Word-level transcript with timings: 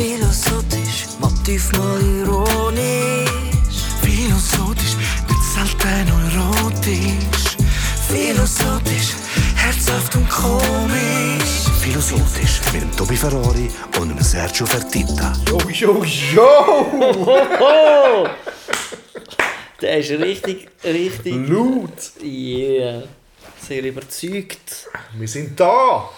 Philosophisch, 0.00 1.08
Motiv 1.20 1.72
mal 1.72 2.00
ironisch. 2.00 3.28
Philosophisch, 4.00 4.96
nicht 5.28 5.44
selten 5.52 6.08
erotisch. 6.08 7.58
Philosophisch, 8.08 9.12
herzhaft 9.56 10.16
und 10.16 10.26
komisch. 10.30 11.68
Philosophisch 11.82 12.62
mit 12.72 12.80
dem 12.80 12.96
Tobi 12.96 13.14
Ferrari 13.14 13.70
und 14.00 14.08
dem 14.08 14.22
Sergio 14.22 14.64
Fertitta. 14.64 15.34
Jo, 15.46 15.58
jo, 15.68 16.02
jo! 16.32 18.26
Der 19.82 19.98
ist 19.98 20.12
richtig, 20.12 20.70
richtig. 20.82 21.46
Laut! 21.46 22.22
Yeah. 22.22 23.02
Sehr 23.68 23.84
überzeugt. 23.84 24.88
Wir 25.12 25.28
sind 25.28 25.60
da! 25.60 26.08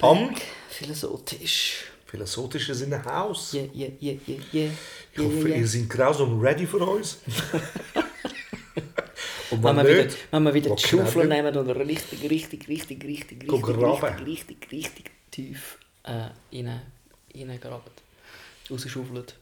Am 0.00 0.34
Philosophisch. 0.70 1.89
Philosophische 2.10 2.72
in 2.72 3.04
Haus. 3.04 3.52
Yeah, 3.54 3.68
yeah, 3.74 3.90
yeah, 4.00 4.18
yeah, 4.26 4.40
yeah. 4.52 4.70
Ich 5.12 5.18
hoffe, 5.18 5.48
ihr 5.48 5.66
seid 5.66 5.88
grausam 5.88 6.40
ready 6.40 6.66
für 6.66 6.78
uns. 6.78 7.18
Und 9.50 9.64
Wenn 9.64 9.76
wenn 9.76 9.86
wir 9.86 9.92
wieder, 9.92 10.04
nicht, 10.04 10.18
wenn 10.30 10.42
wir 10.44 10.54
wieder 10.54 10.76
die 10.76 10.86
Schaufel 10.86 11.26
nehmen 11.26 11.56
und 11.56 11.68
richtig, 11.70 12.30
richtig, 12.30 12.68
richtig, 12.68 13.04
richtig, 13.04 13.50
richtig, 13.50 13.76
richtig, 13.76 14.26
richtig, 14.26 14.70
richtig 14.70 15.10
tief 15.32 15.76
äh, 16.04 16.28
rein, 16.52 16.80
reingraben. 17.34 17.90
Rausschaufelt. 18.70 19.34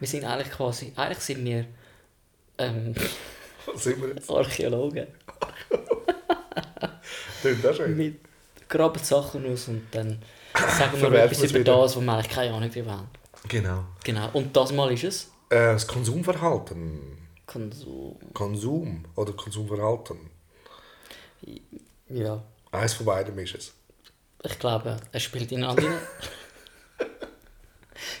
Wir 0.00 0.08
sind 0.08 0.24
eigentlich 0.24 0.50
quasi, 0.50 0.92
eigentlich 0.96 1.20
sind 1.20 1.44
wir 1.44 1.66
ähm, 2.58 2.92
Was 3.66 3.84
sind 3.84 4.02
wir 4.02 4.08
jetzt? 4.08 4.30
Archäologen. 4.30 5.06
Tönt 7.42 7.64
das 7.64 7.76
schön. 7.76 7.96
Wir 7.96 8.14
graben 8.68 9.02
Sachen 9.02 9.46
aus 9.52 9.68
und 9.68 9.86
dann 9.92 10.18
sagen 10.78 11.00
wir 11.00 11.12
etwas 11.12 11.42
über 11.50 11.60
wieder. 11.60 11.76
das, 11.82 11.96
wo 11.96 12.00
wir 12.00 12.12
eigentlich 12.12 12.28
keine 12.34 12.54
Ahnung 12.54 12.70
drüber 12.70 12.92
haben. 12.92 13.08
Genau. 13.48 13.84
Genau. 14.04 14.30
Und 14.32 14.56
das 14.56 14.72
Mal 14.72 14.92
ist 14.92 15.04
es 15.04 15.24
Äh, 15.50 15.72
das 15.72 15.86
Konsumverhalten. 15.86 17.18
Konsum. 17.46 18.16
Konsum 18.34 19.04
oder 19.14 19.32
Konsumverhalten. 19.32 20.18
Ja, 22.08 22.42
Eins 22.72 22.92
von 22.94 23.06
beidem 23.06 23.38
ist 23.38 23.54
es. 23.54 23.72
ich 24.44 24.58
glaube, 24.58 24.96
es 25.12 25.22
spielt 25.22 25.50
in 25.52 25.64
anderen. 25.64 25.94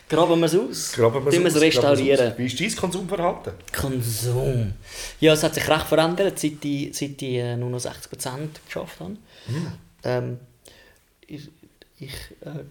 Graben 0.08 0.40
wir 0.40 0.46
es 0.46 0.54
aus? 0.54 0.92
Graben 0.92 1.24
wir 1.30 1.44
es 1.46 1.60
restaurieren? 1.60 2.32
Wie 2.38 2.46
ist 2.46 2.58
dein 2.58 2.74
Konsumverhalten? 2.74 3.52
Konsum. 3.78 4.72
Ja, 5.20 5.34
es 5.34 5.42
hat 5.42 5.54
sich 5.54 5.68
recht 5.68 5.86
verändert, 5.86 6.38
seit 6.38 6.64
ich, 6.64 6.96
seit 6.96 7.20
ich 7.20 7.34
äh, 7.36 7.56
nur 7.56 7.68
noch 7.68 7.78
60% 7.78 8.48
geschafft 8.66 9.00
habe. 9.00 9.16
Ähm, 10.04 10.38
ich 11.26 11.50
ich 12.00 12.14
äh, 12.40 12.64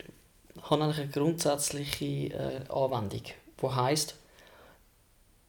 habe 0.62 0.84
eine 0.84 1.08
grundsätzliche 1.10 2.06
äh, 2.06 2.62
Anwendung, 2.70 3.24
die 3.62 3.68
heisst, 3.68 4.16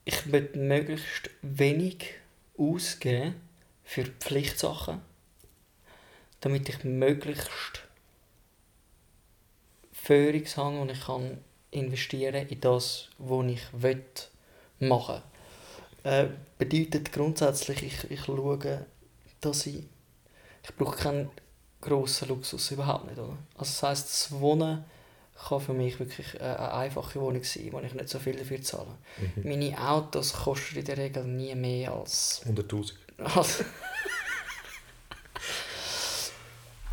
ich 0.05 0.25
möchte 0.25 0.57
möglichst 0.57 1.29
wenig 1.41 2.13
ausgeben 2.57 3.35
für 3.83 4.05
Pflichtsachen, 4.05 5.01
damit 6.41 6.69
ich 6.69 6.83
möglichst 6.83 7.83
Führungs 9.91 10.57
habe 10.57 10.79
und 10.79 10.91
ich 10.91 11.01
kann 11.05 11.37
investieren 11.71 12.47
in 12.47 12.61
das, 12.61 13.09
was 13.17 13.45
ich 13.45 13.61
will 13.73 14.03
machen. 14.79 15.21
Äh, 16.03 16.27
bedeutet 16.57 17.11
grundsätzlich, 17.11 17.83
ich, 17.83 18.11
ich 18.11 18.21
schaue, 18.23 18.85
dass 19.41 19.65
ich, 19.67 19.83
ich 20.63 20.75
brauche 20.75 20.97
keinen 20.97 21.29
grossen 21.81 22.27
Luxus 22.27 22.71
überhaupt 22.71 23.05
nicht. 23.05 23.17
Oder? 23.17 23.37
Also 23.57 23.71
das 23.71 23.83
heisst, 23.83 24.07
das 24.07 24.31
Wohnen 24.39 24.83
kann 25.47 25.61
für 25.61 25.73
mich 25.73 25.99
wirklich 25.99 26.35
äh, 26.35 26.39
eine 26.43 26.73
einfache 26.73 27.19
Wohnung 27.21 27.43
sein, 27.43 27.69
wo 27.71 27.79
ich 27.79 27.93
nicht 27.93 28.09
so 28.09 28.19
viel 28.19 28.35
dafür 28.35 28.61
zahle. 28.61 28.87
Meine 29.43 29.77
Autos 29.79 30.33
kosten 30.33 30.79
in 30.79 30.85
der 30.85 30.97
Regel 30.97 31.23
nie 31.23 31.55
mehr 31.55 31.93
als... 31.93 32.41
100'000. 32.45 32.93
als 33.35 33.63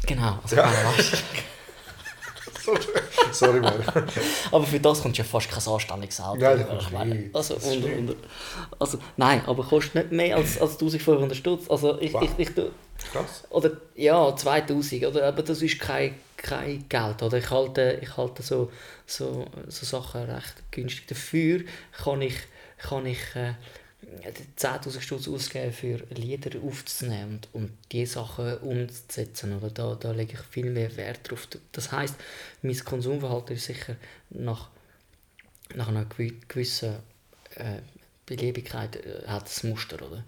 genau, 0.06 0.38
also 0.42 0.56
Ja. 0.56 0.70
Last. 0.70 1.22
Sorry, 3.32 3.60
Mann. 3.60 3.82
Aber 4.50 4.64
für 4.64 4.80
das 4.80 5.02
kommt 5.02 5.16
ja 5.18 5.24
fast 5.24 5.50
kein 5.50 5.72
anständiges 5.72 6.20
Auto. 6.20 6.40
Nein, 6.40 6.66
das 6.68 6.82
Ich 6.82 6.90
meine, 6.90 7.30
also, 7.32 7.54
nicht. 7.54 7.98
unter, 7.98 8.14
also, 8.78 8.98
nein, 9.16 9.42
aber 9.46 9.62
kostet 9.64 9.94
nicht 9.94 10.12
mehr 10.12 10.36
als, 10.36 10.60
als 10.60 10.72
1500 10.72 11.36
Stutz. 11.36 11.68
Also 11.70 12.00
ich, 12.00 12.12
Wow. 12.12 12.22
ich, 12.38 12.48
ich, 12.48 12.54
Krass. 13.12 13.44
oder 13.50 13.72
ja, 13.94 14.34
2000, 14.34 15.04
oder? 15.06 15.26
aber 15.28 15.42
das 15.42 15.60
ist 15.62 15.78
kein, 15.78 16.14
kein 16.36 16.88
Geld. 16.88 17.22
Oder? 17.22 17.38
Ich 17.38 17.50
halte, 17.50 17.98
ich 18.02 18.16
halte 18.16 18.42
so, 18.42 18.70
so, 19.06 19.44
so 19.68 19.86
Sachen 19.86 20.22
recht 20.22 20.54
günstig. 20.70 21.06
Dafür 21.08 21.60
kann 22.02 22.22
ich, 22.22 22.36
kann 22.78 23.06
ich 23.06 23.18
äh, 23.34 23.54
10'000 24.58 25.00
Stutz 25.00 25.28
ausgeben 25.28 25.72
für 25.72 25.96
Lieder 26.14 26.60
aufzunehmen 26.62 27.40
und, 27.52 27.62
und 27.62 27.78
diese 27.92 28.14
Sachen 28.14 28.58
umzusetzen. 28.58 29.56
Oder? 29.56 29.70
Da, 29.70 29.94
da 29.94 30.12
lege 30.12 30.34
ich 30.34 30.40
viel 30.40 30.70
mehr 30.70 30.94
Wert 30.96 31.30
drauf. 31.30 31.48
Das 31.72 31.92
heisst, 31.92 32.14
mein 32.62 32.78
Konsumverhalten 32.78 33.56
ist 33.56 33.64
sicher 33.66 33.96
nach, 34.30 34.68
nach 35.74 35.88
einer 35.88 36.04
gewi- 36.04 36.40
gewissen 36.46 36.96
äh, 37.56 37.80
Beliebigkeit 38.26 38.96
äh, 38.96 39.26
hat 39.26 39.48
es 39.48 39.62
Muster. 39.64 39.96
Oder? 40.06 40.24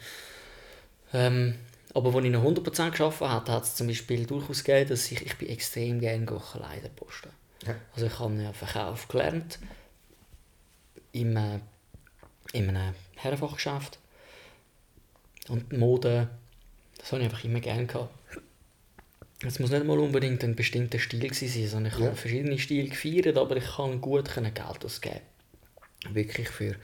Ähm, 1.13 1.55
aber 1.95 2.15
als 2.15 2.25
ich 2.25 2.31
noch 2.31 2.45
100% 2.45 2.91
gearbeitet 2.91 3.21
habe, 3.21 3.53
hat 3.53 3.65
es 3.65 3.75
zum 3.77 3.87
Beispiel 3.87 4.27
durchaus 4.27 4.65
gegeben, 4.65 4.91
dass 4.91 5.11
ich, 5.11 5.25
ich 5.25 5.37
bin 5.37 5.49
extrem 5.49 6.01
gerne 6.01 6.27
Kleider 6.27 6.89
posten. 6.91 7.31
Ja. 7.67 7.75
Also 7.95 8.07
ich 8.07 8.19
habe 8.19 8.43
ja 8.43 8.53
Verkauf 8.53 9.09
gelernt 9.09 9.59
im, 11.13 11.37
äh, 11.37 11.61
in 12.53 12.69
einem 12.69 12.95
Herrenfachgeschäft. 13.17 13.99
Und 15.49 15.73
Mode, 15.73 16.29
das 16.99 17.13
habe 17.13 17.23
ich 17.23 17.29
einfach 17.29 17.45
immer 17.45 17.61
gerne 17.61 17.87
gehabt. 17.87 18.11
Es 19.47 19.61
muss 19.61 19.71
nicht 19.71 19.85
mal 19.85 19.99
unbedingt 19.99 20.43
ein 20.43 20.57
bestimmter 20.57 20.99
Stil 20.99 21.21
gewesen 21.21 21.49
sein, 21.49 21.69
sondern 21.69 21.93
ich 21.93 21.99
Ja. 21.99 22.07
habe 22.07 22.17
verschiedene 22.17 22.59
Stile 22.59 22.89
gefeiert, 22.89 23.37
aber 23.37 23.57
ich 23.57 23.67
kann 23.77 24.01
gut 24.01 24.35
Geld 24.35 24.85
ausgeben. 24.85 25.21
Wirklich 26.11 26.49
für 26.49 26.75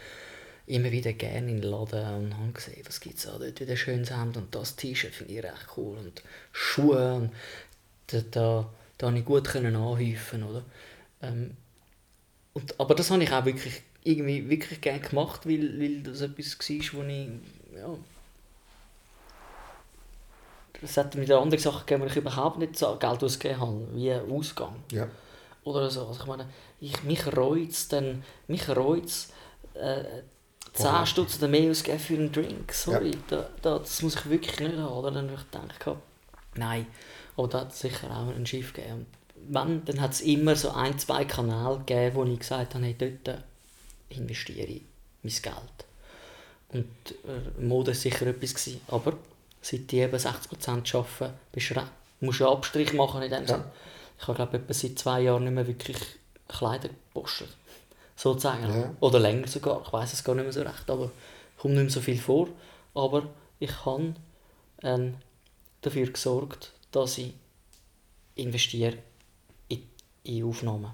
immer 0.67 0.91
wieder 0.93 1.13
gerne 1.13 1.51
in 1.51 1.61
den 1.61 1.71
Laden 1.71 2.15
und 2.25 2.37
habe 2.39 2.53
gesehen, 2.53 2.83
was 2.87 3.01
gibt 3.01 3.19
es 3.19 3.25
da, 3.25 3.37
dort 3.39 3.61
wieder 3.61 3.77
schönes 3.77 4.11
Hemd 4.11 4.37
und 4.37 4.55
das 4.55 4.77
T-Shirt 4.77 5.15
finde 5.15 5.35
ich 5.35 5.43
recht 5.43 5.67
cool 5.77 5.99
und 5.99 6.23
Schuhe 6.53 7.15
und 7.15 7.31
da, 8.07 8.21
da, 8.31 8.71
da 8.97 9.07
habe 9.09 9.19
ich 9.19 9.25
gut 9.25 9.55
anhäufen, 9.55 10.43
oder? 10.43 10.65
Ähm, 11.23 11.57
und, 12.55 12.81
aber 12.81 12.95
das 12.95 13.11
habe 13.11 13.23
ich 13.23 13.33
auch 13.33 13.45
wirklich 13.45 13.83
irgendwie 14.05 14.49
wirklich 14.49 14.81
gerne 14.81 15.01
gemacht, 15.01 15.47
weil, 15.47 15.81
weil 15.81 16.03
das 16.03 16.21
etwas 16.21 16.59
war, 16.59 17.01
wo 17.01 17.03
ich 17.09 17.29
ja, 17.75 17.97
es 20.83 20.97
hat 20.97 21.15
mir 21.15 21.39
andere 21.39 21.61
Sachen 21.61 21.81
gegeben, 21.87 22.03
wo 22.03 22.07
ich 22.07 22.17
überhaupt 22.17 22.59
nicht 22.59 22.77
so 22.77 22.97
Geld 22.97 23.25
ausgegeben 23.25 23.61
habe, 23.61 23.89
wie 23.95 24.13
Ausgang 24.13 24.77
Ja. 24.93 25.09
oder 25.65 25.91
so. 25.91 26.07
Also 26.07 26.21
ich 26.21 26.27
meine, 26.27 26.47
ich, 26.81 27.03
mich 27.05 27.27
reut's 27.37 27.89
dann, 27.89 28.23
mich 28.49 28.69
reut's, 28.69 29.33
äh, 29.75 30.05
10 30.75 30.87
Wow. 30.87 31.07
Stutz 31.09 31.39
oder 31.39 31.49
mehr 31.49 31.71
ausgeben 31.71 31.99
für 31.99 32.15
einen 32.15 32.33
Drink, 32.33 32.73
sorry, 32.73 33.13
da, 33.29 33.49
da, 33.63 33.79
das 33.79 34.03
muss 34.03 34.17
ich 34.17 34.29
wirklich 34.29 34.59
nicht 34.61 34.77
haben. 34.77 34.93
Oder? 34.93 35.11
Dann 35.13 35.31
habe 35.31 35.41
ich 35.41 35.51
gedacht, 35.51 35.99
nein, 36.57 36.87
aber 37.37 37.49
da 37.49 37.61
hat 37.61 37.73
es 37.73 37.81
sicher 37.81 38.11
auch 38.11 38.29
ein 38.35 38.45
Schiff 38.45 38.73
gegeben. 38.73 39.07
Wenn, 39.49 39.85
dann 39.85 40.01
hat 40.01 40.13
es 40.13 40.21
immer 40.21 40.57
so 40.57 40.71
ein, 40.71 40.99
zwei 40.99 41.25
Kanäle 41.25 41.79
gegeben, 41.79 42.17
wo 42.17 42.25
ich 42.25 42.39
gesagt 42.41 42.75
habe, 42.75 42.85
hey, 42.85 42.97
dort 42.99 43.39
investiere 44.09 44.67
ich 44.67 44.83
mein 45.23 45.33
Geld. 45.33 45.85
Und 46.69 46.89
äh, 47.29 47.63
Mode 47.63 47.89
war 47.89 47.95
sicher 47.95 48.27
etwas. 48.27 48.55
Gewesen. 48.55 48.81
Aber 48.89 49.15
seit 49.63 49.93
ich 49.93 50.01
eben 50.01 50.17
60% 50.17 50.97
arbeite, 50.97 51.35
bist 51.53 51.71
du 51.71 51.81
musst 52.21 52.41
du 52.41 52.47
einen 52.47 52.57
Abstrich 52.57 52.93
machen 52.93 53.23
in 53.23 53.31
dem 53.31 53.43
Ja. 53.43 53.47
Sinne. 53.49 53.65
Ich 54.19 54.27
habe 54.27 54.37
glaube 54.37 54.57
etwa 54.57 54.75
seit 54.75 54.99
zwei 54.99 55.21
Jahren 55.23 55.45
nicht 55.45 55.53
mehr 55.53 55.67
wirklich 55.67 55.97
Kleider 56.49 56.89
gepostet. 56.89 57.49
Sozusagen. 58.17 58.73
Ja. 58.73 58.95
Oder 59.01 59.19
länger 59.19 59.49
sogar. 59.49 59.83
Ich 59.85 59.93
weiß 59.93 60.13
es 60.13 60.25
gar 60.25 60.35
nicht 60.35 60.45
mehr 60.45 60.53
so 60.53 60.63
recht. 60.63 60.89
Aber 60.89 61.11
kommt 61.59 61.75
nicht 61.75 61.83
mehr 61.83 61.91
so 61.91 62.01
viel 62.01 62.19
vor. 62.19 62.49
Aber 62.95 63.29
ich 63.59 63.85
habe 63.85 64.15
ähm, 64.83 65.15
dafür 65.81 66.07
gesorgt, 66.07 66.73
dass 66.93 67.19
ich 67.19 67.33
investiere 68.37 68.99
in, 69.69 69.83
in 70.23 70.45
Aufnahmen. 70.45 70.93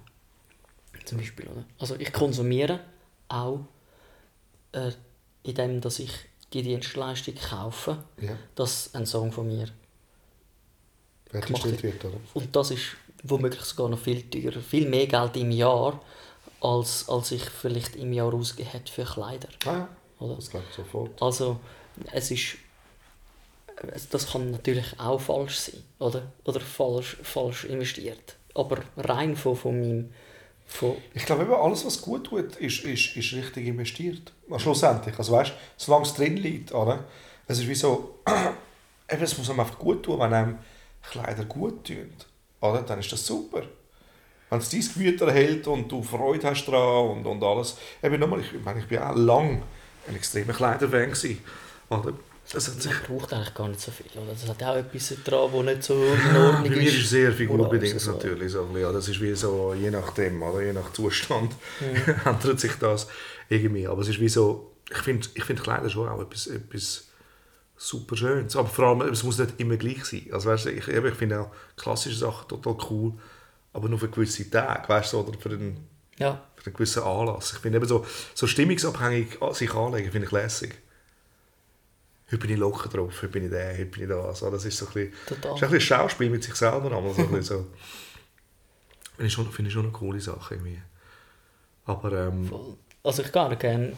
Zum 1.04 1.18
Beispiel. 1.18 1.48
Oder? 1.48 1.64
Also 1.78 1.96
ich 1.96 2.12
konsumiere 2.12 2.80
auch 3.30 3.60
äh, 4.72 4.92
indem 5.42 5.80
dass 5.80 5.98
ich 5.98 6.12
die 6.52 6.62
Dienstleistung 6.62 7.34
kaufe, 7.34 8.04
Ja. 8.20 8.36
dass 8.54 8.94
ein 8.94 9.06
Song 9.06 9.32
von 9.32 9.46
mir 9.46 9.68
Gemacht 11.32 11.82
wird, 11.82 12.04
oder? 12.04 12.16
und 12.34 12.56
das 12.56 12.72
ist 12.72 12.96
womöglich 13.22 13.62
sogar 13.62 13.88
noch 13.88 13.98
viel 13.98 14.28
teurer, 14.28 14.60
viel 14.60 14.88
mehr 14.88 15.06
Geld 15.06 15.36
im 15.36 15.52
Jahr, 15.52 16.02
als, 16.60 17.08
als 17.08 17.30
ich 17.30 17.44
vielleicht 17.44 17.94
im 17.94 18.12
Jahr 18.12 18.34
ausgegeben 18.34 18.70
hätte 18.70 18.92
für 18.92 19.04
Kleider. 19.04 19.48
Ah. 19.64 19.86
Oder? 20.18 20.34
Das 20.34 20.50
glaube 20.50 20.66
ich 20.68 20.74
sofort. 20.74 21.22
Also 21.22 21.60
es 22.12 22.30
ist 22.32 22.56
das 24.10 24.32
kann 24.32 24.50
natürlich 24.50 24.98
auch 24.98 25.20
falsch 25.20 25.56
sein, 25.58 25.82
oder? 25.98 26.30
Oder 26.44 26.60
falsch, 26.60 27.16
falsch 27.22 27.64
investiert. 27.64 28.36
Aber 28.54 28.82
rein 28.96 29.36
von, 29.36 29.56
von, 29.56 29.80
meinem, 29.80 30.14
Von, 30.70 30.96
Ich 31.14 31.26
glaube, 31.26 31.58
alles, 31.58 31.84
was 31.84 32.00
gut 32.00 32.28
tut, 32.28 32.56
ist, 32.56 32.84
ist, 32.84 33.16
ist 33.16 33.32
richtig 33.32 33.66
investiert. 33.66 34.32
Schlussendlich. 34.56 35.18
Also 35.18 35.32
weißt, 35.32 35.52
solange 35.76 36.04
es 36.04 36.14
drin 36.14 36.36
liegt, 36.36 36.72
oder? 36.72 37.04
Es 37.46 37.58
ist 37.58 37.68
wie 37.68 37.74
so, 37.74 38.20
es 39.06 39.36
muss 39.36 39.50
einem 39.50 39.60
einfach 39.60 39.78
gut 39.78 40.04
tun, 40.04 40.20
wenn 40.20 40.32
einem 40.32 40.58
Kleider 41.02 41.44
gut 41.44 41.86
tun. 41.86 42.12
Oder? 42.60 42.82
Dann 42.82 43.00
ist 43.00 43.12
das 43.12 43.26
super. 43.26 43.62
Wenn 44.48 44.58
es 44.58 44.70
dein 44.70 44.88
Gemüt 44.94 45.20
erhält 45.20 45.66
und 45.66 45.90
du 45.90 46.02
Freude 46.02 46.48
hast 46.48 46.66
daran 46.66 47.18
und, 47.18 47.26
und 47.26 47.42
alles. 47.42 47.76
Eben 48.02 48.20
nochmal, 48.20 48.40
ich, 48.40 48.52
meine, 48.64 48.80
ich 48.80 48.86
bin 48.86 48.98
auch 48.98 49.16
lang 49.16 49.62
ein 50.08 50.16
extremer 50.16 50.52
Kleiderfan 50.52 51.10
gewesen. 51.10 51.42
Oder? 51.88 52.14
Das 52.52 52.66
hat 52.66 52.82
sich 52.82 52.92
man 52.92 53.18
braucht 53.18 53.32
eigentlich 53.32 53.54
gar 53.54 53.68
nicht 53.68 53.80
so 53.80 53.92
viel. 53.92 54.06
Oder? 54.20 54.32
Das 54.32 54.48
hat 54.48 54.62
auch 54.62 54.76
etwas 54.76 55.14
dran, 55.24 55.50
das 55.52 55.64
nicht 55.64 55.82
so 55.84 55.94
in 55.94 56.36
Ordnung 56.36 56.62
Bei 56.64 56.70
mir 56.70 56.82
ist 56.82 56.98
es 56.98 57.10
sehr 57.10 57.32
figurbedingt 57.32 58.00
so. 58.00 58.12
natürlich. 58.12 58.52
So. 58.52 58.68
Ja, 58.76 58.90
das 58.90 59.08
ist 59.08 59.20
wie 59.20 59.34
so, 59.34 59.72
je 59.74 59.90
nachdem, 59.90 60.42
oder? 60.42 60.60
je 60.60 60.72
nach 60.72 60.92
Zustand 60.92 61.54
ändert 62.24 62.58
sich 62.58 62.72
das 62.74 63.06
irgendwie. 63.48 63.86
Aber 63.86 64.02
es 64.02 64.08
ist 64.08 64.18
wie 64.18 64.28
so, 64.28 64.72
ich 64.90 64.98
finde 64.98 65.28
ich 65.34 65.44
find 65.44 65.62
Kleider 65.62 65.88
schon 65.88 66.08
auch 66.08 66.20
etwas, 66.20 66.48
etwas 66.48 67.04
super 67.76 68.16
Schönes. 68.16 68.56
Aber 68.56 68.68
vor 68.68 68.86
allem, 68.86 69.12
es 69.12 69.22
muss 69.22 69.38
nicht 69.38 69.54
immer 69.58 69.76
gleich 69.76 70.04
sein. 70.04 70.26
Also, 70.32 70.50
weißt 70.50 70.66
ich, 70.66 70.88
ich 70.88 71.14
finde 71.14 71.40
auch 71.40 71.50
klassische 71.76 72.18
Sachen 72.18 72.48
total 72.48 72.76
cool, 72.90 73.12
aber 73.72 73.88
nur 73.88 73.98
für 74.00 74.08
gewisse 74.08 74.50
Tage, 74.50 74.88
weißt 74.88 75.12
du, 75.12 75.20
oder 75.20 75.38
für 75.38 75.50
einen, 75.50 75.86
Ja, 76.18 76.42
für 76.56 76.66
einen 76.66 76.74
gewissen 76.74 77.04
Anlass. 77.04 77.52
Ich 77.52 77.58
finde 77.60 77.78
eben 77.78 77.86
so, 77.86 78.04
so 78.34 78.48
stimmungsabhängig 78.48 79.38
sich 79.52 79.72
anlegen, 79.72 80.10
finde 80.10 80.26
ich 80.26 80.32
lässig. 80.32 80.74
Heute 82.30 82.38
bin 82.38 82.50
ich 82.50 82.58
locker 82.58 82.88
drauf, 82.88 83.16
heute 83.22 83.28
bin 83.28 83.44
ich 83.44 83.50
der, 83.50 83.72
heute 83.72 83.86
bin 83.86 84.02
ich 84.02 84.08
das. 84.08 84.24
Also, 84.24 84.50
das 84.50 84.64
ist 84.64 84.78
so 84.78 84.86
ein 84.86 84.92
bisschen, 84.92 85.12
Total. 85.26 85.54
ist 85.56 85.62
ein 85.64 85.70
bisschen 85.70 85.80
Schauspiel 85.80 86.30
mit 86.30 86.44
sich 86.44 86.54
selber. 86.54 86.92
Aber 86.92 87.12
so 87.12 87.22
ein 87.22 87.28
bisschen 87.28 87.42
so. 87.42 87.66
Finde 89.16 89.26
ich, 89.26 89.32
schon, 89.32 89.52
finde 89.52 89.68
ich 89.68 89.74
schon 89.74 89.82
eine 89.84 89.92
coole 89.92 90.20
Sache 90.20 90.54
irgendwie. 90.54 90.80
Aber 91.84 92.28
ähm. 92.28 92.50
Also 93.02 93.22
ich 93.22 93.30
gehe 93.30 93.42
auch 93.42 93.58
gerne 93.58 93.92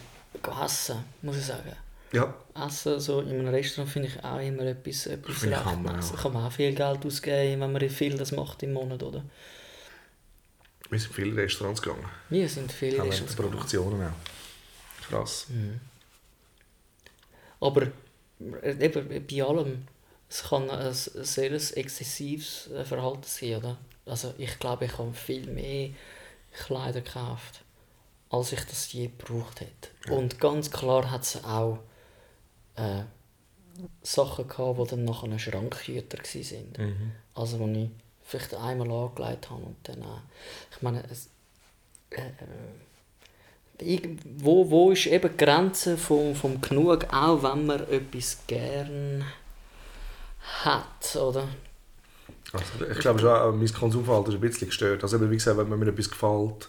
essen, 0.65 1.05
muss 1.23 1.37
ich 1.37 1.45
sagen. 1.45 1.77
ja, 2.13 2.35
Essen 2.67 2.99
so 2.99 3.21
in 3.21 3.29
einem 3.31 3.49
Restaurant 3.49 3.93
finde 3.93 4.09
ich 4.09 4.25
auch 4.25 4.41
immer 4.41 4.63
etwas, 4.63 5.07
etwas 5.07 5.45
recht 5.45 5.65
Hammer, 5.65 5.93
nice. 5.93 6.11
ja. 6.11 6.17
Kann 6.23 6.33
man 6.33 6.45
auch 6.45 6.53
viel 6.53 6.75
Geld 6.75 7.07
ausgeben, 7.07 7.61
wenn 7.61 7.73
man 7.73 7.91
viel 7.91 8.17
das 8.17 8.33
macht 8.33 8.63
im 8.65 8.73
Monat, 8.73 9.03
oder? 9.03 9.25
wir 10.91 10.99
sind 10.99 11.09
in 11.11 11.15
viele 11.15 11.37
Restaurants 11.43 11.81
gegangen. 11.81 12.05
Wir 12.29 12.49
sind 12.49 12.71
viele 12.71 13.01
Auch 13.01 13.07
Restaurants. 13.07 13.39
während 13.39 13.53
der 13.53 13.57
Produktionen 13.57 14.07
auch. 14.09 15.09
Krass. 15.09 15.47
Aber 17.61 17.83
äh, 17.83 17.91
eben, 18.63 19.27
bei 19.27 19.43
allem, 19.43 19.87
es 20.29 20.45
kann 20.45 20.71
ein 20.71 20.93
sehr 20.93 21.53
exzessives 21.53 22.71
äh, 22.71 22.85
Verhalten 22.85 23.25
sein, 23.25 23.57
oder? 23.57 23.79
Also 24.07 24.35
ich 24.39 24.59
glaube, 24.59 24.87
ich 24.87 24.99
habe 24.99 25.13
viel 25.13 25.47
mehr 25.47 25.91
Kleider 26.53 27.01
gekauft, 27.01 27.63
als 28.31 28.53
ich 28.53 28.65
das 28.65 28.93
je 28.93 29.09
gebraucht 29.09 29.61
hätte. 29.61 30.13
Und 30.13 30.41
ganz 30.41 30.71
klar 30.71 31.11
hat 31.11 31.23
es 31.23 31.45
auch 31.45 31.79
äh, 32.77 33.03
Sachen 34.03 34.49
gehabt, 34.49 34.81
die 34.81 34.87
dann 34.87 35.05
nachher 35.05 35.31
ein 35.31 35.39
Schrankhüter 35.39 36.19
waren. 36.19 37.13
Also 37.35 37.59
wo 37.59 37.69
ich 37.69 37.91
vielleicht 38.23 38.55
einmal 38.55 38.91
angelegt 38.91 39.51
habe 39.51 39.63
und 39.63 39.77
dann 39.85 40.03
auch, 40.03 40.21
ich 40.71 40.83
meine, 40.83 41.05
es, 41.11 41.29
äh, 42.11 42.31
wo, 44.39 44.71
wo 44.71 44.91
ist 44.93 45.07
eben 45.07 45.31
die 45.31 45.45
Grenze 45.45 45.97
vom, 45.97 46.35
vom 46.35 46.61
Genug, 46.61 47.07
auch 47.13 47.43
wenn 47.43 47.67
man 47.67 47.81
etwas 47.89 48.39
gern 48.47 49.25
hat, 50.65 51.17
oder? 51.17 51.49
Also, 52.53 52.85
ich 52.91 52.99
glaube 52.99 53.21
schon, 53.21 53.55
äh, 53.55 53.57
mein 53.57 53.73
Konsumverhalten 53.73 54.33
ist 54.33 54.39
ein 54.39 54.41
bisschen 54.41 54.69
gestört. 54.69 55.03
Also, 55.03 55.17
eben, 55.17 55.31
wie 55.31 55.37
gesagt, 55.37 55.59
wenn 55.59 55.79
mir 55.79 55.89
etwas 55.89 56.11
gefällt, 56.11 56.69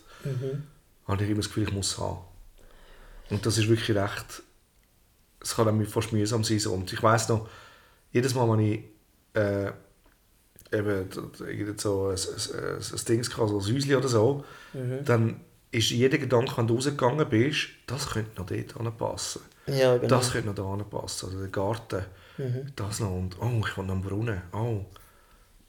habe 1.08 1.24
ich 1.24 1.30
immer 1.30 1.40
das 1.40 1.48
Gefühl, 1.48 1.64
ich 1.64 1.74
muss 1.74 1.92
es 1.92 1.98
haben. 1.98 2.20
Und 3.30 3.46
das 3.46 3.58
ist 3.58 3.68
wirklich 3.68 3.96
recht. 3.98 4.44
Es 5.42 5.56
kann 5.56 5.68
einem 5.68 5.86
fast 5.86 6.14
mühsam 6.14 6.44
sein. 6.44 6.66
Und 6.68 6.94
ich 6.94 7.04
weiss 7.04 7.28
noch, 7.28 7.50
jedes 8.12 8.34
Mal, 8.34 8.50
wenn 8.50 8.60
ich 8.60 8.80
äh, 9.34 9.72
eben 10.72 11.10
so 11.78 12.08
ein, 12.08 12.12
ein, 12.12 12.64
ein, 12.64 12.76
ein 12.78 13.06
Ding 13.08 13.24
hatte, 13.24 13.48
so 13.48 13.60
ein 13.60 13.76
Häuschen 13.76 13.96
oder 13.96 14.08
so, 14.08 14.46
dann 15.04 15.42
ist 15.74 15.90
jeder 15.90 16.18
Gedanke, 16.18 16.56
wenn 16.58 16.68
du 16.68 16.76
rausgegangen 16.76 17.28
bist, 17.28 17.70
das 17.88 18.10
könnte 18.12 18.40
noch 18.40 18.46
dort 18.46 18.78
anpassen. 18.78 19.42
Ja, 19.66 19.98
genau. 19.98 20.08
Das 20.08 20.32
könnte 20.32 20.48
noch 20.48 20.56
da 20.56 20.64
anpassen. 20.64 21.30
Oder 21.30 21.40
der 21.40 21.48
Garten. 21.48 22.06
Das 22.76 23.00
noch. 23.00 23.12
Und 23.12 23.38
oh, 23.40 23.64
ich 23.68 23.78
will 23.78 23.86
noch 23.86 23.94
einen 23.94 24.02
Brunnen. 24.04 24.42
Oh. 24.52 24.86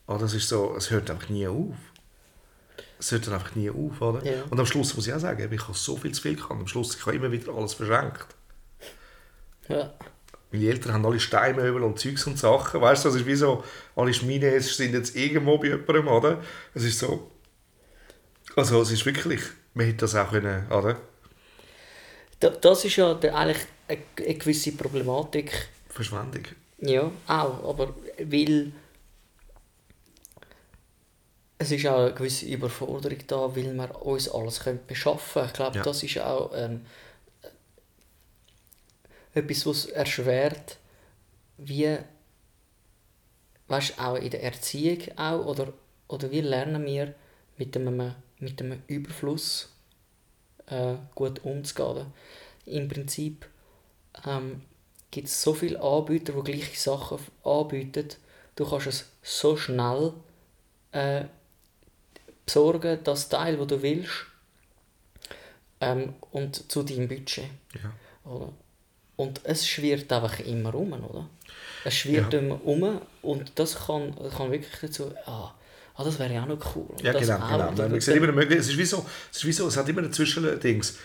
Ah, 0.06 0.18
das 0.18 0.34
ist 0.34 0.48
so, 0.48 0.74
es 0.76 0.90
hört 0.90 1.10
einfach 1.10 1.30
nie 1.30 1.46
auf. 1.46 1.74
Es 2.98 3.12
hört 3.12 3.26
dann 3.26 3.34
einfach 3.34 3.54
nie 3.54 3.70
auf, 3.70 4.00
oder? 4.00 4.24
Ja. 4.24 4.42
Und 4.50 4.60
am 4.60 4.66
Schluss 4.66 4.94
muss 4.94 5.06
ich 5.06 5.14
auch 5.14 5.18
sagen, 5.18 5.50
ich 5.50 5.62
habe 5.62 5.74
so 5.74 5.96
viel 5.96 6.12
zu 6.12 6.22
viel 6.22 6.36
gehabt. 6.36 6.52
Am 6.52 6.66
Schluss, 6.66 6.94
ich 6.94 7.06
habe 7.06 7.16
immer 7.16 7.32
wieder 7.32 7.52
alles 7.54 7.74
verschenkt. 7.74 8.26
Ja. 9.68 9.94
Meine 10.52 10.66
Eltern 10.66 10.92
haben 10.92 11.06
alle 11.06 11.18
Steinmöbel 11.18 11.82
und 11.82 11.98
Zeugs 11.98 12.26
und 12.26 12.38
Sachen. 12.38 12.80
Weißt 12.80 13.04
du, 13.04 13.08
das 13.08 13.16
ist 13.16 13.26
wie 13.26 13.34
so, 13.34 13.64
alle 13.96 14.12
Schmines 14.12 14.76
sind 14.76 14.92
jetzt 14.92 15.16
irgendwo 15.16 15.58
bei 15.58 15.68
jemandem, 15.68 16.08
oder? 16.08 16.42
Es 16.74 16.84
ist 16.84 16.98
so. 16.98 17.30
Also, 18.54 18.82
es 18.82 18.90
ist 18.90 19.04
wirklich, 19.06 19.40
man 19.74 19.86
hätte 19.86 19.98
das 19.98 20.14
auch 20.14 20.30
können, 20.30 20.70
oder? 20.70 20.96
Da, 22.40 22.50
das 22.50 22.84
ist 22.84 22.96
ja 22.96 23.12
eigentlich 23.12 23.58
eine, 23.88 23.98
eine 24.18 24.34
gewisse 24.34 24.72
Problematik. 24.72 25.68
Verschwendung. 25.88 26.42
Ja, 26.78 27.10
auch. 27.26 27.68
Aber 27.70 27.94
weil 28.18 28.72
es 31.58 31.70
ist 31.70 31.86
auch 31.86 32.00
eine 32.00 32.14
gewisse 32.14 32.46
Überforderung 32.46 33.18
da, 33.26 33.56
weil 33.56 33.72
wir 33.74 34.04
uns 34.04 34.28
alles 34.28 34.60
können 34.60 34.80
beschaffen 34.86 35.32
können. 35.42 35.46
Ich 35.46 35.52
glaube, 35.54 35.76
Ja. 35.78 35.82
das 35.82 36.02
ist 36.02 36.18
auch 36.18 36.50
ähm, 36.54 36.84
etwas, 39.32 39.66
was 39.66 39.86
erschwert, 39.86 40.78
wie 41.58 41.98
weißt, 43.68 43.98
auch 43.98 44.16
in 44.16 44.30
der 44.30 44.42
Erziehung 44.42 44.98
auch, 45.16 45.46
oder, 45.46 45.72
oder 46.08 46.30
wie 46.30 46.40
lernen 46.42 46.84
wir 46.84 47.14
mit 47.56 47.76
einem, 47.76 48.14
mit 48.44 48.60
einem 48.62 48.82
Überfluss 48.86 49.70
äh, 50.66 50.94
gut 51.14 51.44
umzugehen. 51.44 52.06
Im 52.66 52.88
Prinzip 52.88 53.46
ähm, 54.26 54.62
gibt 55.10 55.28
es 55.28 55.42
so 55.42 55.54
viele 55.54 55.80
Anbieter, 55.80 56.32
die 56.32 56.52
gleiche 56.52 56.78
Sachen 56.78 57.18
anbieten. 57.44 58.08
Du 58.56 58.68
kannst 58.68 58.86
es 58.86 59.10
so 59.22 59.56
schnell 59.56 60.12
äh, 60.92 61.24
besorgen, 62.46 62.98
das 63.04 63.28
Teil, 63.28 63.56
das 63.56 63.66
du 63.66 63.82
willst, 63.82 64.26
ähm, 65.80 66.14
und 66.30 66.70
zu 66.70 66.82
deinem 66.82 67.08
Budget. 67.08 67.44
Ja. 67.82 68.30
Oder? 68.30 68.52
Und 69.16 69.40
es 69.44 69.66
schwirrt 69.66 70.12
einfach 70.12 70.40
immer 70.40 70.74
um, 70.74 70.92
oder? 70.92 71.28
Es 71.84 71.94
schwirrt 71.94 72.32
Ja. 72.32 72.38
immer 72.40 72.64
um 72.64 73.00
und 73.22 73.52
das 73.58 73.86
kann, 73.86 74.14
kann 74.36 74.50
wirklich 74.50 74.80
dazu, 74.80 75.12
ah, 75.26 75.52
ah 75.94 76.04
das 76.04 76.18
wäre 76.18 76.34
ja 76.34 76.42
auch 76.42 76.46
noch 76.46 76.76
cool. 76.76 76.88
Ja, 77.02 77.12
genau. 77.12 77.38
genau. 77.38 77.72
oder? 77.72 77.88
Man 77.88 78.00
sieht 78.00 78.16
immer 78.16 78.26
Möglichkeit. 78.28 78.60
Es 78.60 78.68
ist 78.68 78.78
wie 78.78 78.84
so, 78.84 79.06
es 79.30 79.38
ist 79.38 79.44
wie 79.44 79.52
so, 79.52 79.68
es 79.68 79.76
hat 79.76 79.88
immer 79.88 80.02
ein 80.02 80.12
Zwischendings. 80.12 80.98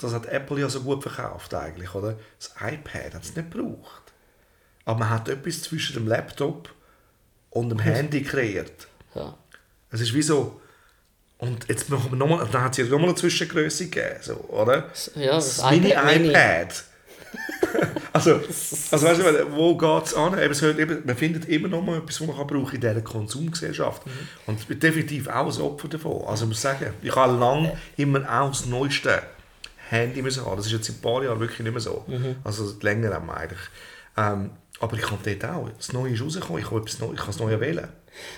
Das 0.00 0.12
hat 0.12 0.26
Apple 0.26 0.60
ja 0.60 0.68
so 0.68 0.80
gut 0.80 1.02
verkauft 1.02 1.52
eigentlich, 1.54 1.94
oder? 1.94 2.18
Das 2.38 2.54
iPad 2.60 3.14
hat 3.14 3.22
es 3.22 3.36
nicht 3.36 3.50
gebraucht. 3.50 4.02
Aber 4.86 4.98
man 5.00 5.10
hat 5.10 5.28
etwas 5.28 5.62
zwischen 5.62 5.94
dem 5.94 6.08
Laptop 6.08 6.70
und 7.50 7.68
dem 7.68 7.78
Handy 7.78 8.22
kreiert. 8.22 8.88
Ja. 9.14 9.36
Es 9.90 10.00
ist 10.00 10.14
wie 10.14 10.22
so, 10.22 10.60
und 11.38 11.68
jetzt 11.68 11.90
machen 11.90 12.10
wir 12.12 12.16
nochmal, 12.16 12.48
dann 12.50 12.62
hat 12.62 12.72
es 12.72 12.78
ja 12.78 12.84
nochmal 12.84 13.10
eine 13.10 13.16
Zwischengröße 13.16 13.88
gegeben, 13.88 14.16
so, 14.22 14.34
oder? 14.48 14.90
Ja, 15.14 15.32
das, 15.32 15.56
das 15.56 15.72
iPad 15.72 16.04
Mini. 16.06 16.28
Mini-iPad. 16.28 16.84
Also, 18.12 18.40
also 18.90 19.06
weißt 19.06 19.20
du, 19.20 19.52
wo 19.52 19.76
geht 19.76 20.06
es 20.06 20.14
an? 20.14 20.38
Eben, 20.38 21.02
man 21.04 21.16
findet 21.16 21.48
immer 21.48 21.68
noch 21.68 21.82
mal 21.82 21.98
etwas, 21.98 22.20
was 22.20 22.28
man 22.28 22.46
brauchen 22.46 22.74
in 22.74 22.80
dieser 22.80 23.00
Konsumgesellschaft. 23.00 24.02
Und 24.46 24.60
ich 24.60 24.66
bin 24.66 24.78
definitiv 24.78 25.28
auch 25.28 25.54
ein 25.54 25.62
Opfer 25.62 25.88
davon. 25.88 26.24
Also 26.26 26.44
ich 26.44 26.50
muss 26.50 26.62
sagen, 26.62 26.92
ich 27.02 27.14
habe 27.14 27.36
lange 27.36 27.76
immer 27.96 28.20
auch 28.30 28.48
das 28.48 28.66
neueste 28.66 29.22
Handy 29.88 30.22
müssen 30.22 30.44
haben. 30.44 30.56
Das 30.56 30.66
ist 30.66 30.72
jetzt 30.72 30.88
in 30.88 30.96
ein 30.96 31.00
paar 31.00 31.22
Jahren 31.22 31.40
wirklich 31.40 31.60
nicht 31.60 31.72
mehr 31.72 31.80
so. 31.80 32.04
Also 32.44 32.74
länger 32.80 33.14
haben 33.14 33.26
wir 33.26 33.36
eigentlich. 33.36 33.60
Ähm, 34.16 34.50
aber 34.80 34.96
ich 34.96 35.02
kann 35.02 35.18
dort 35.24 35.44
auch. 35.44 35.68
Das 35.76 35.92
Neue 35.92 36.12
ist 36.12 36.22
rausgekommen, 36.22 36.62
ich 36.62 36.68
kann, 36.68 36.78
etwas 36.78 36.98
Neues, 36.98 37.12
ich 37.14 37.18
kann 37.18 37.26
das 37.28 37.38
Neue 37.38 37.60
wählen. 37.60 37.88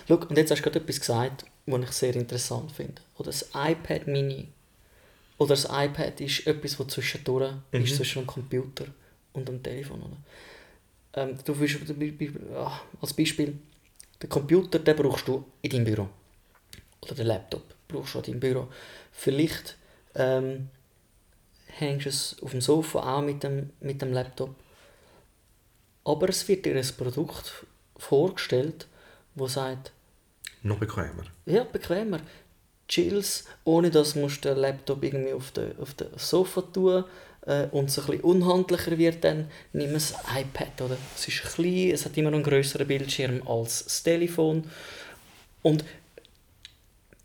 Schau, 0.09 0.15
und 0.17 0.37
jetzt 0.37 0.51
hast 0.51 0.59
du 0.59 0.65
gerade 0.65 0.81
etwas 0.81 1.01
gesagt, 1.01 1.45
was 1.67 1.83
ich 1.83 1.93
sehr 1.93 2.17
interessant 2.17 2.73
finde. 2.73 3.03
Oder 3.17 3.31
das 3.31 3.51
iPad 3.55 4.07
Mini. 4.07 4.49
Oder 5.39 5.51
das 5.51 5.65
iPad 5.65 6.21
ist 6.21 6.47
etwas, 6.47 6.77
das 6.77 6.87
zwischendurch 6.89 7.53
ist, 7.73 7.97
zwischen 7.97 8.21
einem 8.21 8.27
Computer 8.27 8.87
und 9.37 9.49
einem 9.49 9.63
Telefon. 9.63 10.03
Oder? 10.03 10.17
Ähm, 11.15 11.39
du 11.45 11.59
willst, 11.59 11.89
du 11.89 11.95
bi- 11.95 12.11
bi- 12.11 12.33
ah, 12.55 12.81
als 13.01 13.13
Beispiel, 13.15 13.59
den 14.23 14.29
Computer 14.29 14.79
den 14.79 14.97
brauchst 14.97 15.29
du 15.29 15.45
in 15.63 15.71
deinem 15.71 15.85
Büro. 15.85 16.09
Oder 17.03 17.15
den 17.15 17.27
Laptop 17.27 17.63
brauchst 17.89 18.15
du 18.15 18.19
in 18.19 18.25
deinem 18.25 18.41
Büro. 18.41 18.69
Vielleicht 19.13 19.77
ähm, 20.15 20.69
hängst 21.67 22.07
du 22.07 22.11
es 22.11 22.37
auf 22.43 22.51
dem 22.51 22.61
Sofa 22.61 23.17
auch 23.19 23.23
mit 23.23 23.43
dem, 23.43 23.71
mit 23.81 24.01
dem 24.03 24.13
Laptop. 24.13 24.55
Aber 26.05 26.29
es 26.29 26.47
wird 26.49 26.65
dir 26.67 26.77
ein 26.77 26.87
Produkt 26.97 27.65
vorgestellt, 27.97 28.87
das 29.35 29.55
sagt, 29.55 29.93
Noch 30.63 30.79
bequemer. 30.79 31.25
ja, 31.47 31.65
bequemer. 31.65 32.21
chillst, 32.89 33.49
ohne 33.65 33.91
dass 33.91 34.13
du 34.15 34.27
den 34.29 34.57
Laptop 34.59 35.03
irgendwie 35.03 35.33
auf 35.33 35.51
den, 35.51 35.77
auf 35.81 35.95
den 35.95 36.09
Sofa 36.17 36.63
tun 36.63 37.05
äh, 37.47 37.67
und 37.71 37.89
es 37.89 37.99
ein 37.99 38.07
bisschen 38.07 38.21
unhandlicher 38.23 38.99
wird, 38.99 39.25
dann 39.25 39.49
nimm 39.73 39.95
ein 39.95 40.41
iPad. 40.41 40.83
Oder? 40.83 40.97
Es 41.17 41.29
ist 41.29 41.43
klein, 41.43 41.91
es 41.93 42.05
hat 42.05 42.17
immer 42.17 42.31
noch 42.31 42.39
einen 42.39 42.45
größeren 42.45 42.87
Bildschirm 42.87 43.43
als 43.47 43.85
das 43.85 44.03
Telefon. 44.03 44.65
Und 45.63 45.85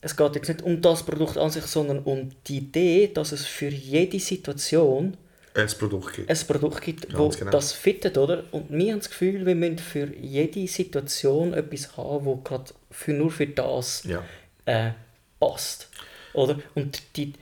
es 0.02 0.16
geht 0.16 0.36
jetzt 0.36 0.48
nicht 0.48 0.62
um 0.64 0.82
das 0.82 1.04
Produkt 1.04 1.38
an 1.38 1.52
sich, 1.52 1.66
sondern 1.66 2.00
um 2.00 2.32
die 2.48 2.58
Idee, 2.58 3.12
dass 3.14 3.32
es 3.32 3.46
für 3.46 3.70
jede 3.70 4.20
Situation 4.20 5.16
ein 5.54 5.68
Produkt 5.68 6.16
gibt. 6.16 6.30
ein 6.30 6.48
Produkt 6.48 6.82
gibt, 6.82 7.14
das 7.14 7.38
genau. 7.38 7.52
das 7.52 7.74
fittet, 7.74 8.18
oder? 8.18 8.46
Und 8.52 8.72
wir 8.72 8.94
haben 8.94 9.00
das 9.00 9.10
Gefühl, 9.10 9.46
wir 9.46 9.56
müssen 9.56 9.80
für 9.80 10.08
jede 10.16 10.66
Situation 10.68 11.54
etwas 11.54 11.98
haben, 11.98 12.26
wo 12.26 12.38
gerade 12.38 12.74
für, 12.90 13.14
nur 13.14 13.32
für 13.32 13.48
das 13.48 14.04
Ja. 14.06 14.24
äh, 14.66 14.92
passt. 15.40 15.90
Oder? 16.34 16.60
Und 16.74 17.02
die, 17.18 17.34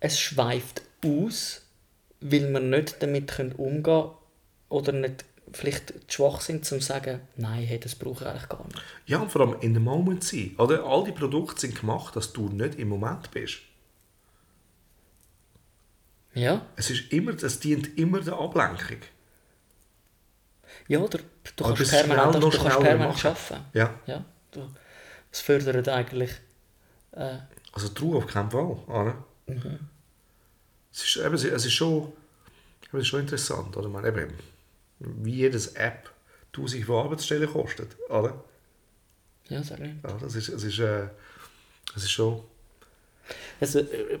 es 0.00 0.18
schweift 0.18 0.82
aus, 1.04 1.63
weil 2.24 2.50
wir 2.52 2.60
nicht 2.60 3.02
damit 3.02 3.28
können 3.30 3.52
umgehen 3.52 3.82
können 3.82 4.10
oder 4.70 4.92
nicht 4.92 5.24
vielleicht 5.52 5.90
zu 6.10 6.16
schwach 6.16 6.40
sind, 6.40 6.60
um 6.72 6.80
zu 6.80 6.80
sagen, 6.80 7.20
nein, 7.36 7.62
hey, 7.64 7.78
das 7.78 7.94
brauche 7.94 8.24
ich 8.24 8.30
eigentlich 8.30 8.48
gar 8.48 8.64
nicht. 8.66 8.82
Ja, 9.06 9.18
und 9.20 9.30
vor 9.30 9.42
allem 9.42 9.56
in 9.60 9.74
the 9.74 9.80
moment 9.80 10.24
sein. 10.24 10.54
Oder? 10.58 10.82
All 10.84 11.04
die 11.04 11.12
Produkte 11.12 11.60
sind 11.60 11.78
gemacht, 11.78 12.16
dass 12.16 12.32
du 12.32 12.48
nicht 12.48 12.76
im 12.78 12.88
Moment 12.88 13.30
bist. 13.30 13.58
Ja, 16.32 16.66
Es, 16.76 16.90
ist 16.90 17.12
immer, 17.12 17.30
es 17.40 17.60
dient 17.60 17.96
immer 17.96 18.20
der 18.20 18.34
Ablenkung. 18.38 18.98
ja 20.88 20.98
oder 20.98 21.18
du 21.56 21.64
Aber 21.64 21.74
kannst 21.74 21.92
das 21.92 22.02
permanent, 22.06 22.42
du 22.42 22.50
kannst 22.50 22.80
permanent 22.80 23.24
arbeiten. 23.24 23.64
Ja. 23.72 23.94
Ja, 24.06 24.24
du, 24.50 24.68
es 25.30 25.40
fördert 25.40 25.88
eigentlich 25.88 26.32
äh, 27.12 27.36
Also 27.72 27.88
true 27.90 28.16
auf 28.16 28.26
keinen 28.26 28.50
Fall. 28.50 28.64
Oder? 28.88 29.24
Es, 30.94 31.04
ist, 31.04 31.16
eben, 31.16 31.34
es 31.34 31.44
ist 31.44 31.72
schon, 31.72 32.12
es 32.92 33.00
ist 33.00 33.08
schon 33.08 33.20
interessant. 33.20 33.76
Oder? 33.76 33.88
Ich 33.88 33.92
meine, 33.92 34.08
eben, 34.08 34.32
wie 35.00 35.34
jedes 35.34 35.68
App 35.74 36.10
1000 36.52 36.84
von 36.84 37.04
Arbeitsstellen 37.04 37.50
kostet. 37.50 37.96
Oder? 38.08 38.42
ja, 39.48 39.62
sag 39.62 39.80
nicht. 39.80 39.96
Ja, 40.02 40.16
das 40.20 40.34
ist, 40.36 40.48
es 40.48 40.62
ist, 40.62 40.78
äh, 40.78 41.08
es 41.96 42.04
ist 42.04 42.10
schon... 42.12 42.42
Also, 43.60 43.80
äh, 43.80 44.18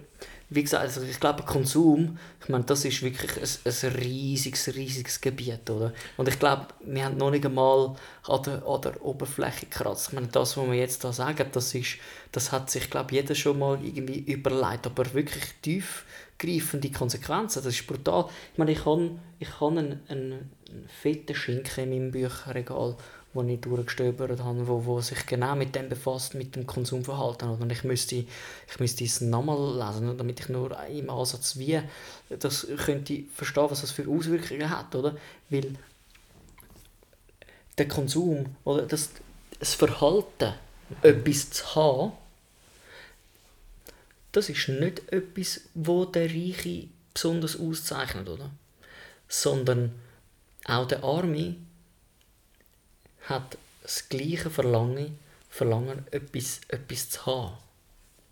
wie 0.54 0.62
gesagt, 0.62 0.84
also 0.84 1.02
ich 1.02 1.18
glaube, 1.18 1.42
Konsum, 1.42 2.16
ich 2.40 2.48
meine, 2.48 2.64
das 2.64 2.84
ist 2.84 3.02
wirklich 3.02 3.32
ein, 3.36 3.72
ein 3.72 3.92
riesiges, 3.96 4.74
riesiges 4.74 5.20
Gebiet, 5.20 5.68
oder? 5.68 5.92
Und 6.16 6.28
ich 6.28 6.38
glaube, 6.38 6.68
wir 6.84 7.04
haben 7.04 7.16
noch 7.16 7.30
nicht 7.30 7.44
einmal 7.44 7.96
an 8.28 8.42
der, 8.44 8.64
an 8.64 8.80
der 8.82 9.04
Oberfläche 9.04 9.66
gekratzt. 9.66 10.08
Ich 10.08 10.14
meine, 10.14 10.28
das, 10.28 10.56
was 10.56 10.66
wir 10.66 10.74
jetzt 10.74 11.02
da 11.02 11.12
sagen, 11.12 11.46
das, 11.50 11.74
ist, 11.74 11.98
das 12.30 12.52
hat 12.52 12.70
sich, 12.70 12.88
glaube 12.88 13.14
jeder 13.14 13.34
schon 13.34 13.58
mal 13.58 13.78
irgendwie 13.84 14.20
überlegt, 14.20 14.86
aber 14.86 15.12
wirklich 15.12 15.44
tiefgreifende 15.62 16.90
Konsequenzen, 16.90 17.62
das 17.64 17.74
ist 17.74 17.86
brutal. 17.86 18.26
Ich 18.52 18.58
meine, 18.58 18.72
ich 18.72 18.84
habe 18.86 19.18
ich 19.40 19.60
einen, 19.60 20.00
einen, 20.08 20.50
einen 20.70 20.88
fetten 20.88 21.34
Schinken 21.34 21.84
in 21.84 21.90
meinem 21.90 22.10
Bücherregal, 22.12 22.96
wo 23.34 23.42
ich 23.42 23.60
durchgestöbert 23.60 24.40
habe, 24.40 24.66
wo, 24.68 24.84
wo 24.86 25.00
sich 25.00 25.26
genau 25.26 25.54
mit 25.56 25.74
dem 25.74 25.88
befasst, 25.88 26.34
mit 26.34 26.56
dem 26.56 26.66
Konsumverhalten. 26.66 27.48
Und 27.48 27.70
ich 27.70 27.84
müsste, 27.84 28.16
ich 28.16 28.80
müsste 28.80 29.04
es 29.04 29.20
nochmal 29.20 29.76
lesen, 29.76 30.16
damit 30.16 30.40
ich 30.40 30.48
nur 30.48 30.76
im 30.86 31.10
Ansatz 31.10 31.58
wie 31.58 31.80
das 32.28 32.66
könnte 32.84 33.24
verstehen, 33.34 33.66
was 33.68 33.80
das 33.80 33.90
für 33.90 34.08
Auswirkungen 34.08 34.70
hat, 34.70 34.94
oder? 34.94 35.16
Weil 35.50 35.76
der 37.76 37.88
Konsum 37.88 38.56
oder 38.64 38.82
das, 38.82 39.10
das 39.58 39.74
Verhalten, 39.74 40.54
etwas 41.02 41.50
zu 41.50 41.74
haben, 41.74 42.12
das 44.32 44.48
ist 44.48 44.68
nicht 44.68 45.12
etwas, 45.12 45.62
wo 45.74 46.04
der 46.04 46.28
Reiche 46.28 46.88
besonders 47.12 47.58
auszeichnet, 47.58 48.28
oder? 48.28 48.50
Sondern 49.28 49.92
auch 50.64 50.86
der 50.86 51.04
Arme 51.04 51.56
hat 53.28 53.58
das 53.82 54.08
gleiche 54.08 54.50
Verlangen, 54.50 55.18
Verlangen 55.50 56.06
etwas, 56.10 56.60
etwas 56.68 57.10
zu 57.10 57.26
haben. 57.26 57.58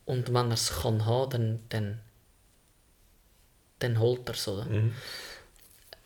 Und 0.07 0.29
wenn 0.29 0.51
er 0.51 0.55
es 0.55 0.71
kann 0.83 1.07
haben, 1.07 1.31
dann, 1.31 1.61
dann, 1.69 2.01
dann 3.79 3.99
holt 4.01 4.29
er 4.29 4.35
es, 4.35 4.49
oder? 4.49 4.67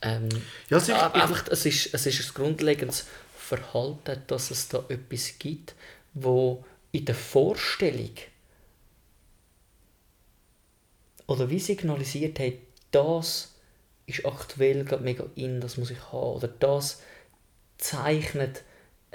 Ähm, 0.03 0.29
Ja, 0.69 0.77
es 0.79 0.89
ist- 0.89 0.95
einfach, 0.95 1.47
es 1.49 1.67
ist, 1.67 1.95
es 1.95 2.07
ist 2.07 2.21
ein 2.31 2.35
grundlegendes 2.35 3.07
Verhalten, 3.37 4.23
dass 4.27 4.51
es 4.51 4.69
da 4.69 4.85
etwas 4.89 5.39
gibt, 5.39 5.75
wo 6.15 6.65
in 6.93 7.05
der 7.05 7.15
Vorstellung 7.15 8.11
oder 11.27 11.51
wie 11.51 11.59
signalisiert 11.59 12.39
hat, 12.39 12.55
das 12.91 13.55
ist 14.07 14.25
aktuell 14.25 14.85
gerade 14.85 15.03
mega 15.03 15.25
in, 15.35 15.61
das 15.61 15.77
muss 15.77 15.91
ich 15.91 16.01
haben, 16.13 16.37
oder 16.37 16.49
das 16.49 17.03
zeichnet 17.79 18.63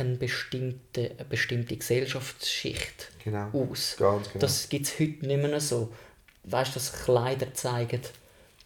eine 0.02 0.16
bestimmte, 0.18 1.12
eine 1.12 1.26
bestimmte 1.26 1.76
Gesellschaftsschicht 1.78 3.12
Genau. 3.24 3.50
aus. 3.54 3.96
Ganz 3.98 4.28
genau. 4.28 4.40
Das 4.40 4.68
gibt 4.70 4.86
es 4.88 4.94
heute 5.00 5.26
nicht 5.26 5.42
mehr 5.42 5.60
so. 5.60 5.94
Weißt 6.44 6.72
du, 6.72 6.74
dass 6.76 7.04
Kleider 7.04 7.54
zeigen, 7.54 8.02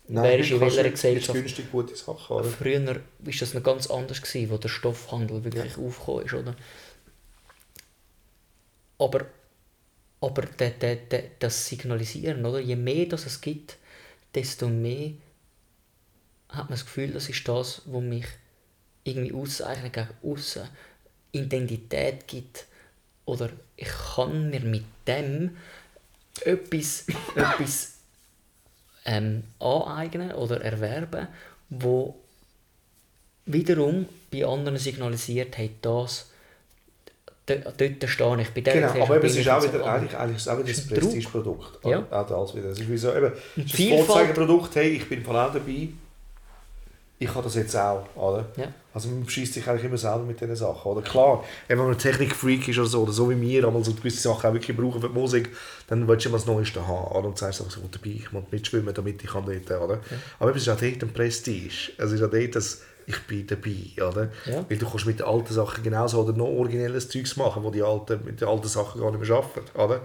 Nein, 0.07 0.23
wer 0.23 0.39
ist 0.39 0.51
in 0.51 0.59
welcher 0.61 0.89
Gesellschaft. 0.89 1.33
günstig 1.33 1.71
gute 1.71 1.95
Sachen, 1.95 2.35
oder? 2.37 2.45
Früher 2.49 2.85
war 2.85 3.01
das 3.39 3.53
noch 3.53 3.63
ganz 3.63 3.87
anders, 3.87 4.21
gewesen, 4.21 4.51
wo 4.51 4.57
der 4.57 4.69
Stoffhandel 4.69 5.43
wirklich 5.43 5.77
aufgekommen 5.77 6.25
ist, 6.25 6.33
oder? 6.33 6.55
Aber, 8.97 9.25
aber 10.21 10.41
der, 10.43 10.69
der, 10.71 10.95
der, 10.95 11.23
das 11.39 11.67
Signalisieren, 11.67 12.45
oder? 12.45 12.59
Je 12.59 12.75
mehr 12.75 13.07
das 13.07 13.25
es 13.25 13.41
gibt, 13.41 13.77
desto 14.33 14.67
mehr 14.69 15.11
hat 16.49 16.69
man 16.69 16.77
das 16.77 16.85
Gefühl, 16.85 17.11
das 17.11 17.27
ist 17.29 17.47
das, 17.47 17.81
was 17.85 18.01
mich 18.03 18.25
irgendwie 19.03 19.33
auszeichnet 19.33 19.93
gegen 19.93 20.09
außen, 20.23 20.69
Identität 21.35 22.27
gibt. 22.27 22.65
Oder 23.25 23.49
ich 23.75 23.89
kann 24.15 24.49
mir 24.49 24.61
mit 24.61 24.83
dem 25.07 25.57
etwas, 26.41 27.05
etwas 27.35 27.93
ähm, 29.05 29.43
aneignen 29.59 30.31
oder 30.33 30.61
erwerben, 30.61 31.27
wo 31.69 32.15
wiederum 33.45 34.07
bei 34.31 34.45
anderen 34.45 34.77
signalisiert 34.77 35.57
hat, 35.57 35.69
das 35.81 36.29
dort, 37.45 38.09
stehe 38.09 38.41
ich. 38.41 38.49
Bei 38.49 38.61
der 38.61 38.73
Genau, 38.73 39.03
aber 39.03 39.17
eben, 39.17 39.25
es 39.25 39.35
ist 39.35 39.49
auch 39.49 39.63
wieder, 39.63 39.79
so 39.79 39.83
eigentlich, 39.83 40.17
eigentlich 40.17 40.37
ist 40.37 40.41
es 40.43 40.47
auch 40.47 40.57
wieder 40.57 40.73
Druck. 40.73 40.99
Prestigeprodukt. 40.99 41.85
Ja. 41.85 42.07
Auch 42.09 42.27
das 42.27 42.55
wieder. 42.55 42.69
Es 42.69 42.79
ist 42.79 42.89
wie 42.89 42.97
so, 42.97 43.13
eben, 43.15 43.31
es 43.33 43.33
ist 43.57 43.57
ein 43.57 43.67
Vielfalt- 43.67 44.05
Vorzeigeprodukt, 44.05 44.75
hey, 44.75 44.89
ich 44.89 45.07
bin 45.07 45.23
voll 45.23 45.35
auch 45.37 45.53
dabei. 45.53 45.89
Ich 47.17 47.29
habe 47.29 47.43
das 47.43 47.55
jetzt 47.55 47.75
auch, 47.77 48.05
oder? 48.15 48.45
Ja. 48.57 48.73
Also 48.93 49.07
man 49.09 49.27
schießt 49.27 49.53
sich 49.53 49.67
eigentlich 49.67 49.85
immer 49.85 49.97
selber 49.97 50.23
mit 50.23 50.41
diesen 50.41 50.55
Sachen, 50.55 50.91
oder? 50.91 51.01
Klar, 51.01 51.45
wenn 51.67 51.77
man 51.77 51.91
ein 51.91 51.97
Technikfreak 51.97 52.67
ist 52.67 52.77
oder 52.77 52.87
so, 52.87 53.03
oder 53.03 53.13
so 53.13 53.29
wie 53.29 53.39
wir, 53.39 53.65
einmal 53.65 53.83
so 53.85 53.93
gewisse 53.93 54.21
Sachen 54.21 54.49
auch 54.49 54.53
wirklich 54.53 54.75
brauchen 54.75 54.99
für 54.99 55.07
die 55.07 55.13
Musik, 55.13 55.49
dann 55.87 56.07
willst 56.07 56.25
du 56.25 56.29
immer 56.29 56.37
das 56.37 56.47
Neueste 56.47 56.85
haben, 56.85 57.15
oder? 57.15 57.27
Und 57.27 57.37
sagst, 57.37 57.61
ich 57.61 57.77
will 57.77 57.89
dabei, 57.89 58.09
ich 58.09 58.31
muss 58.33 58.43
mitschwimmen, 58.51 58.93
damit 58.93 59.23
ich 59.23 59.29
kann 59.29 59.45
dort, 59.45 59.81
oder? 59.81 60.01
Aber 60.39 60.49
eben, 60.49 60.57
es 60.57 60.67
ist 60.67 60.69
auch 60.69 60.79
dort 60.79 61.03
ein 61.03 61.13
Prestige. 61.13 61.93
Es 61.97 62.11
ist 62.11 62.21
auch 62.21 62.29
dort, 62.29 62.55
dass 62.55 62.81
ich 63.07 63.19
bin 63.27 63.47
dabei, 63.47 63.91
oder? 63.97 64.31
Ja. 64.45 64.65
Weil 64.67 64.77
du 64.77 64.89
kannst 64.89 65.05
mit 65.05 65.19
den 65.19 65.25
alten 65.25 65.53
Sachen 65.53 65.83
genauso 65.83 66.21
oder 66.21 66.33
noch 66.33 66.47
originelles 66.47 67.07
Zeugs 67.09 67.37
machen, 67.37 67.63
wo 67.63 67.71
die 67.71 67.83
alten, 67.83 68.25
mit 68.25 68.41
den 68.41 68.47
alten 68.47 68.67
Sachen 68.67 68.99
gar 68.99 69.11
nicht 69.11 69.27
mehr 69.27 69.37
arbeiten, 69.37 69.77
oder? 69.77 70.01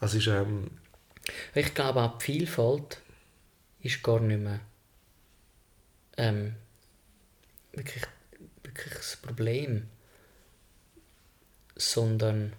Das 0.00 0.14
ist, 0.14 0.26
ähm, 0.26 0.70
Ich 1.54 1.74
glaube 1.74 2.00
auch, 2.00 2.18
die 2.18 2.24
Vielfalt 2.24 2.98
ist 3.82 4.02
gar 4.02 4.20
nicht 4.20 4.40
mehr 4.40 4.60
ähm, 6.20 6.54
wirklich, 7.72 8.04
wirklich 8.62 8.94
das 8.94 9.16
Problem. 9.16 9.88
Sondern, 11.76 12.52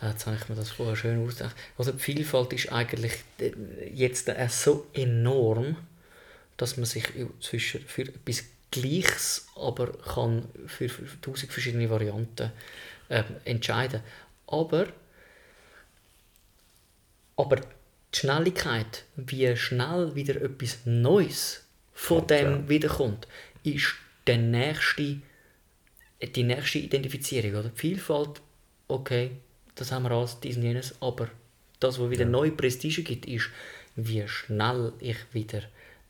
ah, 0.00 0.10
jetzt 0.10 0.26
habe 0.26 0.36
ich 0.36 0.48
mir 0.48 0.54
das 0.54 0.70
vorher 0.70 0.94
schön 0.94 1.26
ausgedacht, 1.26 1.56
also 1.76 1.92
die 1.92 1.98
Vielfalt 1.98 2.52
ist 2.52 2.70
eigentlich 2.70 3.12
äh, 3.40 3.52
jetzt 3.92 4.28
äh, 4.28 4.48
so 4.48 4.86
enorm, 4.92 5.76
dass 6.56 6.76
man 6.76 6.86
sich 6.86 7.04
zwischen 7.40 7.80
für 7.86 8.02
etwas 8.02 8.44
Gleiches, 8.70 9.48
aber 9.56 9.92
kann 9.98 10.48
für, 10.66 10.88
tausend 11.20 11.52
verschiedene 11.52 11.90
Varianten 11.90 12.52
ähm, 13.10 13.24
entscheiden. 13.44 14.00
Aber 14.46 14.86
aber 17.38 17.56
die 17.56 18.18
Schnelligkeit, 18.18 19.04
wie 19.16 19.54
schnell 19.56 20.14
wieder 20.14 20.40
etwas 20.40 20.78
Neues 20.86 21.65
von 21.96 22.18
Kommt, 22.18 22.30
dem 22.30 22.50
ja. 22.50 22.68
wiederkommt, 22.68 23.26
ist 23.64 23.94
der 24.26 24.36
nächste, 24.36 25.16
die 26.22 26.42
nächste 26.42 26.78
Identifizierung. 26.78 27.52
Oder? 27.52 27.70
Die 27.70 27.78
Vielfalt, 27.78 28.42
okay, 28.86 29.32
das 29.74 29.90
haben 29.90 30.04
wir 30.04 30.10
alles, 30.12 30.38
dies 30.40 30.56
und 30.56 30.62
jenes, 30.62 30.94
aber 31.00 31.28
das, 31.80 31.98
was 31.98 32.10
wieder 32.10 32.26
neue 32.26 32.52
Prestige 32.52 33.02
gibt, 33.02 33.26
ist, 33.26 33.48
wie 33.96 34.28
schnell 34.28 34.92
ich 35.00 35.16
wieder 35.32 35.62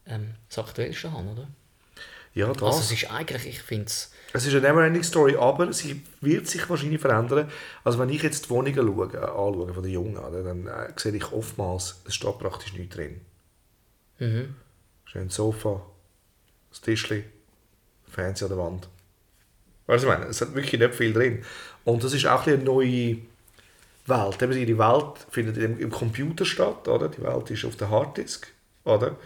ähm, 0.07 0.35
das 0.49 0.59
Aktuellste 0.59 1.13
habe. 1.13 1.29
Oder? 1.31 1.49
Ja, 2.35 2.53
das. 2.53 2.63
Also 2.63 2.81
es 2.81 2.93
ist 2.93 3.11
eigentlich, 3.11 3.47
ich 3.47 3.63
finde 3.63 3.87
es... 3.87 4.13
Es 4.33 4.45
ist 4.45 4.55
eine 4.55 4.69
never-ending 4.69 5.05
Story, 5.05 5.37
aber 5.37 5.73
sie 5.73 6.03
wird 6.21 6.49
sich 6.49 6.69
wahrscheinlich 6.69 7.01
verändern. 7.01 7.49
Also 7.85 8.01
wenn 8.01 8.09
ich 8.09 8.23
jetzt 8.23 8.47
die 8.47 8.51
Wohnungen 8.51 8.75
schaue, 8.75 9.07
äh, 9.15 9.19
anschaue 9.19 9.73
von 9.73 9.83
den 9.85 9.93
Jungen, 9.93 10.15
dann 10.15 10.67
äh, 10.67 10.93
sehe 10.97 11.15
ich 11.15 11.33
oftmals, 11.33 12.03
es 12.07 12.17
steht 12.17 12.39
praktisch 12.39 12.73
nichts 12.73 12.97
drin. 12.97 13.21
Mhm. 14.19 14.57
Schön 15.07 15.31
Sofa, 15.31 15.81
das 16.69 16.81
Tischli, 16.81 17.23
Fernseher 18.11 18.51
an 18.51 18.57
der 18.57 18.65
Wand. 18.65 18.89
Weißt 19.87 20.03
du, 20.03 20.09
was 20.09 20.15
ich 20.15 20.19
meine? 20.19 20.31
Es 20.31 20.41
hat 20.41 20.55
wirklich 20.55 20.81
nicht 20.81 20.95
viel 20.97 21.13
drin. 21.13 21.45
Und 21.85 22.03
das 22.03 22.13
ist 22.13 22.27
auch 22.27 22.45
ein 22.45 22.55
eine 22.55 22.65
neue 22.65 23.19
Welt. 24.07 24.43
Eben, 24.43 24.53
ihre 24.53 24.79
Welt 24.79 25.27
findet 25.31 25.59
im, 25.59 25.91
Computer 25.91 26.45
statt, 26.45 26.89
oder? 26.89 27.09
Die 27.09 27.23
Welt 27.23 27.49
ist 27.51 27.65
auf 27.65 27.77
der 27.77 27.89
Harddisk, 27.89 28.53
oder? 28.85 29.17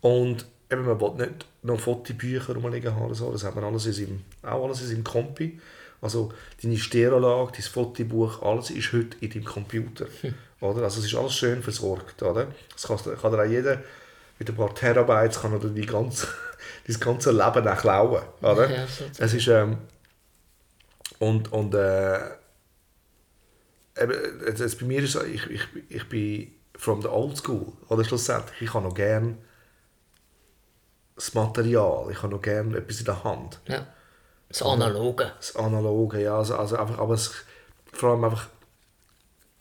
Und 0.00 0.44
eben, 0.72 0.84
man 0.86 1.00
will 1.00 1.26
nicht 1.26 1.46
noch 1.62 1.78
Fotobücher 1.78 2.54
rumliegen 2.54 2.92
haben 2.92 3.04
oder 3.04 3.14
so. 3.14 3.30
Das 3.30 3.44
hat 3.44 3.54
man 3.54 3.62
alles 3.62 3.86
in 3.86 3.92
seinem, 3.92 4.24
auch 4.42 4.64
alles 4.64 4.80
in 4.82 4.88
seinem 4.88 5.04
Kompi. 5.04 5.60
Also 6.00 6.32
deine 6.60 6.78
Stereolage, 6.78 7.52
dein 7.52 7.62
Fotobuch, 7.62 8.42
alles 8.42 8.70
ist 8.70 8.92
heute 8.92 9.16
in 9.20 9.30
deinem 9.30 9.44
Computer. 9.44 10.06
Oder? 10.60 10.82
Also 10.82 10.98
es 10.98 11.06
ist 11.06 11.14
alles 11.14 11.34
schön 11.34 11.62
versorgt. 11.62 12.20
Oder? 12.24 12.48
Das 12.72 12.88
kann, 12.88 12.98
kann 12.98 13.30
dir 13.30 13.40
auch 13.40 13.48
jeder 13.48 13.82
mit 14.42 14.50
ein 14.50 14.56
paar 14.56 14.74
Terabytes 14.74 15.40
kann 15.40 15.52
er 15.52 15.60
die 15.60 15.86
ganze, 15.86 16.26
dein 16.86 17.00
ganze 17.00 17.30
Leben 17.30 17.68
auch 17.68 17.78
klauen. 17.78 18.22
Oder? 18.40 18.70
Ja, 18.70 18.86
es 19.18 19.34
ist 19.34 19.46
ähm, 19.46 19.78
und, 21.20 21.52
und 21.52 21.74
äh, 21.74 22.18
eben, 23.96 24.42
jetzt, 24.44 24.80
bei 24.80 24.86
mir 24.86 25.02
ist 25.02 25.14
es, 25.14 25.24
ich, 25.24 25.46
ich, 25.48 25.62
ich 25.88 26.08
bin 26.08 26.52
from 26.76 27.02
the 27.02 27.08
old 27.08 27.36
school. 27.36 27.72
Oder 27.88 28.04
schlussendlich, 28.04 28.62
ich 28.62 28.74
habe 28.74 28.84
noch 28.84 28.94
gern 28.94 29.38
das 31.14 31.34
Material, 31.34 32.10
ich 32.10 32.20
habe 32.22 32.32
noch 32.32 32.42
gern 32.42 32.74
etwas 32.74 32.98
in 32.98 33.04
der 33.04 33.22
Hand. 33.22 33.60
Ja. 33.68 33.86
Das 34.48 34.62
Analoge. 34.62 35.32
Das 35.36 35.54
Analoge, 35.54 36.20
ja, 36.20 36.36
also, 36.36 36.56
also 36.56 36.76
einfach, 36.76 36.98
aber 36.98 37.14
es, 37.14 37.32
vor 37.92 38.10
allem 38.10 38.24
einfach, 38.24 38.48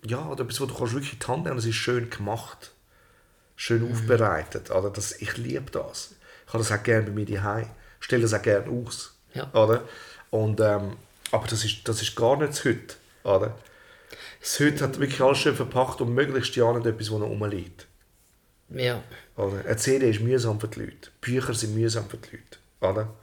ja, 0.04 0.32
etwas, 0.34 0.60
wo 0.60 0.66
du 0.66 0.74
kannst 0.74 0.94
wirklich 0.94 1.14
in 1.14 1.20
die 1.20 1.28
Hand 1.28 1.44
nehmen 1.44 1.52
und 1.52 1.60
es 1.60 1.66
ist 1.66 1.76
schön 1.76 2.10
gemacht, 2.10 2.72
schön 3.62 3.92
aufbereitet, 3.92 4.72
oder 4.72 4.90
das, 4.90 5.22
ich 5.22 5.38
liebe 5.38 5.70
das. 5.72 6.16
Ich 6.48 6.54
habe 6.54 6.64
das 6.64 6.72
auch 6.72 6.82
gerne 6.82 7.04
bei 7.06 7.12
mir 7.12 7.26
daheim, 7.28 7.68
stelle 8.00 8.24
das 8.24 8.34
auch 8.34 8.42
gerne 8.42 8.68
aus, 8.72 9.14
Ja. 9.36 9.54
oder? 9.54 9.84
Und, 10.32 10.60
ähm, 10.60 10.94
aber 11.32 11.48
das 11.48 11.64
ist, 11.64 11.88
das 11.88 12.02
ist 12.02 12.16
gar 12.16 12.38
nicht 12.38 12.50
das 12.54 12.66
Heute, 12.66 12.96
oder? 13.24 13.56
Das 14.40 14.60
Heute 14.60 14.84
hat 14.84 15.00
wirklich 15.00 15.22
alles 15.22 15.38
schön 15.38 15.56
verpackt 15.56 16.02
und 16.02 16.12
möglichst 16.14 16.56
ja 16.56 16.74
nicht 16.74 16.88
etwas, 16.88 17.08
das 17.10 17.20
noch 17.20 17.28
rumliegt. 17.28 17.86
Ja. 18.70 19.04
Oder? 19.38 19.64
Eine 19.64 19.78
CD 19.78 20.10
ist 20.10 20.22
mühsam 20.22 20.60
für 20.60 20.68
die 20.68 20.80
Leute, 20.80 21.12
Bücher 21.22 21.54
sind 21.54 21.76
mühsam 21.76 22.10
für 22.10 22.18
die 22.18 22.38
Leute, 22.38 22.58
oder? 22.82 23.14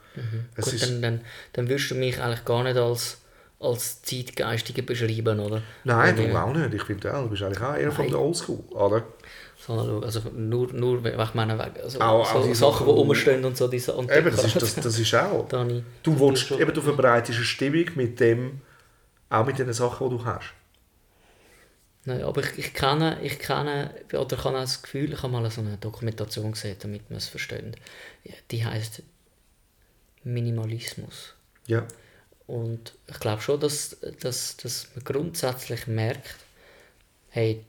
Es 0.54 0.66
Gut, 0.66 0.74
ist, 0.74 0.82
dann, 0.88 1.02
dann, 1.02 1.20
dann 1.52 1.68
würdest 1.68 1.90
du 1.90 1.94
mich 1.96 2.20
eigentlich 2.20 2.44
gar 2.44 2.62
nicht 2.62 2.76
als, 2.76 3.18
als 3.58 4.02
Zeitgeistige 4.02 4.84
beschreiben, 4.84 5.40
oder? 5.40 5.62
Nein, 5.82 6.16
du 6.16 6.36
auch 6.36 6.52
nicht. 6.52 6.74
Ich 6.74 6.82
finde 6.84 7.10
du 7.10 7.28
bist 7.28 7.42
eigentlich 7.42 7.60
auch 7.60 7.74
eher 7.76 7.90
von 7.92 8.04
Nein. 8.04 8.12
der 8.12 8.20
Oldschool, 8.20 8.64
oder? 8.70 9.04
So 9.60 9.72
analog. 9.72 10.04
Also 10.04 10.20
nur, 10.34 10.72
nur 10.72 11.04
ich 11.04 11.34
meine, 11.34 11.58
also 11.82 12.00
Auch- 12.00 12.20
auch 12.34 12.42
so 12.42 12.46
die 12.48 12.54
Sachen, 12.54 12.86
die 12.86 12.92
rumstehen 12.92 13.44
und 13.44 13.56
so, 13.56 13.66
diese 13.68 13.92
und 13.94 14.10
Eben, 14.10 14.30
das 14.30 14.44
ist, 14.44 14.62
das, 14.62 14.74
das 14.76 14.98
ist 14.98 15.14
auch. 15.14 15.48
Da 15.48 15.58
habe 15.60 15.72
ich- 15.72 15.82
Du, 16.02 16.18
willst, 16.18 16.50
eben, 16.52 16.72
du 16.72 16.80
verbreitest 16.80 17.36
eine 17.38 17.44
Stimmung 17.44 17.86
mit 17.96 18.18
dem, 18.20 18.60
auch 19.30 19.44
mit 19.44 19.58
den 19.58 19.72
Sachen, 19.72 20.08
die 20.10 20.16
du 20.16 20.24
hast. 20.24 20.54
Nein, 22.04 22.22
aber 22.22 22.40
ich, 22.42 22.56
ich 22.56 22.72
kenne, 22.72 23.18
ich 23.22 23.38
kenne, 23.38 23.90
oder 24.14 24.32
ich 24.32 24.44
habe 24.44 24.56
auch 24.56 24.62
das 24.62 24.80
Gefühl, 24.80 25.12
ich 25.12 25.22
habe 25.22 25.32
mal 25.32 25.50
so 25.50 25.60
eine 25.60 25.76
Dokumentation 25.76 26.52
gesehen, 26.52 26.76
damit 26.80 27.10
man 27.10 27.18
es 27.18 27.26
versteht. 27.28 27.76
Die 28.50 28.64
heißt 28.64 29.02
Minimalismus. 30.24 31.34
Ja. 31.66 31.84
Und 32.46 32.94
ich 33.08 33.18
glaube 33.20 33.42
schon, 33.42 33.60
dass, 33.60 33.96
dass, 34.20 34.56
dass 34.56 34.88
man 34.94 35.04
grundsätzlich 35.04 35.86
merkt, 35.86 36.36
hey, 37.30 37.64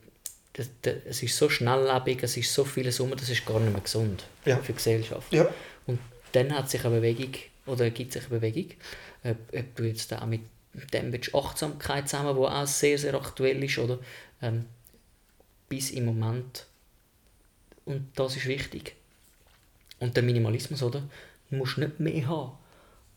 das, 0.54 0.70
das, 0.82 0.96
es 1.06 1.24
ist 1.24 1.38
so 1.38 1.50
schnelllebig, 1.50 2.24
es 2.24 2.38
ist 2.38 2.54
so 2.54 2.66
vieles 2.66 3.00
um, 3.00 3.12
das 3.12 3.30
ist 3.30 3.46
gar 3.46 3.60
nicht 3.60 3.72
mehr 3.72 3.82
gesund 3.82 4.26
Ja. 4.46 4.58
für 4.58 4.74
die 4.74 4.78
Gesellschaft. 4.78 5.32
Ja. 5.32 5.48
Und 5.86 6.00
dann 6.32 6.54
hat 6.56 6.70
sich 6.70 6.84
eine 6.86 6.96
Bewegung, 6.96 7.34
oder 7.66 7.90
gibt 7.92 8.14
sich 8.14 8.24
eine 8.30 8.40
Bewegung, 8.40 8.72
ob, 9.24 9.38
ob 9.54 9.76
du 9.76 9.84
jetzt 9.84 10.14
auch 10.14 10.26
mit 10.26 10.42
dem 10.94 11.12
willst, 11.12 11.34
Achtsamkeit 11.34 12.10
zusammen, 12.10 12.36
wo 12.36 12.46
auch 12.48 12.68
sehr, 12.68 12.98
sehr 12.98 13.14
aktuell 13.16 13.64
ist, 13.64 13.78
oder? 13.78 14.00
Ähm, 14.42 14.66
bis 15.68 15.92
im 15.92 16.06
Moment. 16.06 16.66
Und 17.86 18.12
das 18.16 18.36
ist 18.36 18.46
wichtig. 18.48 18.96
Und 20.00 20.16
der 20.16 20.24
Minimalismus, 20.24 20.82
oder? 20.84 21.04
Du 21.50 21.56
musst 21.58 21.78
nicht 21.78 22.00
mehr 22.00 22.28
haben, 22.28 22.52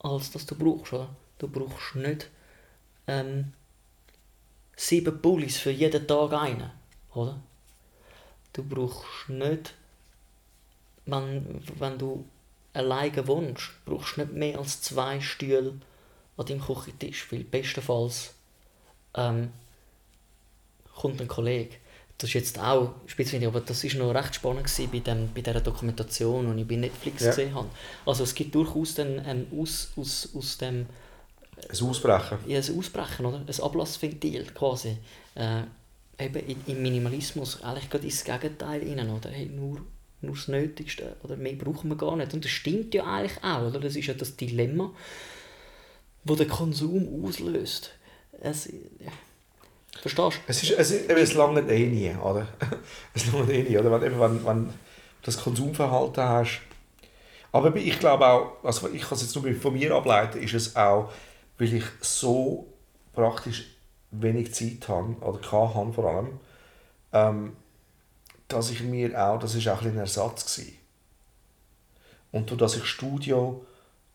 als 0.00 0.30
das 0.32 0.46
du 0.46 0.54
brauchst, 0.54 0.92
oder? 0.92 1.14
Du 1.38 1.48
brauchst 1.48 1.94
nicht 1.94 2.28
ähm, 3.06 3.52
sieben 4.76 5.20
Pullis 5.20 5.58
für 5.58 5.70
jeden 5.70 6.06
Tag 6.06 6.32
einen, 6.32 6.70
oder? 7.14 7.38
Du 8.52 8.62
brauchst 8.62 9.28
nicht, 9.28 9.74
wenn, 11.06 11.62
wenn 11.78 11.98
du 11.98 12.24
alleine 12.74 13.26
wohnst, 13.26 13.70
brauchst 13.84 14.16
du 14.16 14.22
nicht 14.22 14.32
mehr 14.34 14.58
als 14.58 14.82
zwei 14.82 15.20
Stühle 15.20 15.74
an 16.36 16.46
deinem 16.46 16.60
Küchentisch, 16.62 17.30
weil 17.32 17.44
bestenfalls 17.44 18.34
ähm, 19.14 19.52
kommt 20.94 21.20
ein 21.20 21.28
Kollege. 21.28 21.76
Das 22.18 22.28
ist 22.30 22.34
jetzt 22.34 22.58
auch 22.60 22.92
speziell, 23.06 23.44
aber 23.46 23.60
das 23.60 23.82
ist 23.82 23.96
noch 23.96 24.14
recht 24.14 24.34
spannend 24.36 24.70
bei, 24.92 24.98
dem, 25.00 25.32
bei 25.34 25.40
dieser 25.40 25.60
Dokumentation, 25.60 26.54
die 26.56 26.62
ich 26.62 26.68
bei 26.68 26.76
Netflix 26.76 27.22
Ja. 27.22 27.30
gesehen 27.30 27.54
habe. 27.54 27.68
Also 28.06 28.22
es 28.22 28.34
gibt 28.34 28.54
durchaus 28.54 28.94
dann 28.94 29.18
ein 29.20 29.46
aus, 29.58 29.90
aus, 29.96 30.28
aus 30.34 30.56
dem 30.58 30.86
Ein 31.68 31.86
Ausbrechen. 31.88 32.38
ja, 32.46 32.60
ein 32.60 32.78
Ausbrechen, 32.78 33.26
oder? 33.26 33.38
Ein 33.38 33.60
Ablassventil 33.62 34.46
quasi. 34.54 34.98
Äh, 35.34 35.62
eben 36.24 36.46
in- 36.46 36.62
im 36.66 36.82
Minimalismus 36.82 37.62
eigentlich 37.62 37.90
gerade 37.90 38.04
ins 38.04 38.24
Gegenteil 38.24 38.80
rein, 38.88 39.10
oder? 39.10 39.30
Hey, 39.30 39.46
nur, 39.46 39.80
nur 40.20 40.34
das 40.34 40.48
Nötigste, 40.48 41.16
oder 41.22 41.36
mehr 41.36 41.54
brauchen 41.54 41.90
wir 41.90 41.96
gar 41.96 42.16
nicht. 42.16 42.32
Und 42.34 42.44
das 42.44 42.50
stimmt 42.52 42.94
ja 42.94 43.04
eigentlich 43.04 43.42
auch, 43.42 43.66
oder? 43.68 43.80
Das 43.80 43.96
ist 43.96 44.06
ja 44.06 44.14
das 44.14 44.36
Dilemma, 44.36 44.90
wo 46.24 46.34
der 46.36 46.46
Konsum 46.46 47.24
auslöst. 47.24 47.90
Es, 48.40 48.66
ja. 48.66 49.10
Verstehst 50.00 50.36
du? 50.38 50.40
Es, 50.46 50.62
ist, 50.62 50.70
es, 50.72 50.90
ist, 50.90 51.10
es 51.10 51.34
langt 51.34 51.68
eh 51.70 51.86
nie, 51.86 52.14
oder? 52.16 52.48
Es 53.14 53.30
langt 53.32 53.50
eh 53.50 53.62
nie, 53.62 53.76
oder? 53.76 54.00
Wenn, 54.00 54.18
wenn, 54.18 54.46
wenn 54.46 54.64
du 54.66 54.72
das 55.22 55.38
Konsumverhalten 55.42 56.22
hast. 56.24 56.60
Aber 57.52 57.76
ich 57.76 57.98
glaube 57.98 58.26
auch, 58.26 58.64
also 58.64 58.88
ich 58.88 59.02
kann 59.02 59.12
es 59.16 59.22
jetzt 59.22 59.36
nur 59.36 59.54
von 59.54 59.74
mir 59.74 59.94
ableiten, 59.94 60.42
ist 60.42 60.54
es 60.54 60.74
auch, 60.74 61.12
weil 61.58 61.74
ich 61.74 61.84
so 62.00 62.66
praktisch 63.12 63.66
wenig 64.12 64.54
Zeit 64.54 64.88
habe, 64.88 65.14
oder 65.20 65.38
kann 65.40 65.74
haben 65.74 65.92
vor 65.92 66.04
allem, 66.10 66.40
ähm, 67.12 67.56
dass 68.48 68.70
ich 68.70 68.82
mir 68.82 69.18
auch, 69.20 69.38
das 69.38 69.54
ist 69.54 69.66
auch 69.68 69.82
ein 69.82 69.96
Ersatz 69.96 70.54
gewesen. 70.56 70.76
Und 72.30 72.50
durch 72.50 72.58
dass 72.58 72.76
ich 72.76 72.84
Studio 72.86 73.64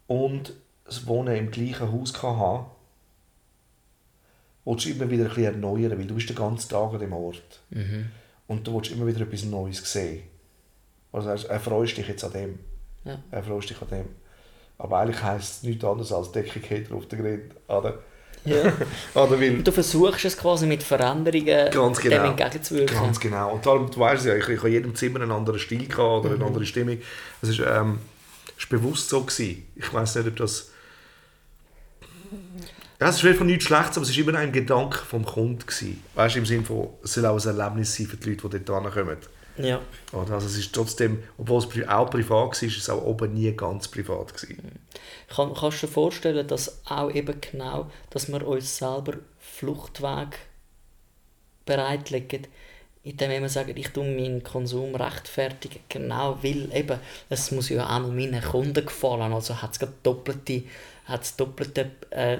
und 0.07 0.53
das 0.85 1.05
Wohnen 1.07 1.35
im 1.35 1.51
gleichen 1.51 1.91
Haus 1.91 2.21
haben 2.23 2.65
willst 4.65 4.85
du 4.85 4.89
immer 4.89 5.09
wieder 5.09 5.23
ein 5.23 5.29
bisschen 5.29 5.45
erneuern, 5.45 5.97
weil 5.97 6.07
du 6.07 6.15
bist 6.15 6.29
den 6.29 6.35
ganzen 6.35 6.69
Tag 6.69 6.93
an 6.93 6.99
dem 6.99 7.13
Ort. 7.13 7.61
Und 8.47 8.65
du 8.67 8.75
willst 8.75 8.91
immer 8.91 9.07
wieder 9.07 9.21
etwas 9.21 9.43
Neues 9.43 9.91
sehen. 9.91 10.23
Also 11.11 11.29
er- 11.29 11.49
erfreust 11.49 11.97
dich 11.97 12.07
jetzt 12.07 12.23
an 12.23 12.31
dem. 12.33 12.59
Ja. 13.05 13.19
Erfreust 13.31 13.69
dich 13.69 13.81
an 13.81 13.87
dem. 13.89 14.05
Aber 14.77 14.99
eigentlich 14.99 15.21
heisst 15.23 15.51
es 15.57 15.63
nichts 15.63 15.83
anderes 15.85 16.11
als 16.11 16.31
Deckung 16.31 16.61
hinter 16.63 16.95
auf 16.95 17.07
der 17.07 17.19
Grind. 17.19 17.53
Oder? 17.67 17.99
Ja. 18.45 18.73
Oder 19.13 19.39
weil, 19.39 19.61
Du 19.63 19.71
versuchst 19.71 20.25
es 20.25 20.37
quasi 20.37 20.65
mit 20.65 20.83
Veränderungen 20.83 21.71
Ganz 21.71 21.99
dem 21.99 22.11
genau. 22.11 22.25
entgegenzuwirken. 22.25 22.97
Ganz 22.97 23.19
genau. 23.19 23.53
Und 23.53 23.65
darum, 23.65 23.89
du 23.91 23.99
weißt 23.99 24.25
ja, 24.25 24.35
ich, 24.35 24.47
ich 24.47 24.57
habe 24.57 24.67
in 24.69 24.73
jedem 24.73 24.95
Zimmer 24.95 25.21
einen 25.21 25.31
anderen 25.31 25.59
Stil 25.59 25.87
gehabt 25.87 26.25
oder 26.25 26.35
eine 26.35 26.45
andere 26.45 26.65
Stimmung. 26.65 26.97
Es 27.41 27.49
ist, 27.49 27.59
ähm, 27.59 27.99
ist 28.57 28.69
bewusst 28.69 29.09
so 29.09 29.21
gewesen. 29.21 29.65
Ich 29.75 29.93
weiß 29.93 30.15
nicht, 30.15 30.27
ob 30.27 30.35
das... 30.37 30.71
Ja, 32.99 33.09
es 33.09 33.21
ist 33.21 33.37
von 33.37 33.45
nichts 33.45 33.65
Schlechtes, 33.65 33.97
aber 33.97 34.07
es 34.07 34.17
war 34.17 34.27
immer 34.27 34.39
ein 34.39 34.51
Gedanke 34.51 34.97
vom 34.97 35.23
Kunden. 35.23 35.59
Gewesen. 35.59 36.03
Weißt 36.15 36.35
du, 36.35 36.39
im 36.39 36.45
Sinne 36.45 36.63
von, 36.63 36.89
es 37.03 37.13
soll 37.13 37.25
auch 37.27 37.39
ein 37.39 37.57
Erlebnis 37.57 37.95
sein 37.95 38.07
für 38.07 38.17
die 38.17 38.31
Leute, 38.31 38.49
die 38.49 38.65
dort 38.65 38.93
kommen. 38.93 39.17
Ja. 39.57 39.81
Oder? 40.13 40.35
Also 40.35 40.47
es 40.47 40.57
ist 40.57 40.73
trotzdem, 40.73 41.23
obwohl 41.37 41.59
es 41.59 41.87
auch 41.87 42.09
privat 42.09 42.29
war, 42.29 42.51
ist 42.51 42.77
es 42.77 42.89
auch 42.89 43.03
oben 43.03 43.33
nie 43.33 43.51
ganz 43.53 43.87
privat. 43.87 44.33
Gewesen. 44.33 44.79
Kann, 45.29 45.53
kannst 45.53 45.83
du 45.83 45.87
dir 45.87 45.93
vorstellen, 45.93 46.47
dass 46.47 46.81
auch 46.85 47.11
eben 47.11 47.39
genau, 47.41 47.89
dass 48.09 48.27
wir 48.31 48.45
uns 48.47 48.77
selber 48.77 49.13
Fluchtweg 49.39 50.39
bereitlegen, 51.65 52.47
indem 53.03 53.41
wir 53.41 53.49
sagen, 53.49 53.75
ich 53.75 53.89
tue 53.89 54.03
meinen 54.03 54.43
Konsum 54.43 54.95
rechtfertigen, 54.95 55.79
genau 55.87 56.37
weil 56.41 56.69
eben, 56.75 56.99
es 57.29 57.51
muss 57.51 57.69
ja 57.69 57.85
auch 57.85 58.07
meinen 58.07 58.41
Kunden 58.41 58.85
gefallen, 58.85 59.33
also 59.33 59.61
hat 59.61 59.81
es 59.81 59.87
doppelte, 60.03 60.63
hat's 61.05 61.35
doppelte, 61.35 61.91
äh, 62.09 62.39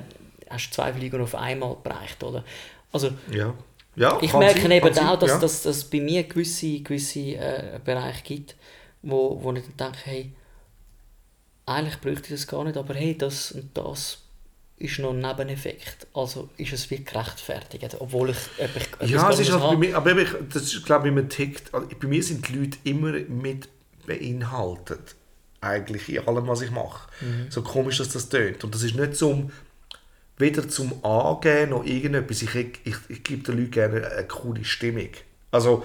hast 0.50 0.74
zwei 0.74 0.94
Flieger 0.94 1.22
auf 1.22 1.36
einmal 1.36 1.78
bereicht, 1.84 2.24
oder? 2.24 2.44
Also 2.92 3.12
Ja. 3.32 3.54
Ja, 3.98 4.20
ich 4.22 4.32
merke 4.34 4.62
sein, 4.62 4.72
eben 4.72 4.98
auch, 5.00 5.18
dass, 5.20 5.30
ja. 5.30 5.40
dass, 5.40 5.64
dass 5.64 5.78
es 5.78 5.84
bei 5.86 6.00
mir 6.00 6.24
gewisse, 6.24 6.80
gewisse 6.82 7.20
äh, 7.20 7.80
Bereiche 7.84 8.24
gibt, 8.24 8.56
wo, 9.02 9.42
wo 9.44 9.52
ich 9.54 9.64
dann 9.76 9.92
denke, 9.92 10.00
hey, 10.06 10.32
eigentlich 11.66 12.00
bräuchte 12.00 12.34
ich 12.34 12.40
das 12.42 12.48
gar 12.48 12.64
nicht, 12.64 12.78
aber 12.78 12.94
hey, 12.94 13.18
das 13.18 13.52
und 13.52 13.70
das 13.76 14.20
ist 14.78 15.00
noch 15.00 15.10
ein 15.12 15.20
Nebeneffekt. 15.20 16.08
Also 16.14 16.50
ist 16.58 16.72
es 16.74 16.90
wie 16.92 17.04
gerechtfertigt, 17.04 17.98
obwohl 18.00 18.30
ich 18.30 18.38
etwas 18.60 19.10
Ja, 19.10 19.30
es 19.32 19.40
ist 19.40 19.52
halt 19.52 19.64
bei 19.64 19.76
mir, 19.76 19.98
aber 19.98 20.16
ich- 20.18 20.30
das 20.54 20.64
ist, 20.64 20.86
glaube 20.86 21.08
ich, 21.08 21.14
man 21.14 21.28
tickt. 21.30 21.74
Also, 21.74 21.88
Bei 22.00 22.08
mir 22.08 22.22
sind 22.24 22.48
die 22.48 22.54
Leute 22.56 22.78
immer 22.84 23.12
mit 23.14 23.68
beinhaltet. 24.06 25.16
Eigentlich 25.60 26.08
in 26.10 26.20
allem, 26.28 26.48
was 26.48 26.62
ich 26.62 26.70
mache. 26.70 27.10
So 27.50 27.64
komisch, 27.64 27.98
dass 27.98 28.10
das 28.10 28.30
tönt. 28.30 28.64
Und 28.64 28.76
das 28.76 28.84
ist 28.84 28.96
nicht 28.96 29.16
zum, 29.16 29.52
weder 30.38 30.68
zum 30.70 31.04
Angehen 31.04 31.72
noch 31.72 31.86
irgendetwas. 31.86 32.42
Ich, 32.42 32.56
ich, 32.56 32.80
ich, 32.84 32.96
ich 33.08 33.24
gebe 33.24 33.44
den 33.44 33.58
Leuten 33.58 33.72
gerne 33.72 34.08
eine 34.08 34.28
coole 34.28 34.64
Stimmung. 34.64 35.10
Also, 35.52 35.84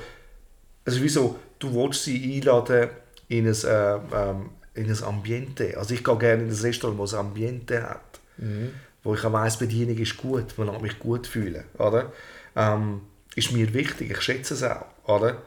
es 0.84 0.94
ist 0.94 1.02
wie 1.02 1.08
so, 1.08 1.38
du 1.58 1.74
willst 1.74 2.04
sie 2.04 2.36
einladen 2.36 2.90
in 3.28 3.46
ein, 3.46 3.54
äh, 3.54 3.94
ähm, 3.94 4.50
in 4.74 4.90
ein 4.90 5.04
Ambiente. 5.04 5.76
Also 5.76 5.94
ich 5.94 6.02
gehe 6.04 6.18
gerne 6.18 6.42
in 6.42 6.50
ein 6.50 6.54
Restaurant, 6.54 7.00
das 7.00 7.14
ein 7.14 7.20
Ambiente 7.20 7.82
hat. 7.82 8.20
Wo 9.02 9.14
ich 9.14 9.24
auch 9.24 9.32
weiss, 9.32 9.58
die 9.58 9.66
Bedienung 9.66 9.98
ist 9.98 10.16
gut, 10.16 10.56
man 10.58 10.68
lässt 10.68 10.82
mich 10.82 10.98
gut 10.98 11.26
fühlen. 11.26 11.64
Oder? 11.78 12.12
Ähm, 12.56 13.02
ist 13.34 13.52
mir 13.52 13.72
wichtig, 13.74 14.10
ich 14.10 14.20
schätze 14.20 14.54
es 14.54 14.62
auch. 14.62 14.86
Oder? 15.06 15.42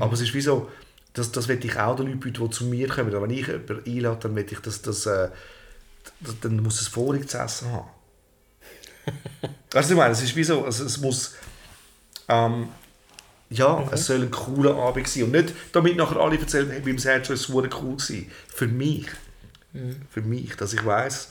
Aber 0.00 0.12
es 0.12 0.20
ist 0.20 0.34
wie 0.34 0.40
so, 0.40 0.70
das, 1.12 1.32
das 1.32 1.48
will 1.48 1.64
ich 1.64 1.78
auch 1.78 1.96
den 1.96 2.06
Leuten 2.06 2.20
bieten, 2.20 2.44
die 2.44 2.50
zu 2.50 2.64
mir 2.64 2.88
kommen. 2.88 3.14
Und 3.14 3.22
wenn 3.22 3.30
ich 3.30 3.46
jemanden 3.46 3.82
einlade, 3.86 4.18
dann 4.22 4.36
will 4.36 4.46
ich, 4.48 4.60
dass 4.60 4.82
das, 4.82 5.06
äh, 5.06 5.28
dann 6.40 6.62
muss 6.62 6.80
es 6.80 6.88
Vorlieg 6.88 7.28
zu 7.28 7.38
essen 7.38 7.72
haben. 7.72 7.88
weißt 9.72 9.90
du, 9.90 9.94
ich 9.94 9.98
meine, 9.98 10.12
es 10.12 10.22
ist 10.22 10.36
wie 10.36 10.44
so, 10.44 10.64
also 10.64 10.84
es 10.84 10.98
muss, 10.98 11.34
ähm, 12.28 12.68
ja, 13.50 13.88
es 13.92 14.06
soll 14.06 14.22
ein 14.22 14.30
cooler 14.30 14.76
Abend 14.76 15.08
sein. 15.08 15.24
Und 15.24 15.32
nicht, 15.32 15.54
damit 15.72 15.96
nachher 15.96 16.18
alle 16.18 16.38
erzählen, 16.38 16.70
hey, 16.70 16.80
beim 16.80 16.98
Sergio 16.98 17.34
ist 17.34 17.48
es 17.48 17.54
cool 17.54 17.68
gewesen. 17.68 18.30
Für 18.48 18.66
mich. 18.66 19.06
Für 20.10 20.22
mich, 20.22 20.56
dass 20.56 20.72
ich 20.72 20.84
weiss, 20.84 21.28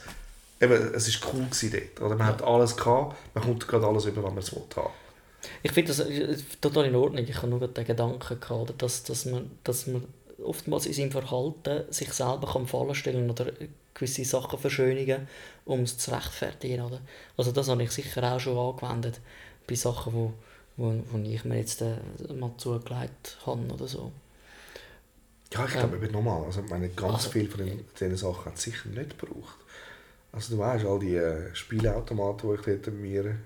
eben, 0.60 0.94
es 0.94 1.08
ist 1.08 1.20
cool 1.32 1.44
gewesen 1.44 1.72
dort. 1.72 2.00
Oder 2.00 2.16
man 2.16 2.28
hat 2.28 2.42
alles 2.42 2.76
gehabt, 2.76 3.16
man 3.34 3.44
kommt 3.44 3.66
gerade 3.66 3.86
alles 3.86 4.06
über, 4.06 4.22
was 4.22 4.30
man 4.30 4.38
es 4.38 4.52
will 4.54 4.62
haben. 4.76 4.92
Ich 5.62 5.72
finde 5.72 5.88
das 5.88 6.00
äh, 6.00 6.36
total 6.60 6.86
in 6.86 6.94
Ordnung. 6.94 7.24
Ich 7.24 7.36
habe 7.36 7.48
nur 7.48 7.66
den 7.66 7.84
Gedanken 7.84 8.40
gehabt, 8.40 8.80
dass, 8.80 9.02
dass, 9.04 9.24
man, 9.24 9.50
dass 9.64 9.86
man 9.86 10.04
oftmals 10.42 10.86
in 10.86 10.92
seinem 10.92 11.10
Verhalten 11.12 11.90
sich 11.92 12.12
selber 12.12 12.48
kann 12.52 12.66
fallen 12.66 12.94
stellen 12.94 13.30
oder 13.30 13.52
gewisse 13.94 14.24
Sachen 14.24 14.58
verschönigen, 14.58 15.28
um 15.64 15.80
es 15.82 15.98
zu 15.98 16.12
rechtfertigen. 16.12 16.82
Oder? 16.82 17.00
Also 17.36 17.52
das 17.52 17.68
habe 17.68 17.82
ich 17.82 17.90
sicher 17.90 18.22
auch 18.32 18.40
schon 18.40 18.56
angewendet 18.56 19.20
bei 19.66 19.74
Sachen, 19.74 20.12
wo, 20.14 20.32
wo, 20.76 20.94
wo 21.10 21.18
ich 21.18 21.44
mir 21.44 21.58
jetzt 21.58 21.82
äh, 21.82 21.96
mal 22.34 22.52
zugelegt 22.56 23.38
habe 23.44 23.62
oder 23.72 23.88
so. 23.88 24.12
Ja, 25.52 25.64
ich 25.64 25.72
glaube 25.72 25.96
eben 25.96 26.12
nochmal, 26.12 26.44
also 26.44 26.60
ich 26.60 26.68
meine, 26.68 26.90
ganz 26.90 27.14
Also, 27.14 27.30
viel 27.30 27.48
von 27.48 27.64
den, 27.64 27.84
diesen 27.98 28.16
Sachen 28.16 28.44
hat 28.46 28.56
es 28.56 28.62
sicher 28.64 28.88
nicht 28.90 29.18
gebraucht. 29.18 29.56
Also 30.32 30.54
du 30.54 30.60
weißt, 30.60 30.84
all 30.84 30.98
die 30.98 31.16
äh, 31.16 31.54
Spielautomaten, 31.54 32.50
die 32.50 32.54
ich 32.56 32.80
dort 32.82 32.94
mir 32.94 33.36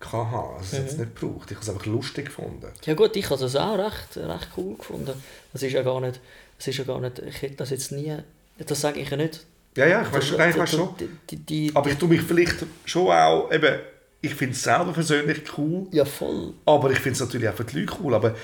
hatte, 0.00 0.36
also 0.58 0.58
das 0.60 0.72
hat 0.80 0.86
es 0.88 0.96
nicht 0.98 1.14
gebraucht. 1.20 1.50
Ich 1.50 1.56
habe 1.56 1.62
es 1.64 1.68
einfach 1.70 1.86
lustig 1.86 2.26
gefunden. 2.26 2.66
Ja 2.84 2.94
gut, 2.94 3.16
ich 3.16 3.28
habe 3.30 3.40
das 3.40 3.56
auch 3.56 3.78
recht, 3.78 4.16
recht 4.16 4.48
cool 4.56 4.76
gefunden. 4.76 5.12
Das 5.52 5.62
ist 5.62 5.72
ja 5.72 5.82
gar 5.82 6.00
nicht, 6.00 6.20
das 6.58 6.68
ist 6.68 6.78
ja 6.78 6.84
gar 6.84 7.00
nicht, 7.00 7.18
ich 7.18 7.42
hätte 7.42 7.56
das 7.56 7.70
jetzt 7.70 7.92
nie, 7.92 8.16
das 8.58 8.80
sage 8.80 9.00
ich 9.00 9.10
ja 9.10 9.16
nicht. 9.16 9.44
Ja, 9.76 9.86
ja, 9.86 10.02
ich 10.02 10.12
weiß 10.12 10.26
schon, 10.26 10.38
nein, 10.38 10.50
ich 10.50 10.58
weiß 10.58 10.70
schon. 10.70 10.88
Die, 11.30 11.36
die, 11.36 11.70
Aber 11.74 11.88
ich 11.90 11.96
tue 11.96 12.08
mich 12.08 12.22
vielleicht 12.22 12.56
schon 12.84 13.08
auch, 13.12 13.52
eben, 13.52 13.78
ich 14.20 14.34
finde 14.34 14.54
es 14.54 14.62
selber 14.62 14.92
persönlich 14.92 15.42
cool, 15.56 15.86
ja 15.92 16.04
voll. 16.04 16.54
aber 16.66 16.90
ich 16.90 16.98
finde 16.98 17.14
es 17.14 17.20
natürlich 17.20 17.48
auch 17.48 17.54
für 17.54 17.64
die 17.64 17.80
Leute 17.80 17.92
cool. 18.02 18.14
Aber, 18.14 18.34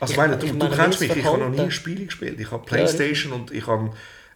also 0.00 0.12
Ich- 0.12 0.16
meine, 0.16 0.36
du, 0.38 0.46
ich 0.46 0.52
du 0.52 0.58
meine, 0.58 0.74
kennst 0.74 1.00
wenn 1.00 1.08
mich, 1.08 1.16
ich 1.18 1.24
habe 1.24 1.38
noch 1.38 1.48
nie 1.50 1.56
Verhalten- 1.56 1.70
Spiele 1.72 2.04
gespielt. 2.06 2.40
Ich 2.40 2.50
habe 2.50 2.64
Playstation 2.64 3.32
und 3.32 3.50
ich 3.52 3.66
habe 3.66 3.90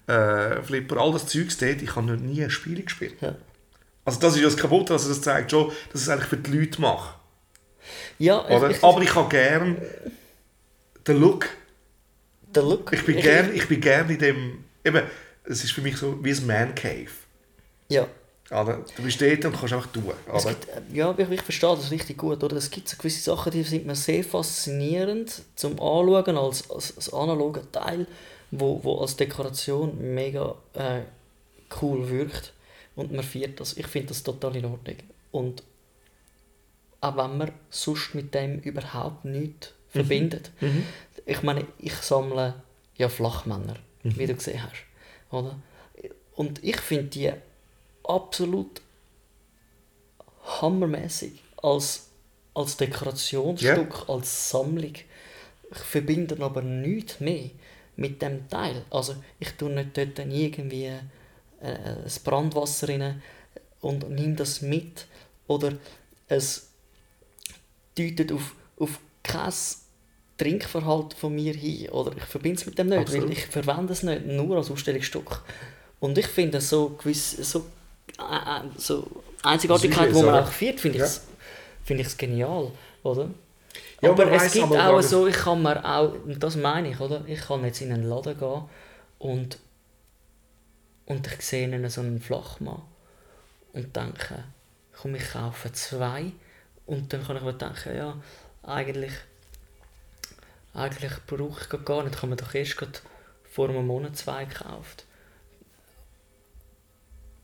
äh, 0.09 0.63
Flipper, 0.63 0.99
all 1.01 1.13
das 1.13 1.27
Zeugs 1.27 1.57
dort, 1.59 1.81
ich 1.83 1.97
habe 1.97 2.07
noch 2.07 2.21
nie 2.21 2.43
ein 2.45 2.51
Spiel 2.51 2.83
gespielt. 2.83 3.15
Ja. 3.21 3.35
Also 4.07 4.21
das 4.21 4.35
ist 4.35 4.41
ja 4.41 4.47
das 4.47 4.57
Kaputte, 4.57 4.93
also 4.93 5.09
das 5.09 5.21
zeigt 5.21 5.51
schon, 5.51 5.73
dass 5.93 6.03
es 6.03 6.09
eigentlich 6.09 6.29
für 6.29 6.37
die 6.37 6.51
Leute 6.53 6.81
mache. 6.81 7.15
Ja, 8.19 8.47
ich, 8.49 8.77
ich, 8.77 8.85
Aber 8.85 9.03
ich 9.03 9.15
habe 9.15 9.29
gern 9.29 9.77
den 11.07 11.21
Look. 11.21 11.49
der 12.55 12.63
Look. 12.63 12.93
Ich 12.93 13.05
bin 13.05 13.21
gern, 13.21 13.55
ich 13.55 13.69
bin 13.69 13.81
gern 13.81 14.09
in 14.09 14.19
dem, 14.19 14.65
eben, 14.85 15.03
es 15.45 15.65
ist 15.65 15.73
für 15.73 15.83
mich 15.83 15.97
so 15.97 16.23
wie 16.25 16.33
ein 16.33 16.47
Man 16.47 16.75
Cave. 16.75 17.11
Ja. 17.89 18.07
Oder? 18.51 18.85
Du 18.97 19.03
bist 19.03 19.21
dort 19.21 19.45
und 19.45 19.59
kannst 19.59 19.75
einfach 19.75 19.89
tun. 19.89 20.05
Oder? 20.05 20.51
gibt, 20.51 20.69
äh, 20.69 20.81
ja, 20.93 21.15
ich, 21.19 21.31
ich 21.31 21.43
verstehe 21.43 21.75
das 21.75 21.91
richtig 21.91 22.17
gut. 22.17 22.45
Oder? 22.45 22.57
Es 22.57 22.71
gibt 22.71 22.89
so 22.89 22.97
gewisse 22.97 23.21
Sachen, 23.21 23.51
die 23.51 23.65
sind 23.65 23.87
mir 23.87 23.97
sehr 23.97 24.23
faszinierend 24.23 25.43
zum 25.57 25.73
Anschauen 25.73 26.37
als, 26.37 26.71
als, 26.71 26.97
als 26.97 27.13
analoger 27.13 27.63
Teil, 27.73 28.07
wo, 28.53 28.81
wo 28.85 29.01
als 29.01 29.17
Dekoration 29.17 30.15
mega 30.15 30.55
äh, 30.75 31.01
cool 31.83 32.09
wirkt. 32.09 32.53
Und 32.97 33.13
man 33.13 33.23
feiert 33.23 33.61
das. 33.61 33.77
Ich 33.77 33.87
finde 33.87 34.09
das 34.09 34.23
total 34.23 34.57
in 34.57 34.65
Ordnung. 34.65 34.97
Und 35.31 35.63
auch 37.01 37.17
wenn 37.17 37.37
man 37.39 37.53
sonst 37.71 38.15
mit 38.15 38.35
dem 38.35 38.59
überhaupt 38.61 39.25
nichts 39.25 39.73
verbindet. 39.89 40.51
Ich 41.27 41.43
meine, 41.43 41.67
ich 41.79 41.95
sammle 41.95 42.55
ja 42.97 43.09
Flachmänner, 43.09 43.77
wie 44.03 44.27
du 44.27 44.35
gesehen 44.35 44.63
hast. 44.63 44.85
Oder? 45.31 45.57
Und 46.35 46.63
ich 46.65 46.81
finde 46.81 47.05
die 47.05 47.33
absolut 48.05 48.81
hammermäßig 50.61 51.43
als, 51.63 52.09
als 52.55 52.77
Dekorationsstück, 52.77 54.09
als 54.09 54.51
Sammlung. 54.51 54.95
Ich 55.71 55.79
verbinde 55.79 56.37
aber 56.43 56.63
nichts 56.63 57.21
mehr 57.21 57.51
mit 57.97 58.23
dem 58.23 58.49
Teil. 58.49 58.85
Also 58.91 59.17
ich 59.41 59.53
tue 59.53 59.71
nicht 59.71 59.97
dort 59.97 60.19
irgendwie 60.19 60.93
äh, 61.61 62.03
das 62.03 62.19
Brandwasser 62.19 62.89
rein 62.89 63.23
und 63.81 64.11
nehme 64.11 64.35
das 64.35 64.63
mit 64.63 65.07
oder 65.47 65.73
es 66.29 66.71
deutet 67.97 68.33
auf, 68.33 68.55
auf 68.79 68.99
kein 69.23 69.53
Trinkverhalten 70.39 71.19
von 71.19 71.35
mir 71.35 71.55
hin 71.55 71.89
oder 71.91 72.17
ich 72.17 72.25
verbinde 72.25 72.61
es 72.61 72.67
mit 72.67 72.79
dem 72.79 72.89
nicht, 72.89 72.99
Absolut. 72.99 73.25
weil 73.25 73.33
ich 73.33 73.47
verwende 73.47 73.93
es 73.93 74.03
nicht 74.03 74.27
nur 74.27 74.57
als 74.57 74.71
Ausstellungsstück. 74.71 75.43
Und 75.99 76.19
ich 76.19 76.27
finde 76.27 76.61
so 76.61 76.91
gewiss, 76.91 77.33
so, 77.33 77.67
äh, 78.19 78.23
äh, 78.23 78.63
so 78.77 79.07
Einzigartigkeit, 79.43 80.11
die 80.11 80.23
man 80.23 80.45
auch 80.45 80.51
feiert, 80.51 80.81
finde 80.81 80.99
ich 80.99 81.05
es 81.05 81.23
finde 81.87 82.03
ich's 82.03 82.17
genial, 82.17 82.73
oder? 83.03 83.31
Ja, 84.03 84.11
aber 84.11 84.31
es 84.33 84.53
gibt 84.53 84.77
auch 84.77 85.01
so, 85.01 85.27
ich 85.27 85.37
kann 85.37 85.63
mir 85.63 85.83
auch, 85.85 86.13
und 86.25 86.43
das 86.43 86.57
meine 86.57 86.91
ich, 86.91 87.01
oder? 87.01 87.23
Ich 87.27 87.41
kann 87.41 87.65
jetzt 87.65 87.81
in 87.81 87.93
einen 87.93 88.09
Laden 88.09 88.37
gehen 88.39 88.63
und, 89.19 89.59
und 91.07 91.27
ich 91.27 91.41
sehe 91.43 91.65
einen 91.65 91.89
so 91.89 92.01
einen 92.01 92.21
Flachmann 92.21 92.83
und 93.73 93.95
denke, 93.95 94.45
komm, 94.93 95.15
ich 95.15 95.31
kaufe 95.31 95.73
zwei 95.73 96.33
und 96.87 97.13
dann 97.13 97.25
kann 97.25 97.37
ich 97.37 97.43
mir 97.43 97.53
denken, 97.53 97.97
ja, 97.97 98.17
eigentlich, 98.63 99.13
eigentlich 100.75 101.13
brauche 101.27 101.61
ich 101.61 101.85
gar 101.85 102.03
nicht, 102.03 102.15
ich 102.15 102.23
habe 102.23 102.29
mir 102.29 102.37
doch 102.37 102.55
erst 102.55 103.03
vor 103.45 103.69
einem 103.69 103.87
Monat 103.87 104.17
zwei 104.17 104.45
gekauft. 104.45 105.05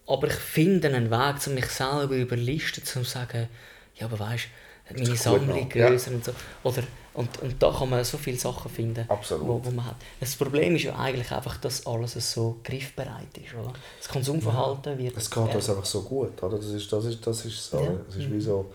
Aber 0.07 0.27
ich 0.27 0.35
finde 0.35 0.89
einen 0.89 1.11
Weg, 1.11 1.47
um 1.47 1.55
mich 1.55 1.67
selber 1.67 2.15
überlisten, 2.15 2.83
um 2.83 2.87
zu 2.87 3.05
sagen, 3.05 3.49
ja, 3.95 4.07
aber 4.07 4.19
weißt 4.19 4.49
du, 4.89 4.95
meine 4.95 5.17
Sammlung 5.17 5.69
noch, 5.69 5.75
ja. 5.75 5.89
größer 5.89 6.11
und 6.11 6.25
so. 6.25 6.35
Oder, 6.65 6.83
und, 7.15 7.43
und 7.43 7.63
da 7.63 7.71
kann 7.71 7.91
man 7.91 8.03
so 8.05 8.17
viele 8.17 8.39
Sachen 8.39 8.71
finden, 8.71 9.05
Absolut. 9.09 9.47
Wo, 9.47 9.65
wo 9.65 9.71
man 9.71 9.85
hat. 9.85 9.97
Das 10.19 10.35
Problem 10.35 10.77
ist 10.77 10.85
ja 10.85 10.97
eigentlich 10.97 11.31
einfach, 11.31 11.59
dass 11.59 11.87
alles 11.87 12.33
so 12.33 12.59
griffbereit 12.65 13.37
ist. 13.37 13.55
Oder? 13.55 13.73
Das 13.99 14.09
Konsumverhalten 14.09 14.97
wird... 14.97 15.17
Es 15.17 15.31
geht 15.31 15.55
uns 15.55 15.69
einfach 15.69 15.85
so 15.85 16.03
gut, 16.03 16.43
oder? 16.43 16.57
Das 16.57 16.67
ist, 16.67 16.91
das 16.91 17.05
ist, 17.05 17.27
das 17.27 17.45
ist 17.45 17.71
so. 17.71 17.81
Ja. 17.81 17.93
Es 18.09 18.17
ist 18.17 18.31
wie 18.31 18.41
so, 18.41 18.73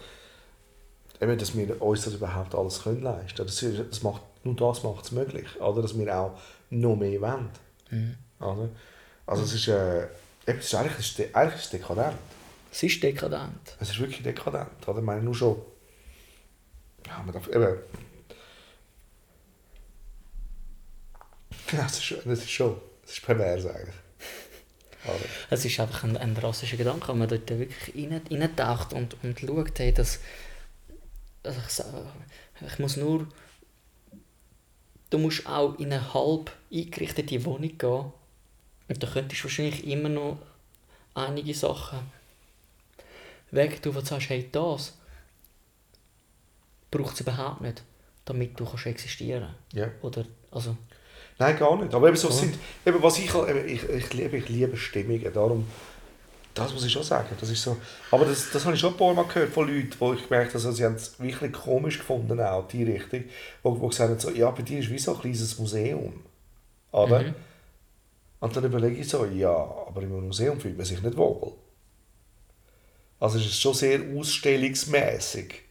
eben, 1.19 1.37
dass 1.37 1.55
wir 1.57 1.81
uns 1.81 2.03
das 2.03 2.13
überhaupt 2.13 2.53
alles 2.53 2.83
können 2.83 3.01
leisten. 3.01 3.45
Das, 3.45 3.63
ist, 3.63 3.79
das 3.89 4.03
macht, 4.03 4.21
nur 4.43 4.55
das 4.55 4.83
macht 4.83 5.05
es 5.05 5.11
möglich, 5.11 5.47
oder? 5.59 5.81
Dass 5.81 5.97
wir 5.97 6.15
auch 6.15 6.37
noch 6.69 6.95
mehr 6.95 7.19
wollen. 7.21 7.49
Oder? 8.39 8.69
Also 9.25 9.43
es 9.43 9.53
ist, 9.53 9.67
äh, 9.67 10.03
eben, 10.47 10.59
es 10.59 10.65
ist 10.65 10.75
eigentlich, 10.75 11.35
eigentlich 11.35 11.55
ist 11.55 11.65
es 11.65 11.69
dekadent. 11.71 12.17
Es 12.71 12.83
ist 12.83 13.01
dekadent. 13.01 13.75
Es 13.79 13.89
ist 13.89 13.99
wirklich 13.99 14.21
dekadent, 14.21 14.87
oder? 14.87 14.99
Ich 14.99 15.05
meine, 15.05 15.23
nur 15.23 15.33
schon, 15.33 15.57
ja, 17.07 17.23
man 17.23 17.33
darf, 17.33 17.47
eben, 17.47 17.77
ja, 21.71 21.85
es 21.85 21.93
ist, 21.97 22.03
schon- 22.03 22.19
das 22.25 22.39
ist 22.39 22.51
schon, 22.51 22.77
es 23.03 23.11
ist 23.13 23.21
pervers 23.25 23.65
eigentlich. 23.65 23.95
Es 25.49 25.63
ist 25.63 25.79
einfach 25.79 26.03
ein, 26.03 26.17
ein 26.17 26.35
rassischer 26.35 26.75
Gedanke, 26.75 27.07
wenn 27.09 27.19
man 27.19 27.29
dort 27.29 27.49
wirklich 27.49 27.95
rein- 27.95 28.21
reintaucht 28.29 28.91
und, 28.93 29.15
und 29.23 29.39
schaut, 29.39 29.79
hey, 29.79 29.93
dass, 29.93 30.19
also 31.43 31.59
ich, 32.61 32.67
ich 32.73 32.79
muss 32.79 32.97
nur, 32.97 33.27
du 35.09 35.17
musst 35.17 35.47
auch 35.47 35.77
in 35.79 35.93
eine 35.93 36.13
halb 36.13 36.51
eingerichtete 36.73 37.45
Wohnung 37.45 37.77
gehen 37.77 38.11
und 38.89 39.03
da 39.03 39.07
könntest 39.07 39.41
du 39.41 39.45
wahrscheinlich 39.45 39.87
immer 39.87 40.09
noch 40.09 40.39
einige 41.13 41.53
Sachen 41.53 41.99
weg, 43.51 43.81
du, 43.81 43.95
wo 43.95 43.99
du 44.01 44.05
sagst, 44.05 44.29
hey, 44.29 44.49
das 44.51 44.93
braucht 46.91 47.13
es 47.15 47.21
überhaupt 47.21 47.61
nicht, 47.61 47.81
damit 48.25 48.59
du 48.59 48.65
kannst 48.65 48.85
existieren 48.87 49.55
Ja. 49.73 49.89
Oder, 50.01 50.25
also, 50.51 50.75
Nein, 51.39 51.57
gar 51.57 51.75
nicht. 51.77 51.93
Aber 51.93 52.07
eben 52.07 52.17
so 52.17 52.31
sind, 52.31 52.57
eben 52.85 53.01
was 53.01 53.19
ich, 53.19 53.33
ich, 53.67 53.89
ich, 53.89 54.13
liebe, 54.13 54.37
ich 54.37 54.49
liebe 54.49 54.75
Stimmungen, 54.75 55.31
darum, 55.33 55.67
das 56.53 56.73
muss 56.73 56.85
ich 56.85 56.91
schon 56.91 57.03
sagen. 57.03 57.27
Das 57.39 57.49
ist 57.49 57.61
so, 57.61 57.77
aber 58.09 58.25
das, 58.25 58.49
das 58.51 58.65
habe 58.65 58.73
ich 58.73 58.81
schon 58.81 58.93
ein 58.93 58.97
paar 58.97 59.13
Mal 59.13 59.25
gehört 59.25 59.53
von 59.53 59.67
Leuten, 59.67 59.93
wo 59.99 60.13
ich 60.13 60.23
gemerkt 60.27 60.49
habe, 60.49 60.55
also, 60.55 60.71
sie 60.71 60.83
haben 60.83 60.95
es 60.95 61.19
wirklich 61.19 61.53
komisch 61.53 61.99
gefunden, 61.99 62.41
auch 62.41 62.67
die 62.67 62.83
Richtung, 62.83 63.25
wo, 63.61 63.79
wo 63.79 63.87
gesagt 63.87 64.09
haben, 64.09 64.19
so, 64.19 64.31
ja, 64.31 64.49
bei 64.49 64.63
dir 64.63 64.79
ist 64.79 64.89
wie 64.89 64.97
so 64.97 65.13
ein 65.13 65.21
kleines 65.21 65.59
Museum. 65.59 66.23
Oder? 66.91 67.21
Mhm. 67.21 67.35
Und 68.39 68.55
dann 68.55 68.63
überlege 68.63 69.01
ich 69.01 69.09
so, 69.09 69.25
ja, 69.25 69.51
aber 69.51 70.01
im 70.01 70.25
Museum 70.25 70.59
fühlt 70.59 70.77
man 70.77 70.85
sich 70.85 71.01
nicht 71.01 71.17
wohl. 71.17 71.53
Also 73.19 73.39
es 73.39 73.45
ist 73.45 73.61
schon 73.61 73.73
sehr 73.73 73.99
ausstellungsmäßig. 74.15 75.63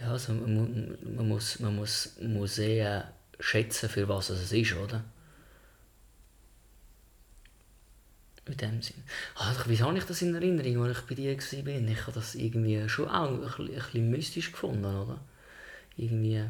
Ja, 0.00 0.10
also 0.12 0.32
man, 0.32 0.98
man, 1.16 1.28
muss, 1.28 1.58
man 1.60 1.76
muss 1.76 2.16
Museen 2.20 3.04
schätzen, 3.40 3.88
für 3.88 4.08
was 4.08 4.30
es 4.30 4.52
ist, 4.52 4.74
oder? 4.74 5.04
In 8.46 8.56
dem 8.58 8.82
Sinn. 8.82 9.02
Also, 9.36 9.62
wieso 9.66 9.86
habe 9.86 9.96
ich 9.96 10.04
das 10.04 10.20
in 10.20 10.34
Erinnerung, 10.34 10.84
als 10.84 10.98
ich 10.98 11.04
bei 11.06 11.14
dir 11.14 11.36
war? 11.36 11.90
Ich 11.90 12.02
habe 12.02 12.12
das 12.12 12.34
irgendwie 12.34 12.88
schon 12.88 13.08
auch 13.08 13.30
ein 13.30 13.40
bisschen, 13.40 13.68
ein 13.68 13.74
bisschen 13.74 14.10
mystisch 14.10 14.52
gefunden, 14.52 14.84
oder? 14.84 15.18
Irgendwie 15.96 16.44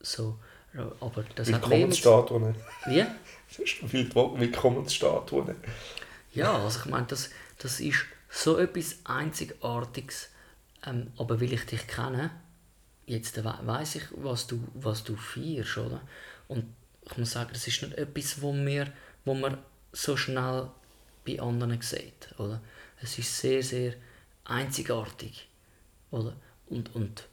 so. 0.00 0.38
Aber 1.00 1.24
das 1.34 1.48
Willkommensstatuen. 1.48 2.54
Wie? 2.86 3.04
Willkommensstatuen. 4.38 5.56
Ja, 6.32 6.56
also 6.56 6.80
ich 6.80 6.86
meine, 6.86 7.06
das, 7.06 7.30
das 7.58 7.80
ist 7.80 8.06
so 8.30 8.58
etwas 8.58 8.96
Einzigartiges. 9.04 10.30
Ähm, 10.86 11.12
aber 11.16 11.40
weil 11.40 11.52
ich 11.52 11.66
dich 11.66 11.86
kenne, 11.86 12.30
jetzt 13.06 13.36
we 13.36 13.54
weiß 13.62 13.96
ich, 13.96 14.02
was 14.12 14.46
du, 14.46 14.62
was 14.74 15.02
du 15.04 15.16
feierst, 15.16 15.78
oder? 15.78 16.00
Und 16.48 16.64
ich 17.10 17.16
muss 17.18 17.32
sagen, 17.32 17.50
das 17.52 17.66
ist 17.66 17.82
nicht 17.82 17.94
etwas, 17.98 18.40
wo, 18.40 18.52
mir, 18.52 18.92
wo 19.24 19.34
man 19.34 19.58
so 19.92 20.16
schnell 20.16 20.68
bei 21.26 21.40
anderen 21.40 21.80
sieht, 21.80 22.28
oder? 22.38 22.60
Es 23.00 23.18
ist 23.18 23.36
sehr, 23.38 23.62
sehr 23.62 23.94
einzigartig, 24.44 25.48
oder? 26.10 26.34
Und, 26.68 26.94
und 26.94 27.24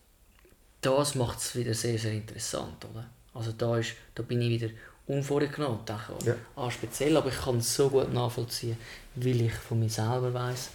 das 0.82 1.16
macht 1.16 1.40
es 1.40 1.56
wieder 1.56 1.74
sehr, 1.74 2.00
sehr 2.00 2.14
interessant, 2.14 2.86
oder? 2.86 3.10
Also 3.34 3.52
da, 3.52 3.78
ist, 3.78 3.94
da 4.16 4.24
bin 4.24 4.42
ich 4.42 4.50
wieder 4.62 4.74
unvorgenommen 5.08 5.86
denke, 5.86 6.14
Ja. 6.26 6.36
ah, 6.56 6.70
speziell, 6.72 7.16
aber 7.18 7.30
ich 7.30 7.38
kann 7.42 7.58
es 7.58 7.76
so 7.76 7.90
gut 7.90 8.12
nachvollziehen, 8.14 8.78
weil 9.16 9.42
ich 9.42 9.54
von 9.54 9.80
mir 9.80 9.90
selber 9.90 10.34
weiß, 10.34 10.70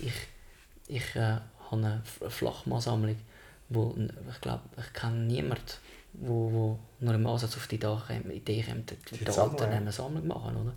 ich, 0.00 0.12
ich 0.88 1.16
äh, 1.16 1.20
habe 1.20 1.42
eine 1.72 2.02
F- 2.04 2.32
Flachmannsammlung, 2.32 3.16
wo 3.70 3.96
ich 4.30 4.40
glaube, 4.40 4.62
ich 4.78 4.92
kenne 4.92 5.24
niemanden, 5.24 5.64
wo, 6.12 6.52
wo 6.52 6.78
nur 7.00 7.14
im 7.14 7.26
Ansatz 7.26 7.56
auf 7.56 7.66
die 7.66 7.76
Idee 7.76 7.96
käme 8.06 8.34
die 8.34 8.40
Die 8.40 9.24
Daten 9.24 9.32
Sammlung, 9.32 9.60
ja. 9.60 9.68
eine 9.68 9.92
Sammlung 9.92 10.26
machen, 10.26 10.56
oder? 10.56 10.74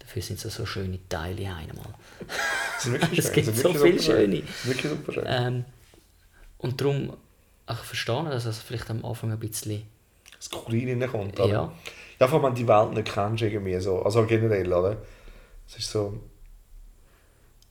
Dafür 0.00 0.20
sind 0.20 0.38
so, 0.38 0.48
so 0.50 0.66
schöne 0.66 0.98
Teile 1.08 1.54
einmal. 1.54 1.94
Es 3.16 3.32
gibt 3.32 3.56
so 3.56 3.72
viele 3.72 4.02
schöne. 4.02 4.42
Wirklich 4.64 4.92
super 4.92 5.12
schön. 5.12 5.24
Ähm, 5.26 5.64
und 6.58 6.80
darum, 6.80 7.16
ich 7.70 7.76
verstehe, 7.76 8.24
dass 8.24 8.44
es 8.44 8.58
vielleicht 8.58 8.90
am 8.90 9.04
Anfang 9.04 9.32
ein 9.32 9.38
bisschen, 9.38 9.84
Das 10.36 10.46
Skurril 10.46 11.00
reinkommt. 11.00 11.38
oder? 11.40 11.72
ja, 12.20 12.26
allem, 12.26 12.42
wenn 12.42 12.54
die 12.54 12.68
Welt 12.68 12.92
nicht 12.92 13.12
kennst, 13.12 13.42
irgendwie 13.42 13.78
so. 13.80 14.02
Also 14.02 14.26
generell, 14.26 14.70
oder? 14.72 14.98
Es 15.66 15.76
ist 15.78 15.90
so... 15.90 16.20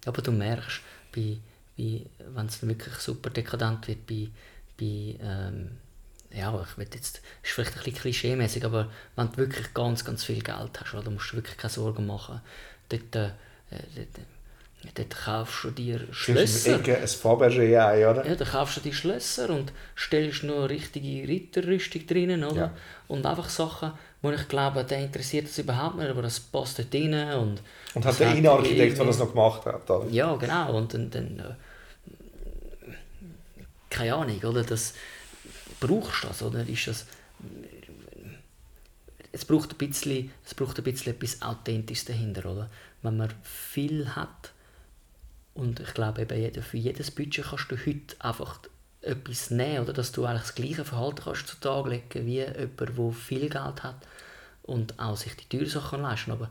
aber 0.05 0.21
du 0.21 0.31
merkst, 0.31 0.81
bei, 1.15 1.37
bei, 1.77 2.05
wenn 2.33 2.45
es 2.47 2.65
wirklich 2.65 2.95
super 2.95 3.29
dekadent 3.29 3.87
wird, 3.87 4.07
bei, 4.07 4.29
bei 4.77 5.17
ähm, 5.21 5.77
ja, 6.33 6.65
ich 6.67 6.77
will 6.77 6.87
jetzt, 6.93 7.21
ist 7.43 7.51
vielleicht 7.51 7.73
ein 7.73 7.83
bisschen 7.83 7.95
klischee-mäßig, 8.01 8.65
aber 8.65 8.89
wenn 9.15 9.31
du 9.31 9.37
wirklich 9.37 9.73
ganz, 9.73 10.03
ganz 10.03 10.23
viel 10.23 10.41
Geld 10.41 10.79
hast, 10.79 10.93
oder, 10.93 11.11
musst 11.11 11.31
du 11.31 11.37
wirklich 11.37 11.57
keine 11.57 11.71
Sorgen 11.71 12.07
machen. 12.07 12.41
Dort, 12.89 13.15
äh, 13.15 13.29
dort, 13.69 14.97
dort 14.97 15.15
kaufst 15.15 15.63
du 15.63 15.71
dir 15.71 16.07
Schlösser. 16.11 16.79
Ecke 16.79 16.97
ein 16.97 17.05
Fabergé 17.05 17.77
ein, 17.77 18.05
oder? 18.05 18.25
Ja, 18.27 18.35
dann 18.35 18.47
kaufst 18.47 18.77
du 18.77 18.81
die 18.81 18.93
Schlösser 18.93 19.49
und 19.49 19.71
stellst 19.95 20.43
noch 20.43 20.57
eine 20.57 20.69
richtige 20.69 21.27
Ritterrüstung 21.27 22.07
drinnen, 22.07 22.43
oder? 22.43 22.55
Ja. 22.55 22.73
Und 23.07 23.25
einfach 23.25 23.49
Sachen, 23.49 23.91
wo 24.23 24.31
ich 24.31 24.47
glaube, 24.47 24.83
der 24.83 24.99
interessiert 25.03 25.45
das 25.45 25.59
überhaupt 25.59 25.97
nicht, 25.97 26.09
aber 26.09 26.23
das 26.23 26.39
passt 26.39 26.79
dort 26.79 26.93
rein 26.95 27.13
und... 27.37 27.61
Und 27.93 28.05
hat 28.05 28.19
der 28.19 28.31
Innenarchitekt, 28.31 28.97
der 28.97 29.05
das 29.05 29.19
noch 29.19 29.29
gemacht 29.29 29.65
hat, 29.67 29.89
oder? 29.89 30.09
Ja, 30.09 30.35
genau, 30.35 30.75
und 30.75 30.93
dann... 30.95 31.11
dann 31.11 31.39
äh, 31.39 31.53
keine 33.93 34.15
Ahnung, 34.15 34.41
oder? 34.43 34.63
Das, 34.63 34.93
brauchst 35.79 36.23
du 36.23 36.27
das, 36.27 36.41
oder? 36.41 36.67
Ist 36.67 36.87
das... 36.87 37.05
Es 39.31 39.45
braucht 39.45 39.71
ein 39.71 39.77
bisschen, 39.77 40.31
es 40.45 40.53
braucht 40.53 40.77
ein 40.77 40.83
bisschen 40.83 41.13
etwas 41.13 41.41
Authentisches 41.41 42.05
dahinter, 42.05 42.45
oder? 42.45 42.69
Wenn 43.01 43.17
man 43.17 43.33
viel 43.43 44.15
hat, 44.15 44.51
und 45.55 45.79
ich 45.79 45.93
glaube, 45.93 46.21
eben 46.21 46.63
für 46.63 46.77
jedes 46.77 47.11
Budget 47.11 47.45
kannst 47.45 47.71
du 47.71 47.77
heute 47.77 48.15
einfach 48.19 48.59
etwas 49.01 49.49
nehmen, 49.49 49.83
oder 49.83 49.93
dass 49.93 50.11
du 50.11 50.25
eigentlich 50.25 50.43
das 50.43 50.55
gleiche 50.55 50.85
Verhalten 50.85 51.23
kannst 51.23 51.47
zu 51.47 51.59
Tag 51.59 51.87
legen 51.87 52.25
wie 52.25 52.41
jemand, 52.41 52.79
der 52.79 53.11
viel 53.11 53.49
Geld 53.49 53.83
hat 53.83 54.07
und 54.63 54.99
auch 54.99 55.17
sich 55.17 55.35
die 55.35 55.49
teuren 55.49 55.69
Sachen 55.69 56.01
leisten 56.01 56.31
Aber 56.31 56.49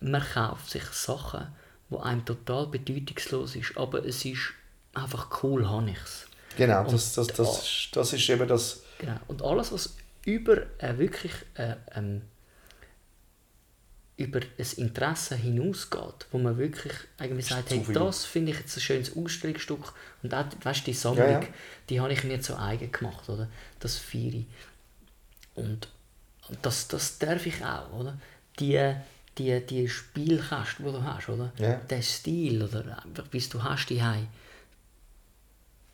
man 0.00 0.22
kauft 0.22 0.70
sich 0.70 0.84
Sachen, 0.84 1.48
die 1.90 1.96
einem 1.96 2.24
total 2.24 2.66
bedeutungslos 2.66 3.56
ist, 3.56 3.76
aber 3.76 4.04
es 4.04 4.24
ist 4.24 4.52
einfach 5.02 5.42
cool, 5.42 5.68
habe 5.68 5.90
ich 5.90 5.98
es. 6.02 6.26
Genau, 6.56 6.84
das, 6.84 7.14
das, 7.14 7.26
das, 7.28 7.36
da- 7.36 7.42
ist, 7.44 7.88
das 7.92 8.12
ist 8.12 8.28
eben 8.28 8.48
das... 8.48 8.82
Genau. 8.98 9.16
Und 9.28 9.42
alles, 9.42 9.70
was 9.72 9.94
über 10.24 10.58
äh, 10.78 10.98
wirklich 10.98 11.32
äh, 11.54 11.76
ähm, 11.94 12.22
über 14.16 14.40
ein 14.40 14.66
Interesse 14.76 15.36
hinausgeht, 15.36 16.26
wo 16.32 16.38
man 16.38 16.58
wirklich 16.58 16.92
irgendwie 17.20 17.42
sagt, 17.42 17.70
hey, 17.70 17.84
das 17.92 18.24
finde 18.24 18.50
ich 18.50 18.58
jetzt 18.58 18.76
ein 18.76 18.80
schönes 18.80 19.16
Ausstellungsstück 19.16 19.92
und 20.24 20.34
auch, 20.34 20.44
weißt, 20.64 20.86
die 20.88 20.92
Sammlung, 20.92 21.24
Ja, 21.28 21.40
ja. 21.40 21.46
die 21.88 22.00
habe 22.00 22.12
ich 22.12 22.24
mir 22.24 22.40
zu 22.40 22.58
eigen 22.58 22.90
gemacht, 22.90 23.28
oder? 23.28 23.46
Das 23.78 23.96
feiere. 23.96 24.42
Und, 25.54 25.88
und 26.48 26.58
das, 26.62 26.88
das 26.88 27.18
darf 27.18 27.46
ich 27.46 27.64
auch, 27.64 27.92
oder? 27.92 28.18
Die, 28.58 28.92
die, 29.38 29.64
die 29.64 29.88
Spielkäste, 29.88 30.82
die 30.82 30.90
du 30.90 31.04
hast, 31.04 31.28
oder? 31.28 31.52
Ja. 31.58 31.74
Der 31.76 32.02
Stil, 32.02 32.60
oder 32.64 33.00
wie 33.30 33.38
du 33.38 33.62
hast 33.62 33.86
die 33.86 34.02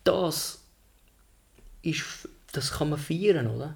das 0.05 0.59
ist, 1.81 2.03
das 2.53 2.71
kann 2.71 2.91
man 2.91 2.99
feiern, 2.99 3.47
oder? 3.47 3.75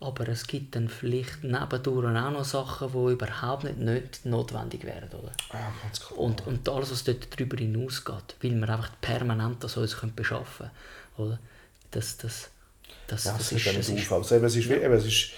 Aber 0.00 0.28
es 0.28 0.46
gibt 0.46 0.76
dann 0.76 0.88
vielleicht 0.88 1.42
nebendurch 1.42 2.06
auch 2.06 2.30
noch 2.30 2.44
Sachen, 2.44 2.92
die 2.92 3.12
überhaupt 3.12 3.64
nicht, 3.64 3.78
nicht 3.78 4.26
notwendig 4.26 4.84
wären, 4.84 5.08
oder? 5.08 5.32
Ja, 5.52 5.72
ganz 5.82 6.00
klar. 6.00 6.20
Und, 6.20 6.46
und 6.46 6.68
alles, 6.68 6.92
was 6.92 7.02
dort 7.02 7.26
darüber 7.32 7.56
hinausgeht, 7.56 8.36
weil 8.40 8.54
wir 8.54 8.68
einfach 8.68 8.90
permanent 9.00 9.64
das 9.64 9.76
uns 9.76 9.96
können 9.96 10.14
beschaffen 10.14 10.70
können, 11.16 11.30
oder? 11.30 11.38
Das, 11.90 12.16
das, 12.18 12.50
das, 13.08 13.24
ja, 13.24 13.32
das 13.32 13.48
das 13.48 13.52
ist 13.52 13.64
ja 13.64 13.72
das 13.72 13.88
nicht 13.88 14.04
ist. 14.04 14.12
Also 14.12 14.36
eben, 14.36 14.44
es, 14.44 14.56
ist, 14.56 14.70
eben, 14.70 14.92
es, 14.92 15.04
ist, 15.04 15.30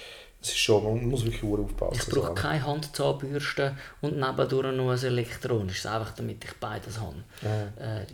es 0.42 0.48
ist 0.50 0.59
schon, 0.59 0.85
man 0.85 1.09
muss 1.09 1.24
wirklich 1.24 1.42
aufpassen. 1.42 1.98
ich 1.98 2.07
brauche 2.14 2.29
so. 2.29 2.35
keine 2.35 2.66
Handzahnbürste 2.66 3.76
und 4.03 4.18
nebendurch 4.18 4.76
noch 4.76 4.90
ein 4.90 4.98
elektronisches, 4.98 5.87
einfach 5.87 6.14
damit 6.16 6.44
ich 6.44 6.53
beides 6.55 7.00
habe. 7.00 7.16
Ja. 7.40 8.00
Äh, 8.00 8.07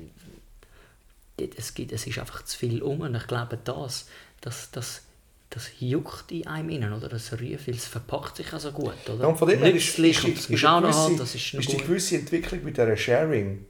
es, 1.39 1.75
gibt, 1.75 1.93
es 1.93 2.07
ist 2.07 2.19
einfach 2.19 2.45
zu 2.45 2.57
viel 2.57 2.83
um 2.83 3.01
und 3.01 3.15
ich 3.15 3.27
glaube, 3.27 3.59
das, 3.63 4.09
das, 4.41 4.71
das, 4.71 5.03
das 5.51 5.71
juckt 5.79 6.33
in 6.33 6.47
einem 6.47 6.71
innen, 6.71 6.93
oder? 6.93 7.09
Das 7.09 7.33
Rufe, 7.33 7.67
weil 7.67 7.75
es 7.75 7.87
verpackt 7.87 8.37
sich 8.37 8.53
also 8.53 8.73
gut, 8.73 8.95
oder? 9.09 9.23
Ja, 9.23 9.27
und 9.27 9.37
von 9.37 9.49
dem 9.49 9.61
her 9.61 9.75
ist, 9.75 9.99
ist, 9.99 10.25
ist, 10.25 10.51
ist, 10.51 10.65
auch 10.65 10.81
gewisse, 10.81 11.17
das 11.17 11.35
ist 11.35 11.55
ist 11.55 11.73
die 11.73 11.77
gewisse 11.77 12.17
Entwicklung 12.17 12.65
mit 12.65 12.77
dieser 12.77 12.97
Sharing 12.97 13.67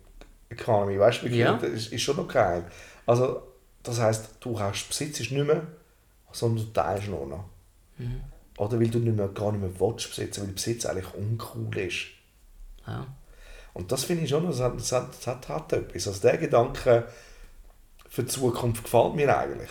Economy, 0.49 0.99
weißt 0.99 1.23
du, 1.23 1.29
Ja. 1.29 1.55
das 1.55 1.71
ist, 1.71 1.93
ist 1.93 2.03
schon 2.03 2.17
noch 2.17 2.29
geil. 2.29 2.65
Also, 3.05 3.43
das 3.83 4.01
heisst, 4.01 4.31
du 4.41 4.59
hast 4.59 4.89
besitzt 4.89 5.21
nicht 5.21 5.33
mehr, 5.33 5.67
sondern 6.33 6.67
du 6.67 6.73
teilst 6.73 7.09
nur 7.09 7.27
noch. 7.27 7.45
Mhm. 7.99 8.21
Oder 8.59 8.81
weil 8.81 8.89
du 8.89 8.99
nicht 8.99 9.17
mehr, 9.17 9.29
gar 9.29 9.53
nicht 9.53 9.61
mehr 9.61 9.81
willst 9.81 10.09
besitzen, 10.09 10.43
weil 10.43 10.53
Besitz 10.53 10.87
eigentlich 10.87 11.13
uncool 11.15 11.77
ist. 11.79 12.07
Ja. 12.87 13.07
Und 13.75 13.93
das 13.93 14.05
finde 14.05 14.25
ich 14.25 14.31
schon, 14.31 14.47
das 14.47 14.61
hat, 14.61 14.77
das 14.77 14.93
hat, 14.93 15.09
das 15.11 15.27
hat, 15.27 15.49
hat 15.49 15.73
etwas. 15.73 16.09
Also 16.09 16.21
der 16.21 16.39
Gedanke 16.39 17.07
für 18.09 18.23
die 18.23 18.29
Zukunft 18.29 18.85
gefällt 18.85 19.15
mir 19.15 19.37
eigentlich. 19.37 19.71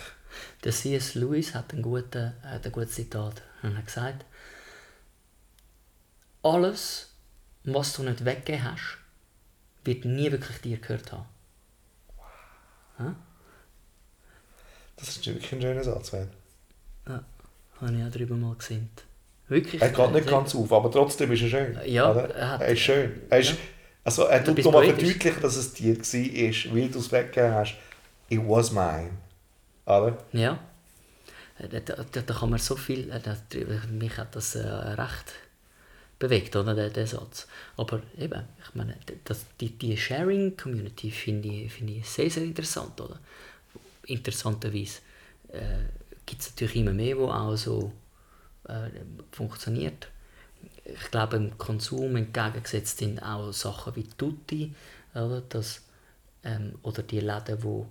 Der 0.64 0.72
C.S. 0.72 1.14
Lewis 1.14 1.54
hat 1.54 1.72
ein 1.72 1.82
gutes, 1.82 2.32
hat 2.42 2.64
ein 2.66 2.72
gutes 2.72 2.94
Zitat. 2.94 3.42
Er 3.62 3.76
hat 3.76 3.86
gesagt, 3.86 4.24
alles, 6.42 7.10
was 7.64 7.94
du 7.94 8.02
nicht 8.02 8.24
weggegeben 8.24 8.64
hast, 8.64 8.98
wird 9.84 10.04
nie 10.04 10.30
wirklich 10.30 10.60
dir 10.60 10.78
gehört 10.78 11.12
haben. 11.12 11.26
Das 14.96 15.08
ist 15.08 15.26
wirklich 15.26 15.52
ein 15.52 15.60
schöner 15.60 15.84
Satz. 15.84 16.12
Ja, 16.12 16.28
habe 17.80 17.94
ich 17.96 18.02
auch 18.04 18.10
darüber 18.10 18.34
mal 18.36 18.54
gesehen. 18.54 18.88
Wirklich. 19.48 19.80
Er 19.80 19.90
geht 19.90 20.12
nicht 20.12 20.26
äh, 20.26 20.30
ganz 20.30 20.54
auf, 20.54 20.72
aber 20.72 20.90
trotzdem 20.90 21.30
ist 21.32 21.42
er 21.42 21.48
schön. 21.48 21.78
Ja, 21.84 22.10
oder? 22.10 22.34
er 22.34 22.50
hat- 22.52 22.60
er 22.62 22.68
ist 22.68 22.80
schön. 22.80 23.20
Er, 23.30 23.38
ist, 23.38 23.50
Ja. 23.50 23.56
also 24.04 24.24
er 24.24 24.42
tut 24.42 24.58
nochmal 24.64 24.86
verdeutlichen, 24.86 25.40
dass 25.42 25.56
es 25.56 25.72
dir 25.74 25.96
war, 25.98 26.74
weil 26.74 26.88
du 26.88 26.98
es 26.98 27.12
weggegeben 27.12 27.54
hast. 27.54 27.74
It 28.28 28.40
was 28.40 28.72
mine. 28.72 29.18
Oder? 29.86 30.18
Ja. 30.32 30.58
äh, 31.58 31.68
da, 31.68 31.80
da, 31.80 32.20
da 32.20 32.34
kann 32.34 32.50
man 32.50 32.58
so 32.58 32.76
viel, 32.76 33.10
äh, 33.10 33.20
da, 33.20 33.36
mich 33.90 34.16
hat 34.16 34.34
das 34.34 34.54
äh, 34.56 34.66
recht 34.66 35.32
bewegt, 36.18 36.56
oder, 36.56 36.74
der, 36.74 36.90
der 36.90 37.06
Satz. 37.06 37.46
Aber 37.76 38.02
eben, 38.18 38.42
ich 38.62 38.74
meine, 38.74 38.96
das, 39.24 39.46
die, 39.60 39.70
die 39.70 39.96
Sharing-Community 39.96 41.10
finde 41.10 41.48
ich, 41.48 41.72
finde 41.72 41.94
ich 41.94 42.08
sehr, 42.08 42.30
sehr 42.30 42.44
interessant, 42.44 43.00
oder? 43.00 43.18
Interessanterweise 44.06 45.00
äh, 45.48 45.84
gibt 46.24 46.42
es 46.42 46.50
natürlich 46.50 46.76
immer 46.76 46.92
mehr, 46.92 47.18
wo 47.18 47.28
auch 47.28 47.56
so 47.56 47.92
äh, 48.68 48.88
funktioniert. 49.32 50.08
Ich 50.84 51.10
glaube, 51.10 51.36
im 51.36 51.58
Konsum 51.58 52.16
entgegengesetzt 52.16 52.98
sind 52.98 53.20
auch 53.20 53.52
Sachen 53.52 53.96
wie 53.96 54.04
Tutti, 54.04 54.74
oder, 55.14 55.42
das, 55.48 55.82
ähm, 56.44 56.78
oder 56.82 57.02
die 57.02 57.20
Läden, 57.20 57.58
die 57.60 57.86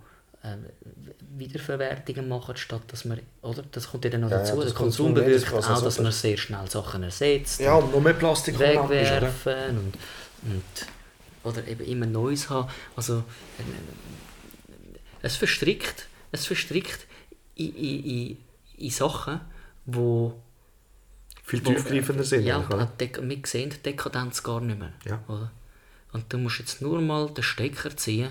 Wiederverwertungen 1.36 2.28
machen, 2.28 2.56
statt 2.56 2.82
dass 2.88 3.04
man, 3.04 3.20
oder? 3.42 3.62
Das 3.72 3.90
kommt 3.90 4.04
ja 4.04 4.10
dann 4.10 4.22
noch 4.22 4.30
Ja, 4.30 4.38
dazu. 4.38 4.52
ja, 4.52 4.56
das 4.64 4.72
der 4.72 4.74
Konsum 4.74 5.14
bewirkt 5.14 5.52
auch, 5.52 5.82
dass 5.82 5.94
so- 5.96 6.02
man 6.02 6.12
sehr 6.12 6.36
schnell 6.36 6.70
Sachen 6.70 7.02
ersetzt 7.02 7.60
Ja, 7.60 7.74
und 7.74 7.92
noch 7.92 8.00
mehr 8.00 8.12
Plastik 8.14 8.58
Lampe 8.58 8.94
ist, 8.96 9.10
wegwerfen 9.10 9.78
und, 9.78 9.94
und 10.52 10.62
oder 11.42 11.66
eben 11.66 11.84
immer 11.84 12.06
Neues 12.06 12.48
haben. 12.50 12.68
Also 12.96 13.18
äh, 13.18 13.62
es 15.22 15.36
verstrickt, 15.36 16.06
es 16.32 16.46
verstrickt 16.46 17.06
in, 17.54 17.74
in, 17.74 18.04
in, 18.04 18.36
in 18.78 18.90
Sachen, 18.90 19.40
wo 19.84 20.34
Viel 21.44 21.60
tiefgreifender 21.62 22.24
sind. 22.24 22.44
Ja, 22.44 22.58
oder? 22.66 22.90
wir 22.98 23.38
sehen 23.44 23.70
die 23.70 23.78
Dekadenz 23.82 24.42
gar 24.42 24.60
nicht 24.60 24.78
mehr. 24.78 24.92
Ja. 25.04 25.22
Oder? 25.28 25.50
Und 26.12 26.32
du 26.32 26.38
musst 26.38 26.58
jetzt 26.58 26.82
nur 26.82 27.00
mal 27.00 27.28
den 27.30 27.42
Stecker 27.44 27.96
ziehen, 27.96 28.30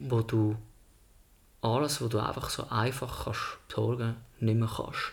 wo 0.00 0.22
du 0.22 0.56
alles, 1.62 2.00
was 2.00 2.08
du 2.08 2.18
einfach 2.18 2.50
so 2.50 2.66
einfach 2.68 3.24
kannst 3.24 3.40
besorgen, 3.68 4.16
nicht 4.40 4.56
mehr 4.58 4.68
kannst. 4.74 5.12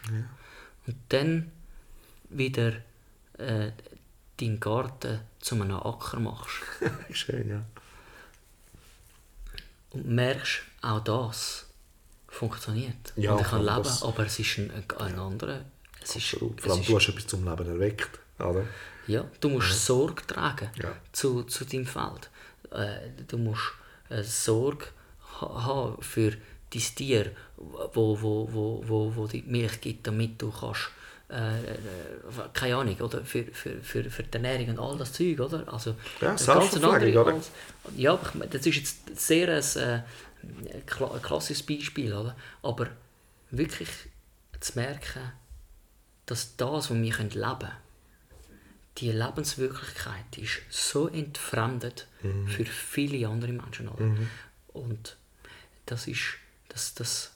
Und 0.87 0.95
dann 1.09 1.51
wieder 2.29 2.73
äh, 3.37 3.71
deinen 4.39 4.59
Garten 4.59 5.19
zu 5.39 5.55
einem 5.55 5.75
Acker 5.75 6.19
machst 6.19 6.61
Schön, 7.11 7.49
ja. 7.49 7.61
und 9.91 10.05
merkst, 10.07 10.61
auch 10.81 11.03
das 11.03 11.65
funktioniert. 12.27 13.13
Ja, 13.15 13.33
und 13.33 13.41
ich 13.41 13.47
kann 13.47 13.63
leben, 13.65 13.83
das- 13.83 14.03
aber 14.03 14.25
es 14.25 14.39
ist 14.39 14.57
ein, 14.59 14.71
ein 14.99 15.19
anderer. 15.19 15.61
Es 16.01 16.15
ist, 16.15 16.33
Absolut. 16.33 16.61
Vor 16.61 16.71
allem, 16.71 16.81
ist- 16.81 16.89
du 16.89 16.95
hast 16.95 17.09
etwas 17.09 17.27
zum 17.27 17.43
Leben 17.45 17.67
erweckt. 17.67 18.19
Oder? 18.39 18.63
Ja, 19.07 19.25
du 19.39 19.49
musst 19.49 19.85
Sorge 19.85 20.25
tragen 20.27 20.69
Ja. 20.81 20.93
zu, 21.11 21.43
zu 21.43 21.65
deinem 21.65 21.85
Feld. 21.87 22.29
Äh, 22.71 23.09
du 23.27 23.37
musst 23.37 23.63
Sorge 24.23 24.85
ha 25.41 25.65
haben 25.65 26.01
für 26.01 26.31
dein 26.31 26.81
Tier, 26.95 27.31
wo, 27.57 28.19
wo, 28.21 28.47
wo, 28.51 28.83
wo, 28.87 29.15
wo 29.15 29.27
die 29.27 29.41
Milch 29.43 29.79
gibt, 29.81 30.05
damit 30.07 30.41
du 30.41 30.51
kannst, 30.51 30.89
äh, 31.29 31.59
äh, 31.73 31.77
keine 32.53 32.75
Ahnung, 32.77 32.95
oder? 33.01 33.23
Für, 33.23 33.43
für, 33.45 33.81
für, 33.81 34.09
für 34.09 34.23
die 34.23 34.33
Ernährung 34.33 34.69
und 34.69 34.79
all 34.79 34.97
das 34.97 35.13
Zeug, 35.13 35.39
oder? 35.39 35.71
Also, 35.71 35.91
Ja, 36.21 36.27
ganz 36.29 36.47
andere- 36.47 37.21
oder? 37.21 37.33
als- 37.33 37.51
Ja, 37.95 38.19
das 38.51 38.65
ist 38.65 38.75
jetzt 38.75 39.19
sehr 39.19 39.49
ein, 39.49 40.03
äh, 40.73 40.79
klassisches 41.21 41.65
Beispiel, 41.65 42.13
oder? 42.13 42.35
Aber 42.63 42.87
wirklich 43.51 43.89
zu 44.59 44.73
merken, 44.79 45.31
dass 46.25 46.55
das, 46.57 46.69
was 46.69 46.89
wir 46.91 46.95
leben 47.01 47.11
können, 47.29 47.71
die 48.97 49.11
Lebenswirklichkeit 49.11 50.37
ist 50.37 50.59
so 50.69 51.07
entfremdet 51.07 52.07
Mhm. 52.23 52.47
für 52.47 52.65
viele 52.65 53.27
andere 53.27 53.51
Menschen. 53.53 53.87
Oder? 53.89 54.11
Und 54.73 55.17
das 55.85 56.07
ist, 56.07 56.21
das, 56.69 56.93
das 56.95 57.31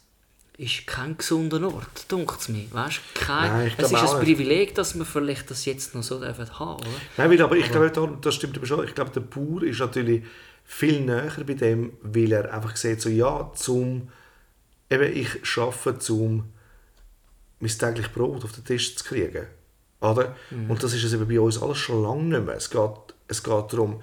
ist 0.58 0.86
kein 0.86 1.16
gesunder 1.16 1.72
Ort, 1.72 2.10
denkt 2.10 2.40
es 2.40 2.48
mir. 2.48 2.66
Weißt? 2.72 3.00
Kein, 3.14 3.50
Nein, 3.50 3.72
es 3.78 3.90
ist 3.92 3.94
ein. 3.94 4.20
Privileg, 4.24 4.74
dass 4.74 4.96
wir 4.96 5.04
vielleicht 5.04 5.50
das 5.50 5.64
jetzt 5.64 5.94
noch 5.94 6.02
so 6.02 6.18
dürfen 6.20 6.58
haben 6.58 6.80
oder? 6.80 6.88
Nein, 7.16 7.30
weil, 7.30 7.42
aber 7.42 7.56
ich 7.56 7.70
glaube, 7.70 7.90
da- 7.90 8.18
das 8.20 8.34
stimmt 8.34 8.56
aber 8.58 8.66
schon. 8.66 8.84
Ich 8.86 8.94
glaube, 8.94 9.10
der 9.12 9.20
Bauer 9.20 9.62
ist 9.62 9.78
natürlich 9.80 10.24
viel 10.64 11.00
näher 11.00 11.32
bei 11.46 11.54
dem, 11.54 11.92
weil 12.02 12.32
er 12.32 12.52
einfach 12.52 12.76
sieht, 12.76 13.00
so, 13.00 13.08
ja, 13.08 13.50
zum, 13.54 14.10
eben, 14.90 15.16
ich 15.16 15.28
arbeite, 15.58 15.98
zum 16.00 16.52
mein 17.60 17.70
tägliches 17.70 18.12
Brot 18.12 18.44
auf 18.44 18.52
den 18.52 18.64
Tisch 18.64 18.96
zu 18.96 19.04
kriegen. 19.04 19.46
Oder? 20.02 20.34
Und 20.50 20.82
das 20.82 20.92
ist 20.94 21.04
es 21.04 21.12
eben 21.12 21.28
bei 21.28 21.38
uns 21.40 21.62
alles 21.62 21.78
schon 21.78 22.02
lange 22.02 22.24
nicht 22.24 22.44
mehr. 22.44 22.56
Es 22.56 22.68
geht, 22.68 22.90
es 23.28 23.42
geht 23.42 23.72
darum, 23.72 24.02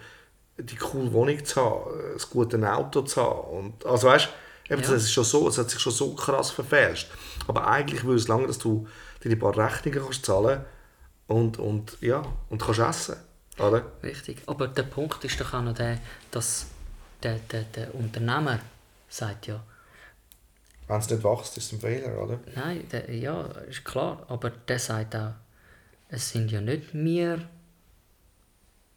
die 0.57 0.75
coole 0.77 1.11
Wohnung 1.11 1.43
zu 1.43 1.61
haben, 1.61 1.91
ein 1.91 2.21
gutes 2.31 2.63
Auto 2.63 3.01
zu 3.01 3.21
haben. 3.21 3.57
Und, 3.57 3.85
also 3.85 4.07
weißt 4.07 4.29
eben, 4.69 4.81
Ja. 4.81 4.87
das 4.89 5.03
ist 5.03 5.11
schon 5.11 5.25
so, 5.25 5.47
es 5.49 5.57
hat 5.57 5.69
sich 5.69 5.79
schon 5.81 5.91
so 5.91 6.13
krass 6.15 6.51
verfälscht. 6.51 7.09
Aber 7.47 7.67
eigentlich 7.67 8.03
würde 8.05 8.17
es 8.17 8.29
lange, 8.29 8.47
dass 8.47 8.57
du 8.59 8.87
deine 9.21 9.35
paar 9.35 9.57
Rechnungen 9.57 10.01
kannst 10.01 10.25
zahlen 10.25 10.63
und, 11.27 11.59
und, 11.59 11.97
ja, 11.99 12.23
und 12.49 12.61
kannst 12.61 12.79
essen. 12.79 13.17
Oder? 13.57 13.83
Richtig. 14.01 14.41
Aber 14.45 14.69
der 14.69 14.83
Punkt 14.83 15.21
ist 15.25 15.39
doch 15.41 15.53
auch 15.53 15.61
noch 15.61 15.73
der, 15.73 15.99
dass 16.31 16.67
der, 17.23 17.39
der, 17.51 17.63
der 17.63 17.93
Unternehmer 17.93 18.59
sagt 19.09 19.47
ja, 19.47 19.61
Wenn 20.87 20.99
es 20.99 21.09
nicht 21.09 21.23
wächst, 21.25 21.57
ist 21.57 21.65
es 21.65 21.73
ein 21.73 21.79
Fehler, 21.81 22.23
oder? 22.23 22.39
Nein, 22.55 22.87
der, 22.89 23.13
ja, 23.13 23.41
ist 23.69 23.83
klar. 23.83 24.25
Aber 24.29 24.49
der 24.49 24.79
sagt 24.79 25.13
auch, 25.17 25.33
es 26.09 26.29
sind 26.31 26.51
ja 26.51 26.61
nicht 26.61 26.93
wir, 26.93 27.47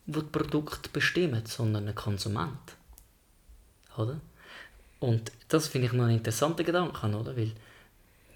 die 0.07 0.12
das 0.12 0.25
Produkt 0.25 0.92
bestimmen, 0.92 1.44
sondern 1.46 1.88
ein 1.88 1.94
Konsument. 1.94 2.77
Oder? 3.96 4.20
Und 5.01 5.31
das 5.48 5.68
finde 5.68 5.87
ich 5.88 5.92
noch 5.92 6.05
einen 6.05 6.18
interessanten 6.18 6.64
Gedanken, 6.64 7.14
oder? 7.14 7.37
Weil 7.37 7.53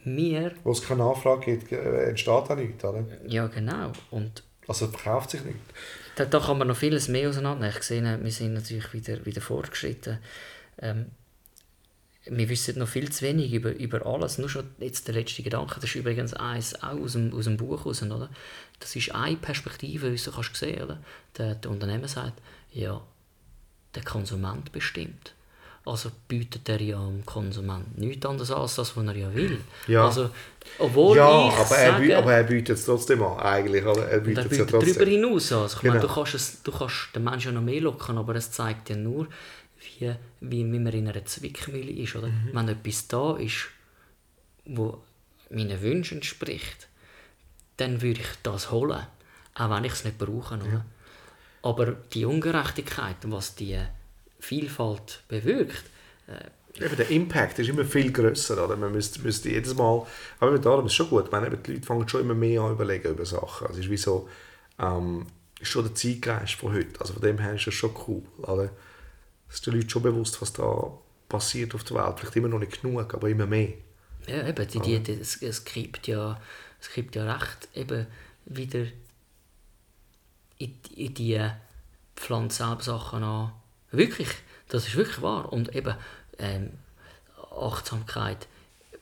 wir, 0.04 0.52
Wo 0.62 0.72
es 0.72 0.82
keine 0.82 1.04
Nachfrage 1.04 1.56
gibt, 1.56 1.72
äh, 1.72 2.08
entsteht 2.08 2.28
auch 2.28 2.54
nichts, 2.56 2.84
oder? 2.84 3.04
ja 3.26 3.46
genau, 3.48 3.92
und 4.10 4.42
Also 4.68 4.86
verkauft 4.88 5.30
sich 5.30 5.44
nicht. 5.44 5.58
da, 6.16 6.24
da 6.26 6.38
kann 6.38 6.58
man 6.58 6.68
noch 6.68 6.76
vieles 6.76 7.08
mehr 7.08 7.28
auseinander. 7.28 7.68
Ich 7.68 7.82
sehe, 7.82 8.02
wir 8.22 8.30
sind 8.32 8.54
natürlich 8.54 8.92
wieder, 8.92 9.24
wieder 9.24 9.40
fortgeschritten. 9.40 10.18
Ähm, 10.78 11.06
wir 12.28 12.48
wissen 12.48 12.78
noch 12.78 12.88
viel 12.88 13.10
zu 13.12 13.24
wenig 13.24 13.52
über, 13.52 13.72
über 13.74 14.04
alles. 14.04 14.38
Nur 14.38 14.48
schon 14.48 14.64
jetzt 14.78 15.06
der 15.06 15.14
letzte 15.14 15.42
Gedanke, 15.42 15.76
das 15.76 15.84
ist 15.84 15.94
übrigens 15.94 16.34
eins 16.34 16.74
auch 16.82 16.98
aus 17.00 17.12
dem, 17.12 17.32
aus 17.32 17.44
dem 17.44 17.56
Buch 17.56 17.86
raus, 17.86 18.02
oder? 18.02 18.28
Das 18.80 18.94
ist 18.96 19.14
eine 19.14 19.36
Perspektive, 19.36 20.12
wie 20.12 20.16
du 20.16 20.30
kannst 20.32 20.56
sehen, 20.56 20.82
oder? 20.82 20.98
Der, 21.38 21.54
der 21.54 21.70
Unternehmer 21.70 22.08
sagt, 22.08 22.40
ja, 22.72 23.00
der 23.94 24.02
Konsument 24.02 24.72
bestimmt. 24.72 25.32
Also 25.84 26.10
bietet 26.26 26.68
er 26.68 26.80
ja 26.82 26.98
dem 26.98 27.24
Konsument 27.24 27.96
nichts 27.96 28.26
anderes 28.26 28.50
an, 28.50 28.62
als 28.62 28.74
das, 28.74 28.96
was 28.96 29.06
er 29.06 29.14
ja 29.16 29.32
will. 29.32 29.60
Ja. 29.86 30.06
Also, 30.06 30.30
obwohl 30.80 31.16
ja, 31.16 31.46
ich 31.48 31.54
aber 31.54 31.76
er, 31.76 31.92
bie- 31.92 32.08
sage, 32.08 32.18
aber 32.18 32.32
er 32.34 32.42
bietet 32.42 32.76
es 32.76 32.84
trotzdem 32.84 33.22
an, 33.22 33.38
eigentlich. 33.38 33.84
Oder? 33.86 34.08
Er 34.08 34.18
und 34.18 34.26
er 34.26 34.42
bietet 34.42 34.50
es 34.50 34.58
ja 34.58 34.64
bietet 34.64 34.74
darüber 34.82 34.86
trotzdem. 34.94 35.08
hinaus 35.08 35.52
an. 35.52 35.58
Also 35.62 35.76
ich 35.76 35.82
meine, 35.84 36.00
Genau. 36.00 36.08
du, 36.08 36.14
kannst 36.14 36.34
es, 36.34 36.62
du 36.64 36.72
kannst 36.72 36.96
den 37.14 37.22
Menschen 37.22 37.52
ja 37.54 37.60
noch 37.60 37.64
mehr 37.64 37.80
locken, 37.80 38.18
aber 38.18 38.34
es 38.34 38.50
zeigt 38.50 38.90
ja 38.90 38.96
nur, 38.96 39.28
wie, 39.86 40.14
wie, 40.40 40.64
man 40.64 40.92
in 40.92 41.08
einer 41.08 41.24
Zwickmühle 41.24 41.90
ist. 41.90 42.16
Oder? 42.16 42.28
Mhm. 42.28 42.50
Wenn 42.52 42.68
etwas 42.68 43.08
da 43.08 43.36
ist, 43.36 43.68
wo 44.64 45.02
meinen 45.50 45.80
Wünschen 45.80 46.18
entspricht, 46.18 46.88
dann 47.76 48.02
würde 48.02 48.20
ich 48.20 48.28
das 48.42 48.70
holen, 48.70 49.06
auch 49.54 49.70
wenn 49.70 49.84
ich 49.84 49.92
es 49.92 50.04
nicht 50.04 50.18
brauche. 50.18 50.54
Oder? 50.54 50.84
Aber 51.62 51.92
die 51.92 52.24
Ungerechtigkeit, 52.24 53.16
was 53.24 53.54
die 53.54 53.78
Vielfalt 54.38 55.22
bewirkt, 55.28 55.84
Eben, 56.80 56.96
der 56.96 57.10
Impact 57.10 57.58
ist 57.58 57.68
immer 57.68 57.84
viel 57.84 58.12
grösser. 58.12 58.62
Oder? 58.62 58.76
Man 58.76 58.92
müsste, 58.92 59.20
müsste 59.20 59.48
jedes 59.48 59.74
Mal. 59.74 60.06
Aber 60.40 60.58
darum 60.58 60.86
ist 60.86 60.92
es 60.92 60.96
schon 60.96 61.08
gut. 61.08 61.32
Eben, 61.32 61.62
die 61.62 61.72
Leute 61.72 61.86
fangen 61.86 62.08
schon 62.08 62.20
immer 62.20 62.34
mehr 62.34 62.60
an 62.62 62.72
überlegen 62.72 63.12
über 63.12 63.24
Sachen. 63.24 63.66
Also 63.66 63.78
es 63.78 63.86
ist 63.86 63.90
wie 63.90 63.96
so. 63.96 64.28
Ähm, 64.78 65.26
ist 65.58 65.70
schon 65.70 65.84
der 65.84 65.94
Zeitgeist 65.94 66.54
von 66.54 66.74
heute. 66.74 67.00
Also 67.00 67.14
von 67.14 67.22
dem 67.22 67.38
her 67.38 67.54
ist 67.54 67.66
es 67.66 67.74
schon 67.74 67.94
cool. 68.06 68.22
Oder? 68.42 68.70
Es 69.48 69.56
ist 69.56 69.66
den 69.66 69.74
Leuten 69.74 69.88
schon 69.88 70.02
bewusst, 70.02 70.40
was 70.42 70.52
da 70.52 70.92
passiert 71.28 71.74
auf 71.74 71.84
der 71.84 71.96
Welt. 71.96 72.18
Vielleicht 72.20 72.36
immer 72.36 72.48
noch 72.48 72.58
nicht 72.58 72.80
genug, 72.82 73.14
aber 73.14 73.28
immer 73.28 73.46
mehr. 73.46 73.72
Ja, 74.26 74.46
eben, 74.46 74.66
die, 74.68 75.00
die, 75.00 75.12
es, 75.12 75.40
es, 75.42 75.64
gibt 75.64 76.06
ja, 76.08 76.40
es 76.80 76.92
gibt 76.92 77.14
ja 77.14 77.32
recht 77.32 77.68
eben 77.74 78.06
wieder 78.44 78.86
in, 80.58 80.74
in 80.96 81.14
die 81.14 81.40
Pflanzensachen 82.16 83.22
an. 83.22 83.52
Wirklich, 83.90 84.28
das 84.68 84.88
ist 84.88 84.96
wirklich 84.96 85.22
wahr. 85.22 85.52
Und 85.52 85.74
eben 85.74 85.94
ähm, 86.38 86.70
Achtsamkeit, 87.58 88.48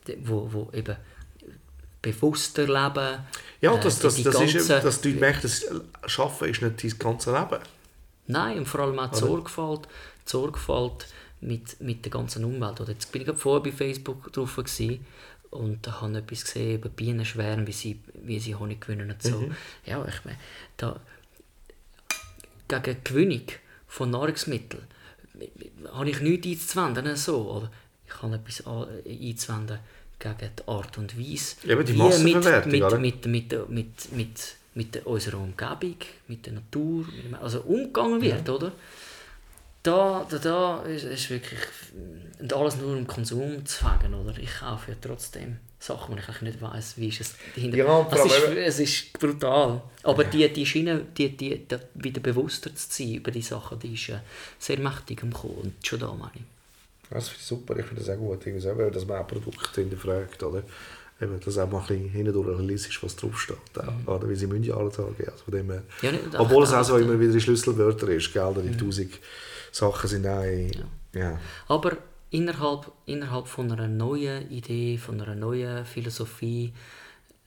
die- 0.07 0.19
wo, 0.29 0.53
wo 0.53 0.71
eben 0.73 0.97
bewusster 2.03 2.63
leben. 2.67 3.19
Ja, 3.61 3.75
äh, 3.75 3.81
das, 3.81 3.99
die- 3.99 4.23
das, 4.25 4.35
das 4.35 4.43
ist, 4.43 4.69
ganzen- 4.69 4.85
dass 4.85 5.01
die 5.01 5.09
Leute 5.09 5.21
merken, 5.21 5.43
dass 5.43 5.65
Schaffen 6.07 6.49
ist 6.49 6.61
nicht 6.63 6.83
dein 6.85 6.99
ganze 6.99 7.33
Leben. 7.33 7.63
Nein, 8.27 8.59
und 8.59 8.67
vor 8.67 8.81
allem 8.81 8.99
auch 8.99 9.11
die 9.11 9.17
Sorgfalt, 9.19 9.87
die 10.27 10.31
Sorgfalt 10.31 11.07
mit, 11.41 11.81
mit 11.81 12.05
der 12.05 12.13
ganzen 12.13 12.45
Umwelt. 12.45 12.81
Oder 12.81 12.93
jetzt 12.93 13.13
bin 13.13 13.23
ich 13.23 13.27
gerade 13.27 13.39
vorher 13.39 13.63
bei 13.63 13.73
Facebook 13.73 14.33
drauf 14.33 14.57
gewesen 14.57 15.05
und 15.51 15.87
da 15.87 16.01
habe 16.01 16.13
ich 16.13 16.19
etwas 16.19 16.45
gesehen 16.45 16.77
über 16.77 16.89
Bienenschwärme, 16.89 17.67
wie 17.67 17.73
sie, 17.73 18.01
wie 18.15 18.41
sie 18.41 18.55
Honig 18.55 18.81
gewinnen 18.81 19.11
und 19.11 19.23
so. 19.23 19.51
Ja, 19.87 20.05
ich 20.07 20.25
meine, 20.25 20.39
da, 20.77 20.99
gegen 22.69 22.97
die 22.97 23.05
Gewinnung 23.05 23.43
von 23.87 24.11
Nahrungsmitteln 24.11 24.83
habe 25.93 26.11
ich 26.11 26.21
nichts 26.21 26.77
einzuwenden, 26.77 27.17
so, 27.17 27.51
oder? 27.51 27.71
Ich 28.07 28.23
habe 28.23 28.35
etwas 28.37 28.67
einzuwenden 28.67 29.79
gegen 30.19 30.51
die 30.59 30.69
Art 30.69 30.99
und 30.99 31.19
Weise, 31.19 31.57
Eben 31.65 31.85
die 31.85 31.95
wie 31.95 32.25
mit, 32.35 32.67
mit, 32.67 32.99
mit, 32.99 33.27
mit, 33.27 33.69
mit, 33.69 34.13
mit, 34.13 34.57
mit 34.75 35.07
unserer 35.07 35.39
Umgebung, 35.39 35.97
mit 36.29 36.47
der 36.47 36.55
Natur, 36.55 37.07
also 37.41 37.61
umgegangen 37.61 38.21
wird, 38.21 38.49
oder? 38.49 38.73
Da, 39.85 40.27
da, 40.31 40.39
da 40.39 40.83
ist, 40.83 41.05
ist 41.05 41.31
wirklich 41.31 41.61
und 42.41 42.53
alles 42.53 42.77
nur 42.77 42.97
im 42.97 43.07
Konsum 43.07 43.65
zu 43.65 43.85
fangen, 43.85 44.15
oder? 44.15 44.37
Ich 44.39 44.57
kaufe 44.59 44.91
ja 44.91 44.97
trotzdem 45.01 45.59
Sachen, 45.79 46.15
wo 46.15 46.19
ich 46.19 46.27
eigentlich 46.27 46.43
nicht 46.43 46.63
weiss, 46.63 46.95
wie 46.97 47.09
ist 47.09 47.21
es 47.21 47.35
dahinter. 47.55 47.77
Ja, 47.77 48.09
es, 48.11 48.25
ist, 48.25 48.49
es 48.57 48.81
ist 48.81 49.13
brutal. 49.13 49.83
Aber 50.03 50.25
die, 50.25 50.51
die 50.51 50.65
Schiene, 50.67 51.03
die, 51.17 51.37
die, 51.37 51.59
die, 51.67 51.77
wieder 51.95 52.21
bewusster 52.21 52.75
zu 52.75 52.87
sein 52.91 53.15
über 53.15 53.31
die 53.31 53.43
Sachen, 53.43 53.79
die 53.79 53.93
ist 53.95 54.09
äh, 54.09 54.19
sehr 54.59 54.79
mächtig 54.79 55.23
am 55.23 55.33
Kommen. 55.33 55.55
Und 55.55 55.87
schon 55.87 56.01
da 56.01 56.13
meine 56.15 56.31
ich. 56.35 56.43
Das 57.11 57.29
finde 57.29 57.41
ich 57.41 57.47
super, 57.47 57.77
ich 57.79 57.85
finde 57.85 58.03
das 58.03 58.11
auch 58.11 58.19
gut, 58.19 58.47
irgendwie 58.47 58.91
dass 58.91 59.07
man 59.07 59.19
auch 59.19 59.27
Produkte 59.29 59.83
hinterfragt, 59.83 60.43
oder? 60.43 60.63
Eben, 61.21 61.39
dass 61.39 61.59
auch 61.59 61.71
mal 61.71 61.81
ein 61.81 61.87
bisschen 61.87 62.09
hindurch 62.09 62.61
liest, 62.63 63.03
was 63.03 63.15
draufsteht, 63.17 63.57
auch, 63.77 64.15
oder? 64.17 64.29
Wie 64.29 64.35
sie 64.35 64.47
müssen 64.47 64.65
ja 64.65 64.77
alle 64.77 64.91
Tage, 64.91 65.31
also 65.31 65.45
von 65.45 65.55
dem. 65.55 65.71
Ja, 66.03 66.11
nicht- 66.11 66.23
Obwohl 66.39 66.65
es 66.65 66.73
auch 66.73 66.83
so 66.83 66.97
ach, 66.97 67.01
immer 67.01 67.21
wieder 67.21 67.39
Schlüsselwörter 67.39 68.09
ist, 68.09 68.33
gell, 68.33 68.43
oder 68.43 68.63
die 68.63 68.77
tausend 68.77 69.13
Sachen 69.75 70.09
sind 70.09 70.27
auch, 70.27 70.43
in- 70.45 70.85
ja. 71.15 71.39
Aber 71.67 71.97
innerhalb, 72.31 72.93
innerhalb 73.07 73.49
von 73.49 73.73
einer 73.73 73.89
neuen 73.89 74.49
Idee, 74.51 74.99
von 74.99 75.21
einer 75.21 75.35
neuen 75.35 75.85
Philosophie, 75.85 76.73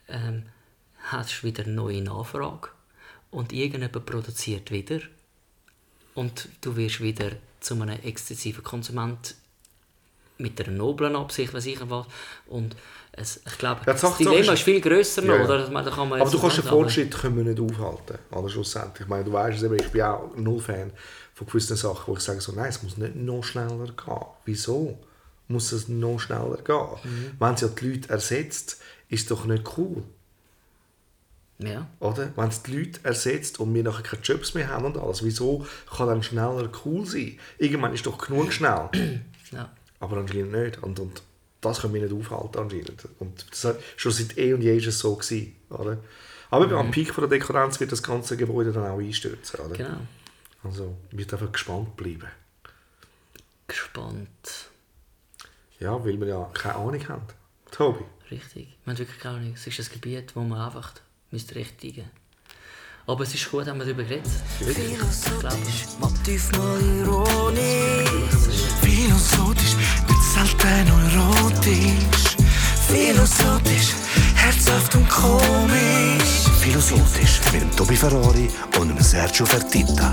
ähm, 0.09 0.43
hast 1.03 1.41
du 1.41 1.47
wieder 1.47 1.63
eine 1.63 1.73
neue 1.73 2.01
Nachfrage. 2.01 2.69
Und 3.31 3.53
irgendjemand 3.53 4.05
produziert 4.05 4.71
wieder. 4.71 4.99
Und 6.15 6.49
du 6.61 6.75
wirst 6.75 6.99
wieder 6.99 7.31
zu 7.61 7.75
einem 7.75 7.97
exzessiven 8.03 8.63
Konsument 8.63 9.35
mit 10.37 10.59
einer 10.61 10.75
noblen 10.77 11.15
Absicht, 11.15 11.53
weiß 11.53 11.65
ich 11.65 11.79
was. 11.89 12.05
Und 12.47 12.75
es, 13.11 13.41
ich 13.45 13.57
glaube, 13.57 13.81
Ja, 13.85 13.93
das 13.93 14.01
Sache- 14.01 14.23
Dilemma 14.23 14.53
ist 14.53 14.61
viel 14.63 14.79
grösser 14.81 15.21
noch, 15.23 15.33
Ja, 15.35 15.39
ja. 15.39 15.45
oder? 15.45 15.69
Meine, 15.71 15.91
Aber 15.91 16.29
du 16.29 16.39
kannst 16.39 16.57
den 16.57 16.63
Fortschritt 16.65 17.17
können 17.17 17.37
wir 17.37 17.43
nicht 17.43 17.59
aufhalten, 17.59 18.19
oder 18.31 18.49
schlussendlich. 18.49 19.01
Ich 19.01 19.07
meine, 19.07 19.23
du 19.23 19.33
weißt 19.33 19.61
es 19.63 19.71
ich 19.71 19.91
bin 19.91 20.01
auch 20.03 20.35
null 20.35 20.59
Fan 20.59 20.91
von 21.33 21.47
gewissen 21.47 21.75
Sachen, 21.77 22.03
wo 22.07 22.13
ich 22.15 22.21
sage 22.23 22.41
so, 22.41 22.51
nein, 22.51 22.69
es 22.69 22.83
muss 22.83 22.97
nicht 22.97 23.15
noch 23.15 23.43
schneller 23.43 23.85
gehen. 23.87 24.25
Wieso 24.45 24.99
muss 25.47 25.71
es 25.71 25.87
noch 25.87 26.19
schneller 26.19 26.57
gehen? 26.63 26.87
Mhm. 27.03 27.31
Wenn 27.39 27.53
es 27.55 27.61
ja 27.61 27.67
die 27.69 27.89
Leute 27.89 28.09
ersetzt, 28.09 28.79
ist 29.09 29.21
es 29.23 29.27
doch 29.27 29.45
nicht 29.45 29.63
cool. 29.77 30.03
Ja, 31.59 31.87
Oder? 31.99 32.31
Wenn 32.35 32.49
es 32.49 32.61
die 32.61 32.77
Leute 32.77 32.99
ersetzt 33.03 33.59
und 33.59 33.73
wir 33.73 33.81
nachher 33.81 34.03
keine 34.03 34.21
Jobs 34.21 34.53
mehr 34.53 34.67
haben 34.67 34.85
und 34.85 34.95
alles, 34.97 35.23
wieso 35.23 35.65
kann 35.95 36.05
dann 36.07 36.21
schneller 36.21 36.69
cool 36.85 37.03
sein? 37.07 37.39
Irgendwann 37.57 37.93
ist 37.95 38.05
doch 38.05 38.19
genug 38.19 38.53
schnell. 38.53 38.89
ja. 39.51 39.69
Aber 39.99 40.17
anscheinend 40.17 40.51
nicht. 40.51 40.83
Und, 40.83 40.99
und 40.99 41.21
das 41.61 41.81
können 41.81 41.93
wir 41.93 42.01
nicht 42.07 42.13
aufhalten 42.13 42.59
anscheinend. 42.59 43.07
Und 43.19 43.45
das 43.51 43.63
hat, 43.65 43.79
schon 43.95 44.11
seit 44.11 44.37
eh 44.37 44.53
und 44.53 44.61
je 44.61 44.77
ist 44.77 44.87
es 44.87 44.99
so 44.99 45.15
gewesen, 45.15 45.55
oder? 45.69 45.97
Aber 46.49 46.67
Mhm. 46.67 46.73
am 46.73 46.91
Peak 46.91 47.13
von 47.13 47.27
der 47.27 47.39
Dekadenz 47.39 47.79
wird 47.79 47.91
das 47.91 48.01
ganze 48.03 48.37
Gebäude 48.37 48.71
dann 48.71 48.85
auch 48.85 48.99
einstürzen, 48.99 49.59
oder? 49.59 49.75
genau. 49.75 49.97
Also, 50.63 50.95
wir 51.11 51.31
einfach 51.33 51.51
gespannt 51.51 51.95
bleiben. 51.97 52.27
Gespannt. 53.67 54.69
Ja, 55.79 56.03
weil 56.03 56.19
wir 56.19 56.27
ja 56.27 56.49
keine 56.53 56.75
Ahnung 56.75 57.07
haben. 57.09 57.23
Tobi. 57.71 58.03
Richtig. 58.31 58.67
Wir 58.83 58.91
haben 58.91 58.97
wirklich 58.99 59.19
keine 59.19 59.37
Ahnung. 59.37 59.53
Es 59.55 59.67
ist 59.67 59.79
ein 59.79 59.93
Gebiet, 59.93 60.35
wo 60.35 60.41
man 60.41 60.59
einfach 60.61 60.93
müsste 61.31 61.55
richtigen 61.55 62.09
Aber 63.05 63.23
es 63.23 63.33
ist 63.33 63.49
gut, 63.51 63.67
haben 63.67 63.77
wir 63.79 63.85
darüber 63.85 64.03
geredet. 64.03 64.27
Ich 64.59 65.39
glaube, 65.39 65.57
Motiv 65.99 66.51
mal 66.53 66.81
ironisch 66.99 68.56
Philosophisch, 69.07 69.75
mit 70.09 70.21
selten 70.21 70.87
erotisch 71.15 72.35
Philosophisch, 72.89 73.93
herzhaft 74.35 74.95
und 74.95 75.07
komisch 75.09 76.43
Philosophisch 76.59 77.39
mit 77.53 77.77
Tobi 77.77 77.95
Ferrari 77.95 78.49
und 78.77 79.01
Sergio 79.01 79.45
Fertitta. 79.45 80.11